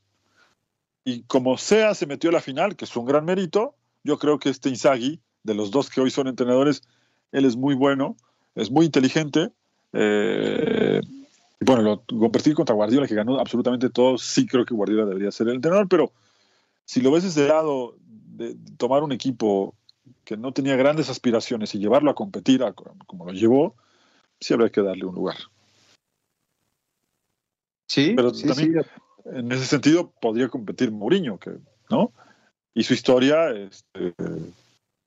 Y 1.03 1.23
como 1.23 1.57
sea, 1.57 1.95
se 1.95 2.05
metió 2.05 2.29
a 2.29 2.33
la 2.33 2.41
final, 2.41 2.75
que 2.75 2.85
es 2.85 2.95
un 2.95 3.05
gran 3.05 3.25
mérito. 3.25 3.75
Yo 4.03 4.17
creo 4.17 4.39
que 4.39 4.49
este 4.49 4.69
Izagui, 4.69 5.21
de 5.43 5.55
los 5.55 5.71
dos 5.71 5.89
que 5.89 6.01
hoy 6.01 6.11
son 6.11 6.27
entrenadores, 6.27 6.83
él 7.31 7.45
es 7.45 7.55
muy 7.55 7.75
bueno, 7.75 8.15
es 8.55 8.71
muy 8.71 8.85
inteligente. 8.85 9.51
Eh, 9.93 11.01
bueno, 11.61 11.81
lo 11.81 12.03
compartir 12.19 12.53
contra 12.53 12.75
Guardiola, 12.75 13.07
que 13.07 13.15
ganó 13.15 13.39
absolutamente 13.39 13.89
todo, 13.89 14.17
sí 14.17 14.45
creo 14.45 14.65
que 14.65 14.73
Guardiola 14.73 15.05
debería 15.05 15.31
ser 15.31 15.47
el 15.49 15.55
entrenador, 15.55 15.87
pero 15.89 16.11
si 16.85 17.01
lo 17.01 17.11
ves 17.11 17.23
desde 17.23 17.43
el 17.43 17.49
lado 17.49 17.95
de 18.01 18.55
tomar 18.77 19.03
un 19.03 19.11
equipo 19.11 19.75
que 20.23 20.37
no 20.37 20.53
tenía 20.53 20.75
grandes 20.75 21.09
aspiraciones 21.09 21.75
y 21.75 21.79
llevarlo 21.79 22.09
a 22.11 22.15
competir 22.15 22.63
como 23.05 23.25
lo 23.25 23.33
llevó, 23.33 23.75
sí 24.39 24.53
habría 24.53 24.69
que 24.69 24.81
darle 24.81 25.05
un 25.05 25.15
lugar. 25.15 25.37
Sí, 27.87 28.13
pero 28.15 28.31
también 28.31 28.85
en 29.25 29.51
ese 29.51 29.65
sentido 29.65 30.11
podría 30.21 30.47
competir 30.47 30.91
Mourinho, 30.91 31.39
que, 31.39 31.51
¿no? 31.89 32.11
Y 32.73 32.83
su 32.83 32.93
historia, 32.93 33.49
este, 33.51 34.13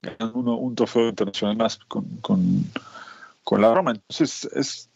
ganando 0.03 0.57
un 0.57 0.75
trofeo 0.75 1.09
internacional 1.09 1.57
más 1.57 1.79
con, 1.79 2.05
con, 2.19 2.65
con 3.45 3.61
la 3.61 3.75
Roma. 3.75 3.93
Entonces 3.93 4.49
es 4.55 4.91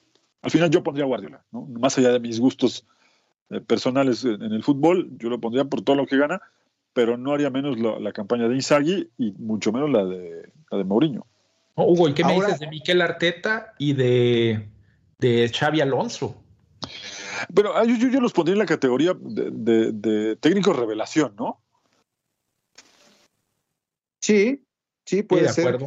al 0.47 0.53
final 0.53 0.71
yo 0.71 0.85
pondría 0.85 1.05
Guardiola, 1.05 1.45
¿no? 1.51 1.63
más 1.63 1.99
allá 1.99 2.13
de 2.13 2.21
mis 2.21 2.39
gustos 2.39 2.87
eh, 3.51 3.61
personales 3.61 4.25
en, 4.25 4.41
el 4.41 4.63
fútbol, 4.63 5.11
yo 5.19 5.29
lo 5.29 5.41
pondría 5.41 5.65
por 5.65 5.83
todo 5.83 5.97
lo 5.97 6.07
que 6.07 6.17
gana, 6.17 6.41
pero 6.93 7.17
no 7.17 7.33
haría 7.33 7.51
menos 7.51 7.77
la, 7.81 8.13
campaña 8.13 8.47
de 8.47 8.55
Inzaghi 8.55 9.11
y 9.19 9.33
mucho 9.33 9.73
menos 9.73 9.91
la 9.91 10.05
de, 10.05 10.53
la 10.71 10.79
de 10.79 10.85
Mourinho. 10.85 11.27
Hugo, 11.75 12.09
¿y 12.09 12.15
qué 12.15 12.25
me 12.25 12.35
dices 12.35 12.61
de 12.61 12.69
Miquel 12.69 13.03
Arteta 13.03 13.75
y 13.77 13.95
de, 13.95 14.69
de 15.19 15.51
Xavi 15.53 15.81
Alonso? 15.81 16.37
Pero 17.55 17.77
ah, 17.77 17.85
yo, 17.85 17.95
yo, 17.97 18.21
los 18.21 18.33
pondría 18.33 18.55
en 18.55 18.61
la 18.61 18.67
categoría 18.67 19.15
de, 19.19 19.93
de, 19.93 20.37
técnico 20.37 20.73
revelación, 20.73 21.35
¿no? 21.37 21.63
Sí, 24.21 24.65
sí, 25.05 25.23
puede 25.23 25.49
ser. 25.51 25.79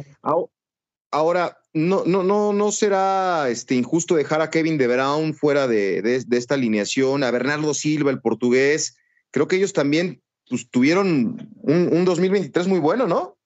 Ahora, 1.12 1.58
no, 1.72 2.04
no, 2.04 2.22
no, 2.22 2.52
no 2.52 2.70
será 2.70 3.48
este, 3.48 3.74
injusto 3.74 4.14
dejar 4.14 4.40
a 4.42 4.50
Kevin 4.50 4.78
de 4.78 4.86
Brown 4.86 5.34
fuera 5.34 5.66
de, 5.66 6.02
de, 6.02 6.36
esta 6.36 6.54
alineación, 6.54 7.24
a 7.24 7.30
Bernardo 7.30 7.74
Silva, 7.74 8.10
el 8.10 8.20
portugués. 8.20 8.96
Creo 9.32 9.48
que 9.48 9.56
ellos 9.56 9.72
también 9.72 10.22
pues, 10.48 10.70
tuvieron 10.70 11.50
un, 11.62 11.92
un 11.92 12.04
2023 12.04 12.68
muy 12.68 12.78
bueno, 12.78 13.08
¿no? 13.08 13.36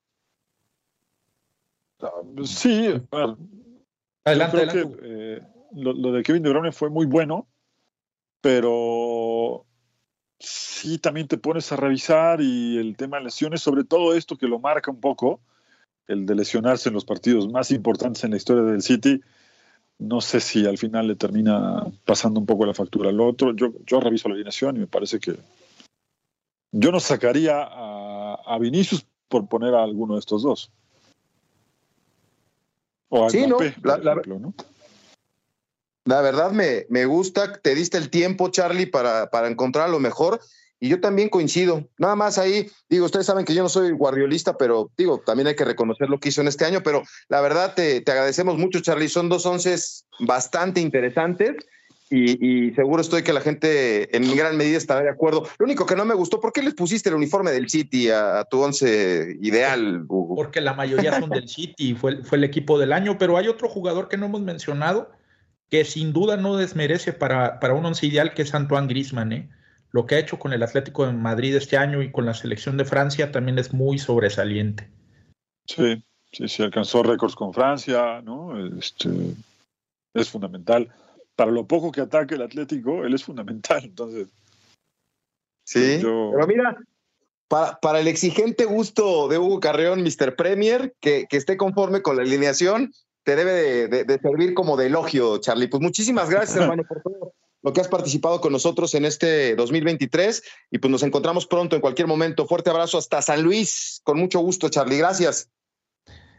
Ah, 2.01 2.11
sí, 2.45 3.01
adelante, 4.25 4.57
adelante. 4.57 4.97
Eh, 5.03 5.41
lo, 5.73 6.13
de 6.13 6.23
Kevin 6.23 6.43
De 6.43 6.51
Bruyne 6.51 6.73
fue 6.73 6.91
muy 6.91 7.07
bueno, 7.07 7.49
pero 8.45 9.65
sí 10.39 10.99
también 10.99 11.27
te 11.29 11.39
pones 11.39 11.73
a 11.73 11.77
revisar 11.77 12.43
y 12.43 12.77
el 12.77 12.95
tema 12.95 13.17
de 13.17 13.25
lesiones, 13.25 13.63
sobre 13.63 13.85
todo 13.85 14.13
esto 14.15 14.37
que 14.37 14.47
lo 14.47 14.59
marca 14.59 14.91
un 14.91 15.01
poco, 15.01 15.41
el 16.09 16.27
de 16.27 16.35
lesionarse 16.35 16.91
en 16.91 16.95
los 16.95 17.07
partidos 17.07 17.51
más 17.51 17.71
importantes 17.71 18.23
en 18.23 18.33
la 18.33 18.37
historia 18.37 18.65
del 18.65 18.83
City, 18.83 19.23
no 19.99 20.21
sé 20.21 20.41
si 20.41 20.67
al 20.67 20.77
final 20.77 21.07
le 21.07 21.17
termina 21.17 21.91
pasando 22.05 22.39
un 22.39 22.45
poco 22.45 22.67
la 22.67 22.75
factura 22.75 23.09
al 23.09 23.21
otro. 23.23 23.57
Yo, 23.57 23.73
yo 23.87 23.99
reviso 23.99 24.29
la 24.29 24.35
alineación 24.35 24.77
y 24.77 24.81
me 24.81 24.89
parece 24.89 25.21
que 25.21 25.39
yo 26.71 26.93
no 26.93 27.01
sacaría 27.01 27.63
a, 27.63 28.35
a 28.45 28.59
Vinicius 28.59 29.07
por 29.27 29.49
poner 29.49 29.75
a 29.75 29.83
alguno 29.83 30.15
de 30.15 30.21
estos 30.21 30.43
dos. 30.43 30.71
O 33.09 33.25
a 33.25 33.31
sí, 33.31 33.47
no, 33.47 33.57
la, 33.83 33.95
ejemplo, 33.97 34.39
¿no? 34.39 34.55
La 36.05 36.21
verdad 36.21 36.53
me, 36.53 36.87
me, 36.89 37.07
gusta, 37.07 37.55
te 37.55 37.75
diste 37.75 37.97
el 37.97 38.11
tiempo, 38.11 38.51
Charlie, 38.51 38.87
para, 38.87 39.31
para 39.31 39.49
encontrar 39.49 39.89
lo 39.89 40.01
mejor. 40.01 40.41
Y 40.81 40.89
yo 40.89 41.01
también 41.01 41.31
coincido. 41.31 41.89
Nada 41.97 42.15
más 42.15 42.37
ahí, 42.37 42.71
digo, 42.91 43.07
ustedes 43.07 43.25
saben 43.25 43.47
que 43.47 43.55
yo 43.55 43.63
no 43.63 43.71
soy 43.71 43.93
guardiolista, 43.93 44.59
pero 44.59 44.91
digo, 44.99 45.23
también 45.25 45.47
hay 45.47 45.57
que 45.57 45.65
reconocer 45.65 46.11
lo 46.11 46.21
que 46.21 46.29
hizo 46.29 46.43
en 46.43 46.49
este 46.49 46.67
año. 46.67 46.83
Pero 46.83 47.03
la 47.29 47.41
verdad, 47.41 47.75
te, 47.75 48.03
te 48.03 48.13
agradecemos 48.13 48.59
mucho, 48.59 48.81
Charlie. 48.81 49.09
Son 49.09 49.31
dos 49.31 49.47
once 49.47 49.75
bastante 50.21 50.81
interesantes. 50.81 51.57
Y, 52.11 52.71
seguro 52.75 53.01
estoy 53.01 53.23
que 53.23 53.33
la 53.33 53.41
gente 53.41 54.15
en 54.17 54.37
gran 54.37 54.57
medida 54.57 54.77
estará 54.77 55.03
de 55.03 55.11
acuerdo. 55.11 55.49
Lo 55.59 55.65
único 55.65 55.87
que 55.87 55.97
no 55.97 56.05
me 56.05 56.15
gustó, 56.15 56.39
¿por 56.39 56.53
qué 56.53 56.63
les 56.63 56.75
pusiste 56.75 57.09
el 57.09 57.17
uniforme 57.17 57.51
del 57.51 57.69
City 57.69 58.11
a, 58.11 58.45
tu 58.45 58.61
once 58.61 59.37
ideal, 59.41 60.05
Porque 60.07 60.61
la 60.61 60.75
mayoría 60.75 61.19
son 61.19 61.31
del 61.31 61.49
City, 61.49 61.95
fue, 61.95 62.23
fue 62.23 62.39
el 62.39 62.45
equipo 62.45 62.79
del 62.79 62.93
año, 62.93 63.19
pero 63.19 63.37
hay 63.37 63.49
otro 63.49 63.69
jugador 63.69 64.09
que 64.09 64.17
no 64.17 64.27
hemos 64.27 64.43
mencionado 64.43 65.11
que 65.71 65.85
sin 65.85 66.13
duda 66.13 66.37
no 66.37 66.57
desmerece 66.57 67.13
para, 67.13 67.61
para 67.61 67.75
un 67.75 67.85
once 67.85 68.07
ideal, 68.07 68.35
que 68.35 68.43
es 68.43 68.55
Antoine 68.55 68.87
Grisman. 68.87 69.33
¿eh? 69.33 69.51
Lo 69.91 70.07
que 70.07 70.17
ha 70.17 70.19
hecho 70.19 70.39
con 70.39 70.53
el 70.53 70.63
Atlético 70.63 71.07
de 71.07 71.13
Madrid 71.13 71.55
este 71.55 71.77
año 71.77 72.03
y 72.03 72.11
con 72.11 72.27
la 72.27 72.35
selección 72.35 72.77
de 72.77 72.85
Francia 72.85 73.33
también 73.33 73.59
es 73.59 73.73
muy 73.73 73.99
sobresaliente. 73.99 74.89
Sí, 75.67 76.05
sí, 76.33 76.49
sí, 76.49 76.63
alcanzó 76.63 77.03
récords 77.03 77.35
con 77.35 77.55
Francia, 77.55 78.21
¿no? 78.23 78.59
Este, 78.79 79.09
es 80.15 80.29
fundamental. 80.29 80.93
Para 81.37 81.51
lo 81.51 81.67
poco 81.67 81.91
que 81.91 82.01
ataque 82.01 82.35
el 82.35 82.43
Atlético, 82.43 83.05
él 83.05 83.15
es 83.15 83.25
fundamental, 83.25 83.85
entonces. 83.85 84.29
Sí, 85.65 85.99
pero 86.01 86.47
mira, 86.47 86.77
para, 87.49 87.81
para, 87.81 88.01
el 88.01 88.09
exigente 88.09 88.67
gusto 88.67 89.29
de 89.29 89.39
Hugo 89.39 89.61
Carreón, 89.61 90.03
Mr. 90.03 90.37
Premier, 90.37 90.95
que, 91.01 91.27
que 91.29 91.37
esté 91.37 91.57
conforme 91.57 92.03
con 92.03 92.17
la 92.17 92.23
alineación, 92.23 92.93
te 93.25 93.37
debe 93.37 93.89
de, 93.89 94.19
servir 94.19 94.55
como 94.55 94.77
de 94.77 94.87
elogio, 94.87 95.39
Charlie. 95.39 95.69
Pues 95.69 95.83
muchísimas 95.83 96.31
gracias, 96.31 96.57
hermano, 96.63 96.85
por 96.89 97.03
todo 97.03 97.35
lo 97.63 97.73
que 97.73 97.81
has 97.81 97.89
participado 97.89 98.41
con 98.41 98.53
nosotros 98.53 98.95
en 98.95 99.07
este 99.07 99.57
2023 99.57 100.43
y 100.71 100.79
pues 100.79 100.91
nos 100.91 101.03
encontramos 101.03 101.47
pronto 101.47 101.75
en 101.75 101.81
cualquier 101.83 102.07
momento. 102.07 102.47
Fuerte 102.47 102.71
abrazo 102.71 102.99
hasta 102.99 103.23
San 103.23 103.43
Luis. 103.43 104.03
Con 104.05 104.19
mucho 104.19 104.41
gusto, 104.41 104.69
Charlie. 104.69 104.99
Gracias. 104.99 105.49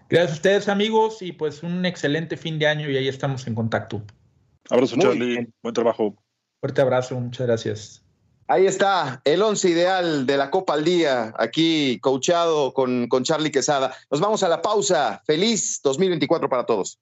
Gracias 0.08 0.32
a 0.32 0.36
ustedes, 0.36 0.70
amigos, 0.70 1.24
y 1.24 1.32
pues 1.32 1.64
un 1.64 1.84
excelente 1.84 2.38
fin 2.38 2.60
de 2.60 2.68
año 2.68 2.90
y 2.90 2.98
ahí 2.98 3.08
estamos 3.08 3.48
en 3.48 3.56
contacto. 3.56 4.04
Abrazo, 4.70 4.98
Charlie. 5.00 5.48
Buen 5.64 5.74
trabajo. 5.74 6.16
Fuerte 6.60 6.82
abrazo, 6.82 7.20
muchas 7.20 7.48
gracias. 7.48 8.05
Ahí 8.48 8.68
está, 8.68 9.22
el 9.24 9.41
once 9.41 9.68
ideal 9.70 10.28
de 10.28 10.38
la 10.38 10.52
Copa 10.52 10.76
al 10.76 10.84
Día, 10.84 11.34
aquí 11.39 12.00
coachado 12.00 12.74
con, 12.74 13.08
con 13.08 13.24
Charlie 13.24 13.50
Quesada. 13.50 13.96
Nos 14.12 14.22
vamos 14.22 14.43
a 14.43 14.50
la 14.50 14.62
pausa. 14.62 15.24
Feliz 15.26 15.82
2024 15.82 16.48
para 16.48 16.64
todos. 16.64 17.00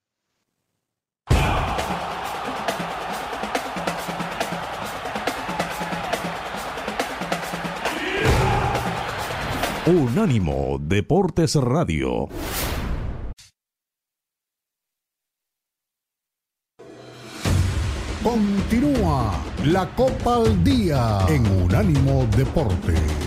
Unánimo 9.85 10.77
Deportes 10.79 11.55
Radio. 11.55 12.29
Continúa 18.23 19.33
la 19.65 19.85
Copa 19.95 20.37
al 20.37 20.63
Día 20.63 21.25
en 21.27 21.45
Unánimo 21.61 22.25
Deportes. 22.37 23.22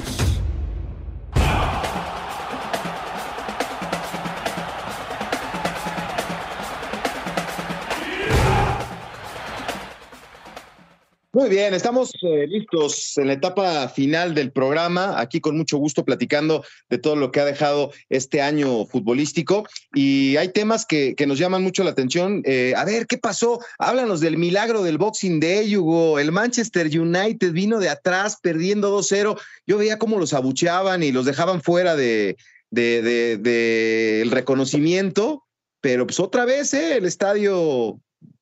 Muy 11.36 11.50
bien, 11.50 11.74
estamos 11.74 12.12
eh, 12.22 12.46
listos 12.46 13.18
en 13.18 13.26
la 13.26 13.34
etapa 13.34 13.90
final 13.90 14.34
del 14.34 14.52
programa, 14.52 15.20
aquí 15.20 15.38
con 15.38 15.54
mucho 15.54 15.76
gusto 15.76 16.02
platicando 16.02 16.64
de 16.88 16.96
todo 16.96 17.14
lo 17.14 17.30
que 17.30 17.40
ha 17.40 17.44
dejado 17.44 17.92
este 18.08 18.40
año 18.40 18.86
futbolístico. 18.86 19.68
Y 19.92 20.38
hay 20.38 20.48
temas 20.48 20.86
que, 20.86 21.14
nos 21.26 21.38
llaman 21.38 21.62
mucho 21.62 21.84
la 21.84 21.90
atención. 21.90 22.40
Eh, 22.46 22.72
a 22.74 22.86
ver, 22.86 23.06
¿qué 23.06 23.18
pasó? 23.18 23.60
Háblanos 23.78 24.20
del 24.20 24.38
milagro 24.38 24.82
del 24.82 24.96
Boxing 24.96 25.38
Day, 25.38 25.76
Hugo. 25.76 26.18
El 26.18 26.32
Manchester 26.32 26.86
United 26.86 27.52
vino 27.52 27.80
de 27.80 27.90
atrás 27.90 28.38
perdiendo 28.42 28.98
2-0. 28.98 29.38
Yo 29.66 29.76
veía 29.76 29.98
cómo 29.98 30.18
los 30.18 30.32
abucheaban 30.32 31.02
y 31.02 31.12
los 31.12 31.26
dejaban 31.26 31.60
fuera 31.60 31.96
de, 31.96 32.38
de, 32.70 34.26
reconocimiento, 34.30 35.44
pero 35.82 36.06
pues 36.06 36.18
otra 36.18 36.46
vez, 36.46 36.72
¿eh? 36.72 36.96
el 36.96 37.04
estadio 37.04 38.00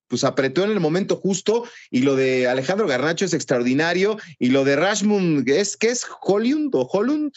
pues 0.08 0.24
apretó 0.24 0.64
en 0.64 0.70
el 0.70 0.80
momento 0.80 1.16
justo 1.16 1.64
y 1.90 2.02
lo 2.02 2.16
de 2.16 2.48
Alejandro 2.48 2.86
Garnacho 2.86 3.24
es 3.24 3.34
extraordinario 3.34 4.18
y 4.38 4.50
lo 4.50 4.64
de 4.64 4.76
Rashmund 4.76 5.48
es 5.48 5.76
que 5.76 5.88
es 5.88 6.06
Holland 6.22 6.74
o 6.74 6.88
Holland 6.90 7.32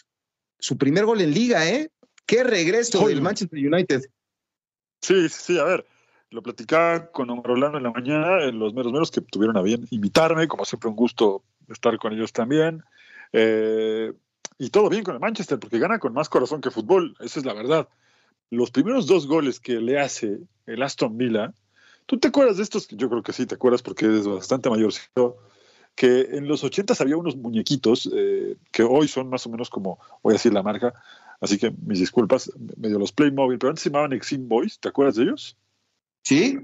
su 0.59 0.77
primer 0.77 1.05
gol 1.05 1.21
en 1.21 1.33
liga, 1.33 1.67
¿eh? 1.69 1.89
Qué 2.25 2.43
regreso 2.43 3.07
del 3.07 3.21
Manchester 3.21 3.59
United. 3.59 4.01
Sí, 5.01 5.29
sí, 5.29 5.57
a 5.59 5.63
ver, 5.63 5.85
lo 6.29 6.41
platicaba 6.41 7.09
con 7.11 7.29
Omar 7.29 7.51
Orlando 7.51 7.77
en 7.77 7.83
la 7.83 7.91
mañana, 7.91 8.43
en 8.43 8.59
los 8.59 8.73
meros 8.73 8.91
meros 8.91 9.11
que 9.11 9.21
tuvieron 9.21 9.55
a 9.57 9.61
bien 9.61 9.87
invitarme, 9.91 10.47
como 10.47 10.65
siempre 10.65 10.89
un 10.89 10.95
gusto 10.95 11.43
estar 11.69 11.97
con 11.97 12.13
ellos 12.13 12.33
también. 12.33 12.83
Eh, 13.31 14.11
y 14.57 14.69
todo 14.69 14.89
bien 14.89 15.03
con 15.03 15.13
el 15.13 15.21
Manchester, 15.21 15.59
porque 15.59 15.79
gana 15.79 15.99
con 15.99 16.13
más 16.13 16.29
corazón 16.29 16.61
que 16.61 16.71
fútbol, 16.71 17.15
esa 17.19 17.39
es 17.39 17.45
la 17.45 17.53
verdad. 17.53 17.87
Los 18.49 18.71
primeros 18.71 19.07
dos 19.07 19.27
goles 19.27 19.59
que 19.59 19.79
le 19.79 19.99
hace 19.99 20.39
el 20.65 20.81
Aston 20.81 21.17
Villa, 21.17 21.53
¿Tú 22.07 22.17
te 22.17 22.29
acuerdas 22.29 22.57
de 22.57 22.63
estos? 22.63 22.87
Yo 22.87 23.09
creo 23.09 23.21
que 23.21 23.33
sí, 23.33 23.45
te 23.45 23.55
acuerdas 23.55 23.83
porque 23.83 24.05
eres 24.05 24.25
bastante 24.25 24.69
mayor. 24.69 24.93
Que 25.93 26.21
en 26.21 26.47
los 26.47 26.63
ochentas 26.63 27.01
había 27.01 27.17
unos 27.17 27.35
muñequitos 27.35 28.09
eh, 28.15 28.55
que 28.71 28.83
hoy 28.83 29.09
son 29.09 29.29
más 29.29 29.45
o 29.45 29.49
menos 29.49 29.69
como, 29.69 29.99
voy 30.23 30.31
a 30.31 30.35
decir 30.35 30.53
la 30.53 30.63
marca, 30.63 30.93
así 31.41 31.57
que 31.57 31.71
mis 31.85 31.99
disculpas, 31.99 32.51
medio 32.77 32.97
los 32.97 33.11
Playmobil, 33.11 33.59
pero 33.59 33.71
antes 33.71 33.83
se 33.83 33.89
llamaban 33.89 34.13
Exim 34.13 34.47
Boys, 34.47 34.79
¿te 34.79 34.87
acuerdas 34.87 35.15
de 35.15 35.23
ellos? 35.23 35.57
Sí. 36.23 36.59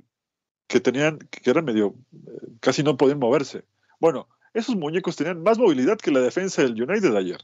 Que 0.67 0.79
tenían, 0.79 1.19
que 1.19 1.49
eran 1.49 1.65
medio, 1.65 1.93
eh, 2.13 2.47
casi 2.61 2.81
no 2.81 2.95
podían 2.95 3.19
moverse. 3.19 3.65
Bueno, 3.99 4.29
esos 4.53 4.77
muñecos 4.77 5.17
tenían 5.17 5.43
más 5.43 5.57
movilidad 5.57 5.97
que 5.97 6.11
la 6.11 6.21
defensa 6.21 6.61
del 6.61 6.81
United 6.81 7.13
ayer. 7.15 7.41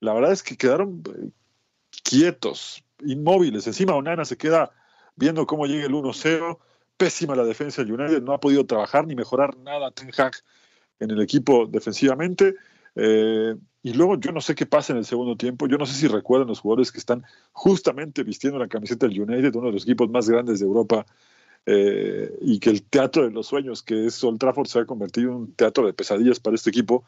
La 0.00 0.12
verdad 0.12 0.32
es 0.32 0.42
que 0.42 0.58
quedaron 0.58 1.02
eh, 1.06 1.30
quietos, 2.02 2.84
inmóviles. 3.00 3.66
Encima 3.66 3.94
Onana 3.94 4.26
se 4.26 4.36
queda 4.36 4.72
viendo 5.16 5.46
cómo 5.46 5.64
llega 5.66 5.86
el 5.86 5.92
1-0 5.92 6.58
pésima 6.96 7.34
la 7.34 7.44
defensa 7.44 7.82
del 7.82 7.92
United, 7.92 8.22
no 8.22 8.32
ha 8.32 8.40
podido 8.40 8.66
trabajar 8.66 9.06
ni 9.06 9.14
mejorar 9.14 9.56
nada 9.58 9.90
Ten 9.90 10.10
Hag 10.16 10.32
en 11.00 11.10
el 11.10 11.20
equipo 11.20 11.66
defensivamente. 11.66 12.54
Eh, 12.96 13.54
y 13.82 13.92
luego 13.92 14.18
yo 14.18 14.32
no 14.32 14.40
sé 14.40 14.54
qué 14.54 14.66
pasa 14.66 14.92
en 14.92 14.98
el 14.98 15.04
segundo 15.04 15.36
tiempo, 15.36 15.66
yo 15.66 15.76
no 15.76 15.86
sé 15.86 15.94
si 15.94 16.08
recuerdan 16.08 16.48
los 16.48 16.60
jugadores 16.60 16.92
que 16.92 16.98
están 16.98 17.24
justamente 17.52 18.22
vistiendo 18.22 18.58
la 18.58 18.68
camiseta 18.68 19.06
del 19.06 19.20
United, 19.20 19.54
uno 19.56 19.66
de 19.66 19.72
los 19.72 19.82
equipos 19.82 20.08
más 20.08 20.28
grandes 20.28 20.60
de 20.60 20.66
Europa, 20.66 21.04
eh, 21.66 22.32
y 22.40 22.58
que 22.60 22.70
el 22.70 22.82
teatro 22.82 23.24
de 23.24 23.30
los 23.30 23.46
sueños, 23.46 23.82
que 23.82 24.06
es 24.06 24.22
Old 24.22 24.38
Trafford, 24.38 24.68
se 24.68 24.78
ha 24.78 24.86
convertido 24.86 25.30
en 25.30 25.36
un 25.36 25.52
teatro 25.54 25.86
de 25.86 25.92
pesadillas 25.92 26.40
para 26.40 26.54
este 26.54 26.70
equipo, 26.70 27.04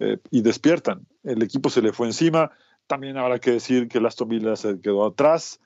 eh, 0.00 0.18
y 0.30 0.42
despiertan. 0.42 1.06
El 1.24 1.42
equipo 1.42 1.70
se 1.70 1.82
le 1.82 1.92
fue 1.92 2.06
encima, 2.06 2.50
también 2.86 3.16
habrá 3.16 3.38
que 3.38 3.52
decir 3.52 3.88
que 3.88 3.98
el 3.98 4.06
Aston 4.06 4.56
se 4.56 4.80
quedó 4.80 5.06
atrás, 5.06 5.60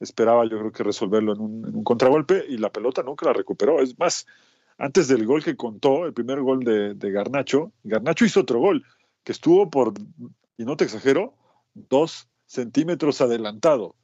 esperaba 0.00 0.44
yo 0.44 0.58
creo 0.58 0.72
que 0.72 0.82
resolverlo 0.82 1.32
en 1.32 1.40
un, 1.40 1.84
contragolpe 1.84 2.44
y 2.48 2.58
la 2.58 2.70
pelota 2.70 3.02
nunca 3.02 3.26
la 3.26 3.32
recuperó. 3.32 3.80
Es 3.80 3.98
más, 3.98 4.26
antes 4.78 5.08
del 5.08 5.26
gol 5.26 5.42
que 5.42 5.56
contó, 5.56 6.06
el 6.06 6.12
primer 6.12 6.40
gol 6.40 6.60
de, 6.64 7.10
Garnacho, 7.10 7.72
Garnacho 7.84 8.24
hizo 8.24 8.40
otro 8.40 8.60
gol, 8.60 8.84
que 9.24 9.32
estuvo 9.32 9.70
por, 9.70 9.94
y 10.56 10.64
no 10.64 10.76
te 10.76 10.84
exagero, 10.84 11.34
dos 11.74 12.28
centímetros 12.46 13.20
adelantado. 13.20 13.94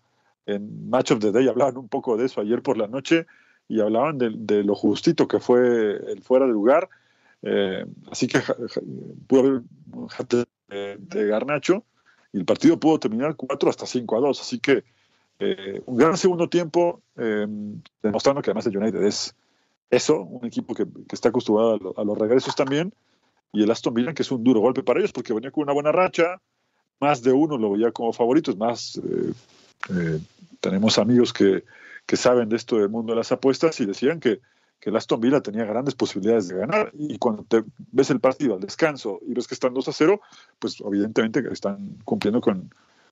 En 0.46 0.90
Match 0.90 1.12
of 1.12 1.20
the 1.20 1.32
Day 1.32 1.48
hablaban 1.48 1.78
un 1.78 1.88
poco 1.88 2.16
de 2.16 2.26
eso 2.26 2.40
ayer 2.40 2.60
por 2.60 2.76
la 2.76 2.86
noche 2.86 3.26
y 3.66 3.80
hablaban 3.80 4.18
de, 4.18 4.62
lo 4.62 4.74
justito 4.74 5.26
que 5.26 5.40
fue 5.40 5.96
el 6.12 6.22
fuera 6.22 6.46
de 6.46 6.52
lugar. 6.52 6.88
Eh, 7.42 7.86
así 8.10 8.26
que 8.26 8.40
pudo 9.26 9.40
haber 9.40 9.62
un 9.92 10.08
de, 10.68 10.96
de, 10.98 11.26
Garnacho 11.26 11.84
y 12.32 12.38
el 12.38 12.44
partido 12.44 12.78
pudo 12.78 12.98
terminar 12.98 13.36
4 13.36 13.70
hasta 13.70 13.86
5 13.86 14.16
a 14.16 14.20
2. 14.20 14.40
Así 14.40 14.58
que 14.58 14.84
eh, 15.38 15.82
un 15.86 15.96
gran 15.96 16.16
segundo 16.16 16.48
tiempo, 16.48 17.02
eh, 17.16 17.46
demostrando 18.02 18.42
que 18.42 18.50
además 18.50 18.66
el 18.66 18.76
United 18.76 19.02
es 19.02 19.34
eso, 19.90 20.20
un 20.20 20.46
equipo 20.46 20.74
que, 20.74 20.84
que 20.84 21.14
está 21.14 21.28
acostumbrado 21.28 21.94
a, 21.96 22.04
los 22.04 22.18
regresos 22.18 22.54
también. 22.54 22.92
Y 23.52 23.62
el 23.62 23.70
Aston 23.70 23.94
Villa, 23.94 24.14
que 24.14 24.22
es 24.22 24.32
un 24.32 24.42
duro 24.42 24.60
golpe 24.60 24.82
para 24.82 25.00
ellos, 25.00 25.12
porque 25.12 25.32
venía 25.32 25.50
con 25.50 25.62
una 25.62 25.72
buena 25.72 25.92
racha, 25.92 26.40
más 27.00 27.22
de 27.22 27.32
uno 27.32 27.56
lo 27.56 27.72
veía 27.72 27.92
como 27.92 28.12
favorito, 28.12 28.50
es 28.50 28.56
más, 28.56 29.00
tenemos 30.60 30.98
amigos 30.98 31.32
que, 31.32 31.62
que 32.06 32.16
saben 32.16 32.48
de 32.48 32.56
esto 32.56 32.78
del 32.78 32.88
mundo 32.88 33.12
de 33.12 33.18
las 33.18 33.32
apuestas 33.32 33.78
y 33.80 33.86
decían 33.86 34.20
que, 34.20 34.40
que 34.80 34.90
el 34.90 34.96
Aston 34.96 35.20
Villa 35.20 35.40
tenía 35.40 35.64
grandes 35.64 35.94
posibilidades 35.94 36.48
de 36.48 36.58
ganar. 36.58 36.90
Y 36.94 37.18
cuando 37.18 37.44
te 37.44 37.64
ves 37.92 38.10
el 38.10 38.20
partido 38.20 38.54
al 38.54 38.60
descanso 38.60 39.20
y 39.26 39.34
ves 39.34 39.46
que 39.46 39.54
están 39.54 39.72
2 39.72 39.88
a 39.88 39.92
0, 39.92 40.20
pues 40.58 40.80
evidentemente 40.80 41.42
están 41.50 41.96
cumpliendo 42.04 42.40
con, 42.40 42.70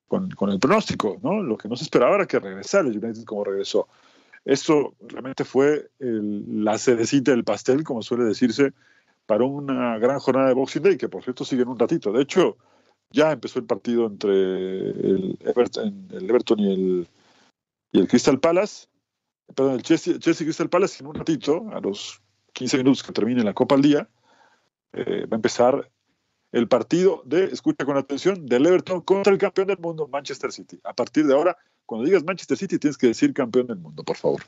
con, 0.08 0.50
el 0.50 0.58
pronóstico, 0.58 1.18
¿no? 1.22 1.42
Lo 1.42 1.56
que 1.56 1.68
no 1.68 1.76
se 1.76 1.84
esperaba 1.84 2.16
era 2.16 2.26
que 2.26 2.38
regresara 2.38 2.88
el 2.88 3.02
United 3.02 3.24
como 3.24 3.44
regresó. 3.44 3.88
Eso 4.44 4.94
realmente 5.00 5.44
fue 5.44 5.90
la 5.98 6.76
cerecita 6.78 7.30
del 7.30 7.44
pastel, 7.44 7.84
como 7.84 8.02
suele 8.02 8.24
decirse, 8.24 8.72
para 9.26 9.44
una 9.44 9.98
gran 9.98 10.18
jornada 10.18 10.48
de 10.48 10.54
Boxing 10.54 10.82
Day, 10.82 10.96
que 10.96 11.08
por 11.08 11.22
cierto 11.22 11.44
sigue 11.44 11.62
en 11.62 11.68
un 11.68 11.78
ratito. 11.78 12.12
De 12.12 12.22
hecho, 12.22 12.56
ya 13.10 13.32
empezó 13.32 13.58
el 13.58 13.66
partido 13.66 14.06
entre 14.06 14.32
el 14.32 15.38
Everton, 15.40 16.08
el 16.10 16.28
Everton 16.28 16.58
y 16.58 16.72
el, 16.72 17.08
y 17.92 18.00
el 18.00 18.08
Crystal 18.08 18.40
Palace, 18.40 18.88
perdón, 19.54 19.74
el 19.74 19.82
Chelsea, 19.82 20.18
Chelsea 20.18 20.46
Crystal 20.46 20.68
Palace 20.68 21.02
en 21.02 21.06
un 21.06 21.14
ratito, 21.14 21.66
a 21.72 21.80
los 21.80 22.20
15 22.52 22.78
minutos 22.78 23.02
que 23.02 23.12
termine 23.12 23.44
la 23.44 23.54
Copa 23.54 23.74
al 23.74 23.82
día, 23.82 24.08
eh, 24.92 25.26
va 25.26 25.36
a 25.36 25.36
empezar 25.36 25.90
el 26.52 26.68
partido 26.68 27.22
de, 27.24 27.44
escucha 27.44 27.84
con 27.84 27.96
atención, 27.96 28.46
del 28.46 28.66
Everton 28.66 29.00
contra 29.00 29.32
el 29.32 29.38
campeón 29.38 29.68
del 29.68 29.78
mundo, 29.78 30.06
Manchester 30.08 30.52
City. 30.52 30.78
A 30.84 30.94
partir 30.94 31.26
de 31.26 31.34
ahora, 31.34 31.56
cuando 31.86 32.06
digas 32.06 32.24
Manchester 32.24 32.56
City, 32.56 32.78
tienes 32.78 32.98
que 32.98 33.08
decir 33.08 33.32
campeón 33.32 33.66
del 33.66 33.78
mundo, 33.78 34.04
por 34.04 34.16
favor. 34.16 34.42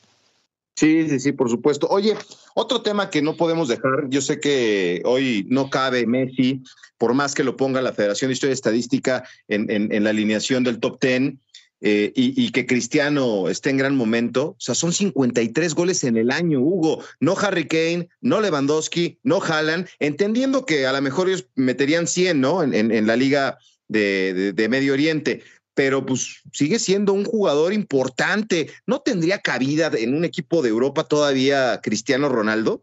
Sí, 0.77 1.09
sí, 1.09 1.21
sí, 1.21 1.33
por 1.33 1.49
supuesto. 1.49 1.87
Oye, 1.89 2.17
otro 2.55 2.83
tema 2.83 3.09
que 3.09 3.23
no 3.23 3.37
podemos 3.37 3.69
dejar, 3.69 4.09
yo 4.09 4.21
sé 4.21 4.41
que 4.41 5.03
hoy 5.05 5.47
no 5.49 5.71
cabe 5.71 6.07
Messi, 6.07 6.63
por 6.99 7.15
más 7.15 7.35
que 7.35 7.45
lo 7.45 7.57
ponga 7.57 7.81
la 7.81 7.93
Federación 7.93 8.29
de 8.29 8.35
Historia 8.35 8.53
y 8.53 8.55
Estadística 8.55 9.25
en, 9.49 9.71
en 9.71 10.05
la 10.05 10.11
alineación 10.11 10.65
del 10.65 10.81
top 10.81 11.01
10, 11.01 11.35
eh, 11.81 12.13
y, 12.15 12.51
que 12.51 12.67
Cristiano 12.67 13.49
esté 13.49 13.71
en 13.71 13.77
gran 13.77 13.95
momento. 13.95 14.51
O 14.51 14.57
sea, 14.59 14.75
son 14.75 14.93
53 14.93 15.75
goles 15.75 16.03
en 16.05 16.17
el 16.17 16.31
año, 16.31 16.61
Hugo. 16.61 17.05
No 17.21 17.37
Harry 17.39 17.67
Kane, 17.67 18.09
no 18.23 18.41
Lewandowski, 18.41 19.19
no 19.23 19.43
Haaland, 19.43 19.89
entendiendo 19.99 20.65
que 20.65 20.87
a 20.87 20.93
lo 20.93 21.03
mejor 21.03 21.29
ellos 21.29 21.47
meterían 21.57 22.07
100, 22.07 22.41
¿no? 22.41 22.63
En, 22.63 23.07
la 23.07 23.17
liga 23.17 23.59
de, 23.89 24.67
Medio 24.71 24.95
Oriente. 24.95 25.43
Pero 25.75 26.07
pues 26.07 26.43
sigue 26.53 26.79
siendo 26.79 27.13
un 27.13 27.25
jugador 27.25 27.73
importante. 27.73 28.71
¿No 28.87 29.01
tendría 29.01 29.41
cabida 29.41 29.91
en 29.95 30.15
un 30.15 30.25
equipo 30.25 30.63
de 30.63 30.71
Europa 30.71 31.05
todavía 31.05 31.81
Cristiano 31.83 32.29
Ronaldo? 32.29 32.83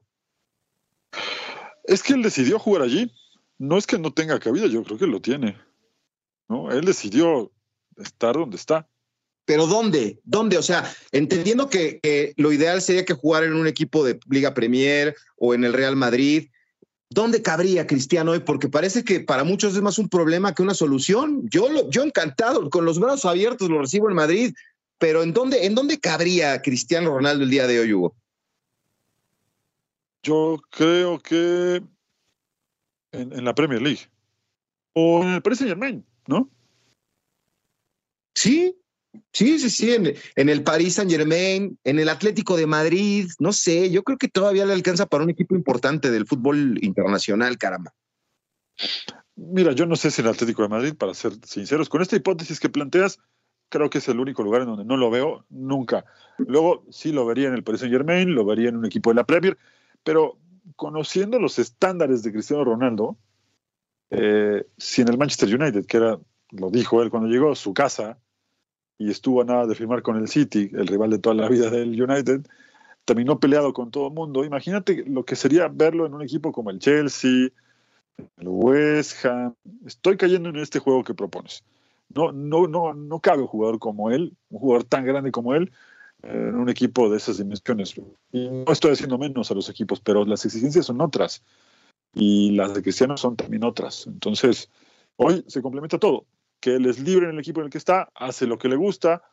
Es 1.86 2.04
que 2.04 2.14
él 2.14 2.22
decidió 2.22 2.60
jugar 2.60 2.84
allí. 2.84 3.12
No 3.58 3.78
es 3.78 3.88
que 3.88 3.98
no 3.98 4.14
tenga 4.14 4.40
cabida, 4.40 4.68
yo 4.68 4.84
creo 4.84 4.98
que 5.00 5.08
lo 5.08 5.22
tiene. 5.22 5.58
¿no? 6.50 6.72
Él 6.72 6.86
decidió 6.86 7.52
estar 7.98 8.36
donde 8.36 8.58
está. 8.58 8.88
Pero 9.46 9.68
¿dónde? 9.68 10.20
¿Dónde? 10.24 10.58
O 10.58 10.62
sea, 10.62 10.90
entendiendo 11.12 11.70
que, 11.70 12.34
lo 12.38 12.52
ideal 12.52 12.82
sería 12.82 13.06
que 13.06 13.14
jugara 13.14 13.46
en 13.46 13.54
un 13.54 13.68
equipo 13.68 14.04
de 14.06 14.20
Liga 14.30 14.54
Premier 14.54 15.16
o 15.38 15.54
en 15.54 15.64
el 15.64 15.74
Real 15.74 15.96
Madrid, 15.96 16.50
¿dónde 17.10 17.42
cabría 17.42 17.88
Cristiano 17.88 18.32
hoy? 18.32 18.40
Porque 18.40 18.70
parece 18.70 19.04
que 19.04 19.20
para 19.20 19.44
muchos 19.44 19.76
es 19.76 19.82
más 19.82 19.98
un 19.98 20.10
problema 20.10 20.54
que 20.54 20.62
una 20.62 20.74
solución. 20.74 21.48
Yo, 21.50 21.70
lo, 21.70 21.90
yo 21.90 22.04
encantado, 22.04 22.70
con 22.70 22.86
los 22.86 23.00
brazos 23.00 23.26
abiertos 23.26 23.70
lo 23.70 23.82
recibo 23.82 24.10
en 24.10 24.16
Madrid, 24.16 24.54
pero 24.98 25.24
¿en 25.24 25.34
dónde, 25.34 25.66
¿en 25.66 25.76
dónde 25.76 26.00
cabría 26.00 26.62
Cristiano 26.62 27.10
Ronaldo 27.10 27.44
el 27.44 27.50
día 27.50 27.66
de 27.66 27.80
hoy, 27.80 27.94
Hugo? 27.94 28.16
Yo 30.24 30.62
creo 30.70 31.20
que 31.20 31.82
en, 33.12 33.44
la 33.44 33.56
Premier 33.56 33.82
League 33.82 34.02
o 34.94 35.24
en 35.24 35.30
el 35.30 35.42
Paris 35.42 35.60
Saint 35.60 35.72
Germain, 35.72 36.06
¿no? 36.28 36.50
Sí, 38.34 38.78
sí, 39.34 39.60
sí, 39.60 39.70
sí, 39.70 39.94
en, 40.36 40.50
el 40.50 40.64
Paris 40.64 40.96
Saint 40.96 41.12
Germain, 41.12 41.78
en 41.84 42.00
el 42.00 42.10
Atlético 42.10 42.56
de 42.56 42.68
Madrid, 42.68 43.30
no 43.40 43.52
sé, 43.54 43.92
yo 43.92 44.04
creo 44.04 44.18
que 44.18 44.30
todavía 44.30 44.66
le 44.66 44.74
alcanza 44.74 45.06
para 45.06 45.24
un 45.24 45.30
equipo 45.30 45.56
importante 45.56 46.12
del 46.12 46.26
fútbol 46.26 46.80
internacional, 46.82 47.58
caramba. 47.58 47.94
Mira, 49.36 49.74
yo 49.74 49.86
no 49.86 49.96
sé 49.96 50.12
si 50.12 50.22
el 50.22 50.28
Atlético 50.28 50.62
de 50.62 50.70
Madrid, 50.70 50.94
para 50.98 51.14
ser 51.14 51.34
sinceros, 51.46 51.90
con 51.90 52.02
esta 52.02 52.16
hipótesis 52.16 52.60
que 52.60 52.70
planteas, 52.70 53.20
creo 53.70 53.90
que 53.90 54.00
es 54.00 54.08
el 54.08 54.20
único 54.20 54.44
lugar 54.44 54.62
en 54.62 54.68
donde 54.68 54.86
no 54.86 54.98
lo 54.98 55.10
veo 55.10 55.46
nunca. 55.50 56.06
Luego 56.38 56.86
sí 56.90 57.12
lo 57.12 57.26
vería 57.26 57.48
en 57.48 57.54
el 57.54 57.64
Paris 57.64 57.82
Saint 57.82 57.94
Germain, 57.94 58.34
lo 58.34 58.46
vería 58.46 58.70
en 58.70 58.78
un 58.78 58.86
equipo 58.86 59.10
de 59.10 59.16
la 59.16 59.26
Premier, 59.26 59.58
pero 60.04 60.38
conociendo 60.76 61.40
los 61.40 61.60
estándares 61.60 62.24
de 62.24 62.32
Cristiano 62.32 62.64
Ronaldo, 62.64 63.18
eh, 64.10 64.66
si 64.78 65.02
en 65.02 65.08
el 65.08 65.18
Manchester 65.18 65.56
United, 65.56 65.86
que 65.86 65.98
era 65.98 66.20
lo 66.52 66.70
dijo 66.70 67.02
él 67.02 67.10
cuando 67.10 67.30
llegó, 67.30 67.56
su 67.56 67.74
casa, 67.74 68.18
y 68.98 69.10
estuvo 69.10 69.42
a 69.42 69.46
nada 69.46 69.66
de 69.66 69.76
firmar 69.76 70.04
con 70.04 70.18
el 70.18 70.28
City, 70.28 70.70
el 70.74 70.88
rival 70.88 71.10
de 71.10 71.20
toda 71.20 71.36
la 71.36 71.50
vida 71.50 71.70
del 71.70 72.00
United, 72.02 72.46
terminó 73.06 73.40
peleado 73.40 73.74
con 73.74 73.90
todo 73.90 74.08
el 74.08 74.14
mundo. 74.14 74.46
Imagínate 74.46 75.04
lo 75.08 75.26
que 75.26 75.36
sería 75.36 75.68
verlo 75.70 76.06
en 76.06 76.14
un 76.14 76.22
equipo 76.22 76.52
como 76.52 76.70
el 76.70 76.80
Chelsea, 76.80 77.50
el 78.18 78.48
West 78.48 79.26
Ham. 79.26 79.56
Estoy 79.86 80.18
cayendo 80.18 80.50
en 80.50 80.58
este 80.58 80.80
juego 80.80 81.04
que 81.04 81.16
propones. 81.16 81.64
No, 82.14 82.32
no, 82.32 82.68
no, 82.68 82.94
no 82.94 83.20
cabe 83.20 83.42
un 83.42 83.48
jugador 83.48 83.80
como 83.80 84.12
él, 84.12 84.36
un 84.50 84.60
jugador 84.60 84.84
tan 84.84 85.06
grande 85.06 85.32
como 85.32 85.56
él, 85.56 85.72
en 86.22 86.56
un 86.56 86.70
equipo 86.70 87.10
de 87.10 87.18
esas 87.18 87.38
dimensiones. 87.38 87.96
Y 88.32 88.50
no 88.50 88.72
estoy 88.72 88.92
haciendo 88.92 89.18
menos 89.18 89.50
a 89.50 89.56
los 89.56 89.68
equipos, 89.70 90.00
pero 90.00 90.26
las 90.26 90.46
exigencias 90.46 90.86
son 90.86 91.02
otras. 91.02 91.42
Y 92.14 92.52
las 92.52 92.74
de 92.76 92.84
Cristiano 92.84 93.18
son 93.18 93.36
también 93.36 93.64
otras. 93.64 94.06
Entonces, 94.06 94.70
hoy 95.16 95.44
se 95.48 95.62
complementa 95.62 95.98
todo 95.98 96.26
que 96.62 96.76
él 96.76 96.86
es 96.86 97.00
libre 97.00 97.26
en 97.26 97.34
el 97.34 97.40
equipo 97.40 97.60
en 97.60 97.66
el 97.66 97.72
que 97.72 97.80
está, 97.80 98.10
hace 98.16 98.48
lo 98.48 98.58
que 98.58 98.70
le 98.70 98.76
gusta, 98.76 99.24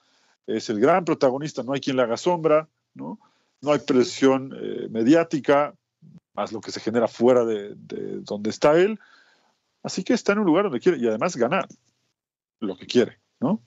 es 0.47 0.71
el 0.71 0.81
gran 0.81 1.05
protagonista, 1.05 1.63
no 1.63 1.75
hay 1.75 1.81
quien 1.81 1.97
le 1.97 2.03
haga 2.03 2.17
sombra, 2.17 2.69
no, 2.95 3.21
no 3.61 3.73
hay 3.73 3.81
presión 3.81 4.53
eh, 4.59 4.89
mediática, 4.91 5.75
más 6.35 6.53
lo 6.53 6.61
que 6.61 6.71
se 6.71 6.81
genera 6.81 7.07
fuera 7.07 7.45
de, 7.45 7.75
donde 8.23 8.51
está 8.51 8.79
él. 8.79 8.99
Así 9.83 10.05
que 10.05 10.15
está 10.15 10.33
en 10.33 10.41
un 10.41 10.47
lugar 10.47 10.65
donde 10.65 10.81
quiere 10.81 10.99
y 10.99 11.07
además 11.07 11.37
ganar 11.37 11.69
lo 12.61 12.77
que 12.77 12.87
quiere, 12.87 13.19
¿no? 13.41 13.61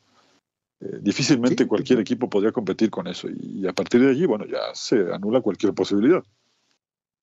Eh, 0.80 1.00
difícilmente 1.02 1.68
cualquier 1.68 2.00
equipo 2.00 2.30
podría 2.30 2.52
competir 2.52 2.90
con 2.90 3.08
eso 3.08 3.28
y, 3.30 3.68
a 3.68 3.74
partir 3.74 4.02
de 4.02 4.10
allí, 4.10 4.26
bueno, 4.26 4.46
ya 4.46 4.74
se 4.74 5.14
anula 5.14 5.42
cualquier 5.42 5.74
posibilidad. 5.74 6.24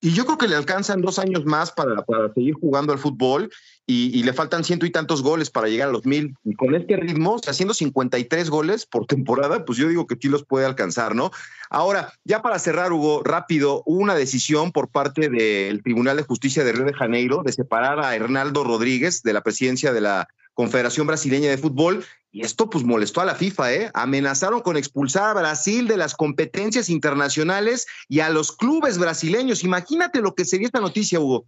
Y 0.01 0.12
yo 0.12 0.24
creo 0.26 0.38
que 0.38 0.46
le 0.46 0.55
alcanzan 0.55 1.03
dos 1.03 1.18
años 1.18 1.44
más 1.44 1.72
para, 1.72 2.03
para 2.03 2.32
seguir 2.32 2.55
jugando 2.55 2.92
al 2.92 3.01
fútbol 3.01 3.51
y, 3.90 4.22
le 4.22 4.34
faltan 4.34 4.64
ciento 4.64 4.84
y 4.84 4.90
tantos 4.90 5.22
goles 5.22 5.51
para 5.51 5.68
llegar 5.68 5.88
a 5.88 5.92
los 5.92 6.05
mil. 6.05 6.36
Y 6.44 6.55
con 6.55 6.74
este 6.74 6.96
ritmo, 6.96 7.40
haciendo 7.46 7.72
53 7.72 8.51
goles 8.51 8.84
por 8.84 9.07
temporada, 9.07 9.64
pues 9.64 9.78
yo 9.78 9.88
digo 9.88 10.07
que 10.07 10.16
sí 10.20 10.28
los 10.28 10.44
puede 10.44 10.66
alcanzar, 10.66 11.14
¿no? 11.14 11.30
Ahora, 11.70 12.12
ya 12.22 12.42
para 12.42 12.59
cerrar, 12.59 12.92
Hugo, 12.92 13.22
rápido, 13.24 13.82
hubo 13.86 13.99
una 13.99 14.14
decisión 14.14 14.72
por 14.72 14.88
parte 14.88 15.30
del 15.30 15.82
Tribunal 15.82 16.18
de 16.18 16.22
Justicia 16.22 16.64
de 16.64 16.72
Río 16.72 16.84
de 16.84 16.92
Janeiro 16.92 17.42
de 17.42 17.53
separar 17.53 17.99
a 18.01 18.14
Hernaldo 18.14 18.62
Rodríguez 18.62 19.22
de 19.22 19.32
la 19.32 19.40
presidencia 19.40 19.92
de 19.92 20.03
la 20.03 20.28
Confederación 20.59 21.07
Brasileña 21.07 21.51
de 21.51 21.57
Fútbol. 21.57 22.05
Y 22.33 22.45
esto 22.45 22.69
pues 22.69 22.83
molestó 22.83 23.21
a 23.21 23.25
la 23.25 23.37
FIFA, 23.37 23.75
¿eh? 23.75 23.91
Amenazaron 23.95 24.61
con 24.61 24.77
expulsar 24.77 25.31
a 25.31 25.41
Brasil 25.41 25.87
de 25.87 25.97
las 25.97 26.17
competencias 26.17 26.91
internacionales 26.91 27.87
y 28.09 28.19
a 28.19 28.29
los 28.29 28.51
clubes 28.51 28.99
brasileños. 28.99 29.63
Imagínate 29.63 30.21
lo 30.21 30.35
que 30.35 30.45
sería 30.45 30.67
esta 30.67 30.81
noticia, 30.81 31.21
Hugo. 31.21 31.47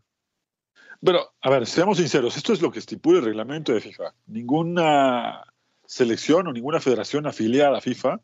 Pero, 1.04 1.28
a 1.40 1.50
ver, 1.50 1.66
seamos 1.66 1.98
sinceros, 1.98 2.36
esto 2.36 2.52
es 2.52 2.62
lo 2.62 2.70
que 2.70 2.78
estipula 2.78 3.18
el 3.18 3.24
reglamento 3.24 3.72
de 3.72 3.80
FIFA. 3.80 4.14
Ninguna 4.28 5.42
selección 5.86 6.46
o 6.46 6.52
ninguna 6.52 6.78
federación 6.78 7.26
afiliada 7.26 7.78
a 7.78 7.80
FIFA 7.80 8.20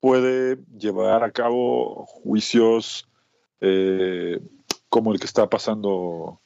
puede 0.00 0.58
llevar 0.76 1.22
a 1.22 1.30
cabo 1.30 2.06
juicios 2.06 3.08
eh, 3.60 4.40
como 4.88 5.12
el 5.12 5.20
que 5.20 5.26
está 5.26 5.48
pasando 5.48 6.41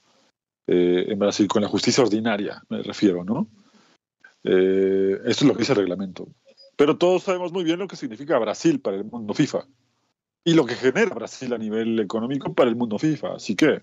eh, 0.66 1.06
en 1.08 1.18
Brasil, 1.18 1.46
con 1.48 1.62
la 1.62 1.68
justicia 1.68 2.02
ordinaria, 2.02 2.62
me 2.68 2.82
refiero, 2.82 3.24
¿no? 3.24 3.48
Eh, 4.44 5.20
esto 5.26 5.44
es 5.44 5.48
lo 5.48 5.52
que 5.54 5.60
dice 5.60 5.72
el 5.72 5.78
reglamento. 5.78 6.28
Pero 6.76 6.98
todos 6.98 7.22
sabemos 7.24 7.52
muy 7.52 7.64
bien 7.64 7.78
lo 7.78 7.88
que 7.88 7.96
significa 7.96 8.38
Brasil 8.38 8.80
para 8.80 8.96
el 8.96 9.04
mundo 9.04 9.34
FIFA. 9.34 9.66
y 10.44 10.54
lo 10.54 10.64
que 10.64 10.76
genera 10.76 11.12
Brasil 11.12 11.52
a 11.52 11.58
nivel 11.58 11.98
económico 11.98 12.54
para 12.54 12.70
el 12.70 12.76
mundo 12.76 13.00
FIFA. 13.00 13.34
Así 13.34 13.56
que 13.56 13.82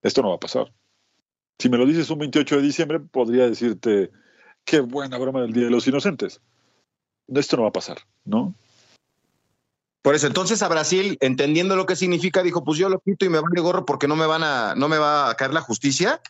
esto 0.00 0.22
no 0.22 0.30
va 0.30 0.36
a 0.36 0.40
pasar. 0.40 0.72
Si 1.58 1.68
me 1.68 1.76
lo 1.76 1.84
dices 1.84 2.08
un 2.08 2.20
28 2.20 2.56
de 2.56 2.62
diciembre, 2.62 3.00
podría 3.00 3.46
decirte, 3.46 4.10
qué 4.64 4.80
buena 4.80 5.18
broma 5.18 5.42
del 5.42 5.52
Día 5.52 5.64
de 5.64 5.70
los 5.70 5.86
Inocentes. 5.86 6.40
Esto 7.26 7.56
no 7.56 7.64
va 7.64 7.68
a 7.68 7.72
pasar, 7.72 7.98
¿no? 8.24 8.54
Por 10.02 10.14
eso, 10.14 10.26
entonces 10.26 10.62
a 10.62 10.68
Brasil, 10.68 11.18
entendiendo 11.20 11.76
lo 11.76 11.86
que 11.86 11.96
significa, 11.96 12.42
dijo, 12.42 12.64
pues 12.64 12.78
yo 12.78 12.88
lo 12.88 13.00
quito 13.00 13.24
y 13.24 13.28
me 13.28 13.40
vale 13.40 13.60
gorro 13.60 13.84
porque 13.84 14.08
no 14.08 14.16
me 14.16 14.26
van 14.26 14.42
a, 14.42 14.74
no 14.74 14.88
me 14.88 14.98
va 14.98 15.30
a 15.30 15.34
caer 15.34 15.52
la 15.52 15.60
justicia. 15.60 16.20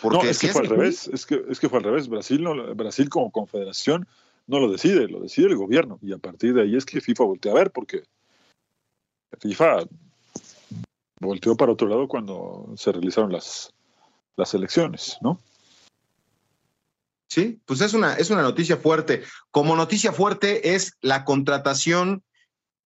Porque 0.00 0.24
no, 0.24 0.30
es 0.30 0.38
que 0.38 0.48
fue 0.48 0.62
al 0.62 0.68
revés, 0.68 1.08
es 1.12 1.26
que, 1.26 1.42
es 1.48 1.60
que 1.60 1.68
fue 1.68 1.78
al 1.78 1.84
revés. 1.84 2.08
Brasil, 2.08 2.42
no, 2.42 2.74
Brasil 2.74 3.08
como 3.08 3.30
confederación 3.30 4.06
no 4.46 4.58
lo 4.58 4.70
decide, 4.70 5.08
lo 5.08 5.20
decide 5.20 5.46
el 5.46 5.56
gobierno. 5.56 5.98
Y 6.02 6.12
a 6.12 6.18
partir 6.18 6.54
de 6.54 6.62
ahí 6.62 6.76
es 6.76 6.84
que 6.84 7.00
FIFA 7.00 7.24
voltea 7.24 7.52
a 7.52 7.56
ver, 7.56 7.70
porque 7.70 8.02
FIFA 9.40 9.84
volteó 11.20 11.56
para 11.56 11.72
otro 11.72 11.88
lado 11.88 12.08
cuando 12.08 12.72
se 12.76 12.92
realizaron 12.92 13.32
las, 13.32 13.72
las 14.36 14.52
elecciones, 14.54 15.18
¿no? 15.20 15.40
Sí, 17.28 17.60
pues 17.64 17.80
es 17.80 17.94
una, 17.94 18.14
es 18.14 18.30
una 18.30 18.42
noticia 18.42 18.76
fuerte. 18.76 19.22
Como 19.50 19.74
noticia 19.74 20.12
fuerte 20.12 20.74
es 20.74 20.98
la 21.00 21.24
contratación 21.24 22.22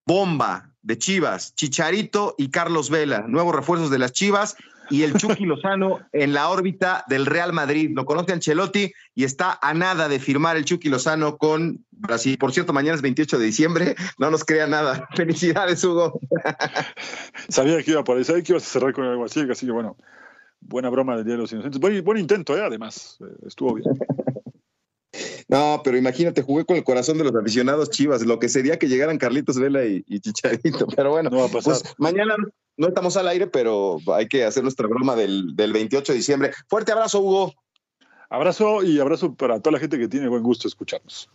bomba 0.07 0.71
de 0.81 0.97
Chivas, 0.97 1.53
Chicharito 1.53 2.33
y 2.37 2.49
Carlos 2.49 2.89
Vela, 2.89 3.25
nuevos 3.27 3.53
refuerzos 3.53 3.91
de 3.91 3.99
las 3.99 4.13
Chivas 4.13 4.55
y 4.89 5.03
el 5.03 5.13
Chucky 5.15 5.45
Lozano 5.45 5.99
en 6.13 6.33
la 6.33 6.47
órbita 6.47 7.03
del 7.09 7.25
Real 7.25 7.51
Madrid. 7.51 7.91
Lo 7.93 8.05
conoce 8.05 8.31
Ancelotti 8.31 8.93
y 9.13 9.25
está 9.25 9.59
a 9.61 9.73
nada 9.73 10.07
de 10.07 10.19
firmar 10.19 10.55
el 10.55 10.63
Chucky 10.63 10.87
Lozano 10.87 11.37
con 11.37 11.85
Brasil. 11.91 12.37
Por 12.37 12.53
cierto, 12.53 12.71
mañana 12.71 12.95
es 12.95 13.01
28 13.01 13.37
de 13.37 13.45
diciembre, 13.45 13.95
no 14.17 14.31
nos 14.31 14.45
crea 14.45 14.65
nada. 14.65 15.09
Felicidades, 15.15 15.83
Hugo. 15.83 16.21
Sabía 17.49 17.83
que 17.83 17.91
iba 17.91 18.05
por 18.05 18.17
ahí, 18.17 18.23
sabía 18.23 18.43
que 18.43 18.53
ibas 18.53 18.63
a 18.63 18.69
cerrar 18.69 18.93
con 18.93 19.03
algo 19.03 19.25
así, 19.25 19.41
así 19.51 19.65
que 19.65 19.73
bueno, 19.73 19.97
buena 20.61 20.89
broma 20.89 21.17
del 21.17 21.25
Día 21.25 21.33
de 21.33 21.41
los 21.41 21.51
Inocentes. 21.51 21.81
Buen, 21.81 22.01
buen 22.05 22.17
intento, 22.17 22.57
¿eh? 22.57 22.63
además, 22.63 23.17
eh, 23.19 23.45
estuvo 23.45 23.73
bien. 23.73 23.89
No, 25.47 25.81
pero 25.83 25.97
imagínate, 25.97 26.41
jugué 26.41 26.65
con 26.65 26.75
el 26.75 26.83
corazón 26.83 27.17
de 27.17 27.23
los 27.23 27.35
aficionados 27.35 27.89
Chivas, 27.89 28.25
lo 28.25 28.39
que 28.39 28.49
sería 28.49 28.77
que 28.77 28.87
llegaran 28.87 29.17
Carlitos 29.17 29.57
Vela 29.57 29.85
y, 29.85 30.03
Chicharito. 30.19 30.87
Pero 30.95 31.11
bueno, 31.11 31.29
no 31.29 31.37
va 31.37 31.45
a 31.45 31.49
pasar. 31.49 31.73
Pues 31.81 31.93
mañana 31.97 32.35
no 32.77 32.87
estamos 32.87 33.17
al 33.17 33.27
aire, 33.27 33.47
pero 33.47 33.97
hay 34.13 34.27
que 34.27 34.45
hacer 34.45 34.63
nuestra 34.63 34.87
broma 34.87 35.15
del, 35.15 35.53
28 35.55 36.11
de 36.11 36.17
diciembre. 36.17 36.51
Fuerte 36.67 36.91
abrazo, 36.91 37.19
Hugo. 37.19 37.53
Abrazo 38.29 38.83
y 38.83 38.99
abrazo 38.99 39.33
para 39.35 39.59
toda 39.59 39.73
la 39.73 39.79
gente 39.79 39.97
que 39.97 40.07
tiene 40.07 40.27
buen 40.27 40.43
gusto 40.43 40.67
escucharnos. 40.67 41.29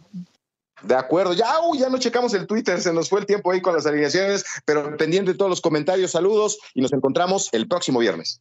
De 0.82 0.94
acuerdo, 0.94 1.32
ya, 1.32 1.46
ya 1.78 1.88
no 1.88 1.98
checamos 1.98 2.34
el 2.34 2.46
Twitter, 2.46 2.80
se 2.80 2.92
nos 2.92 3.08
fue 3.08 3.20
el 3.20 3.26
tiempo 3.26 3.50
ahí 3.50 3.62
con 3.62 3.74
las 3.74 3.86
alineaciones, 3.86 4.44
pero 4.64 4.96
pendiente 4.96 5.32
de 5.32 5.38
todos 5.38 5.48
los 5.48 5.60
comentarios, 5.60 6.10
saludos 6.10 6.58
y 6.74 6.82
nos 6.82 6.92
encontramos 6.92 7.48
el 7.52 7.68
próximo 7.68 8.00
viernes. 8.00 8.40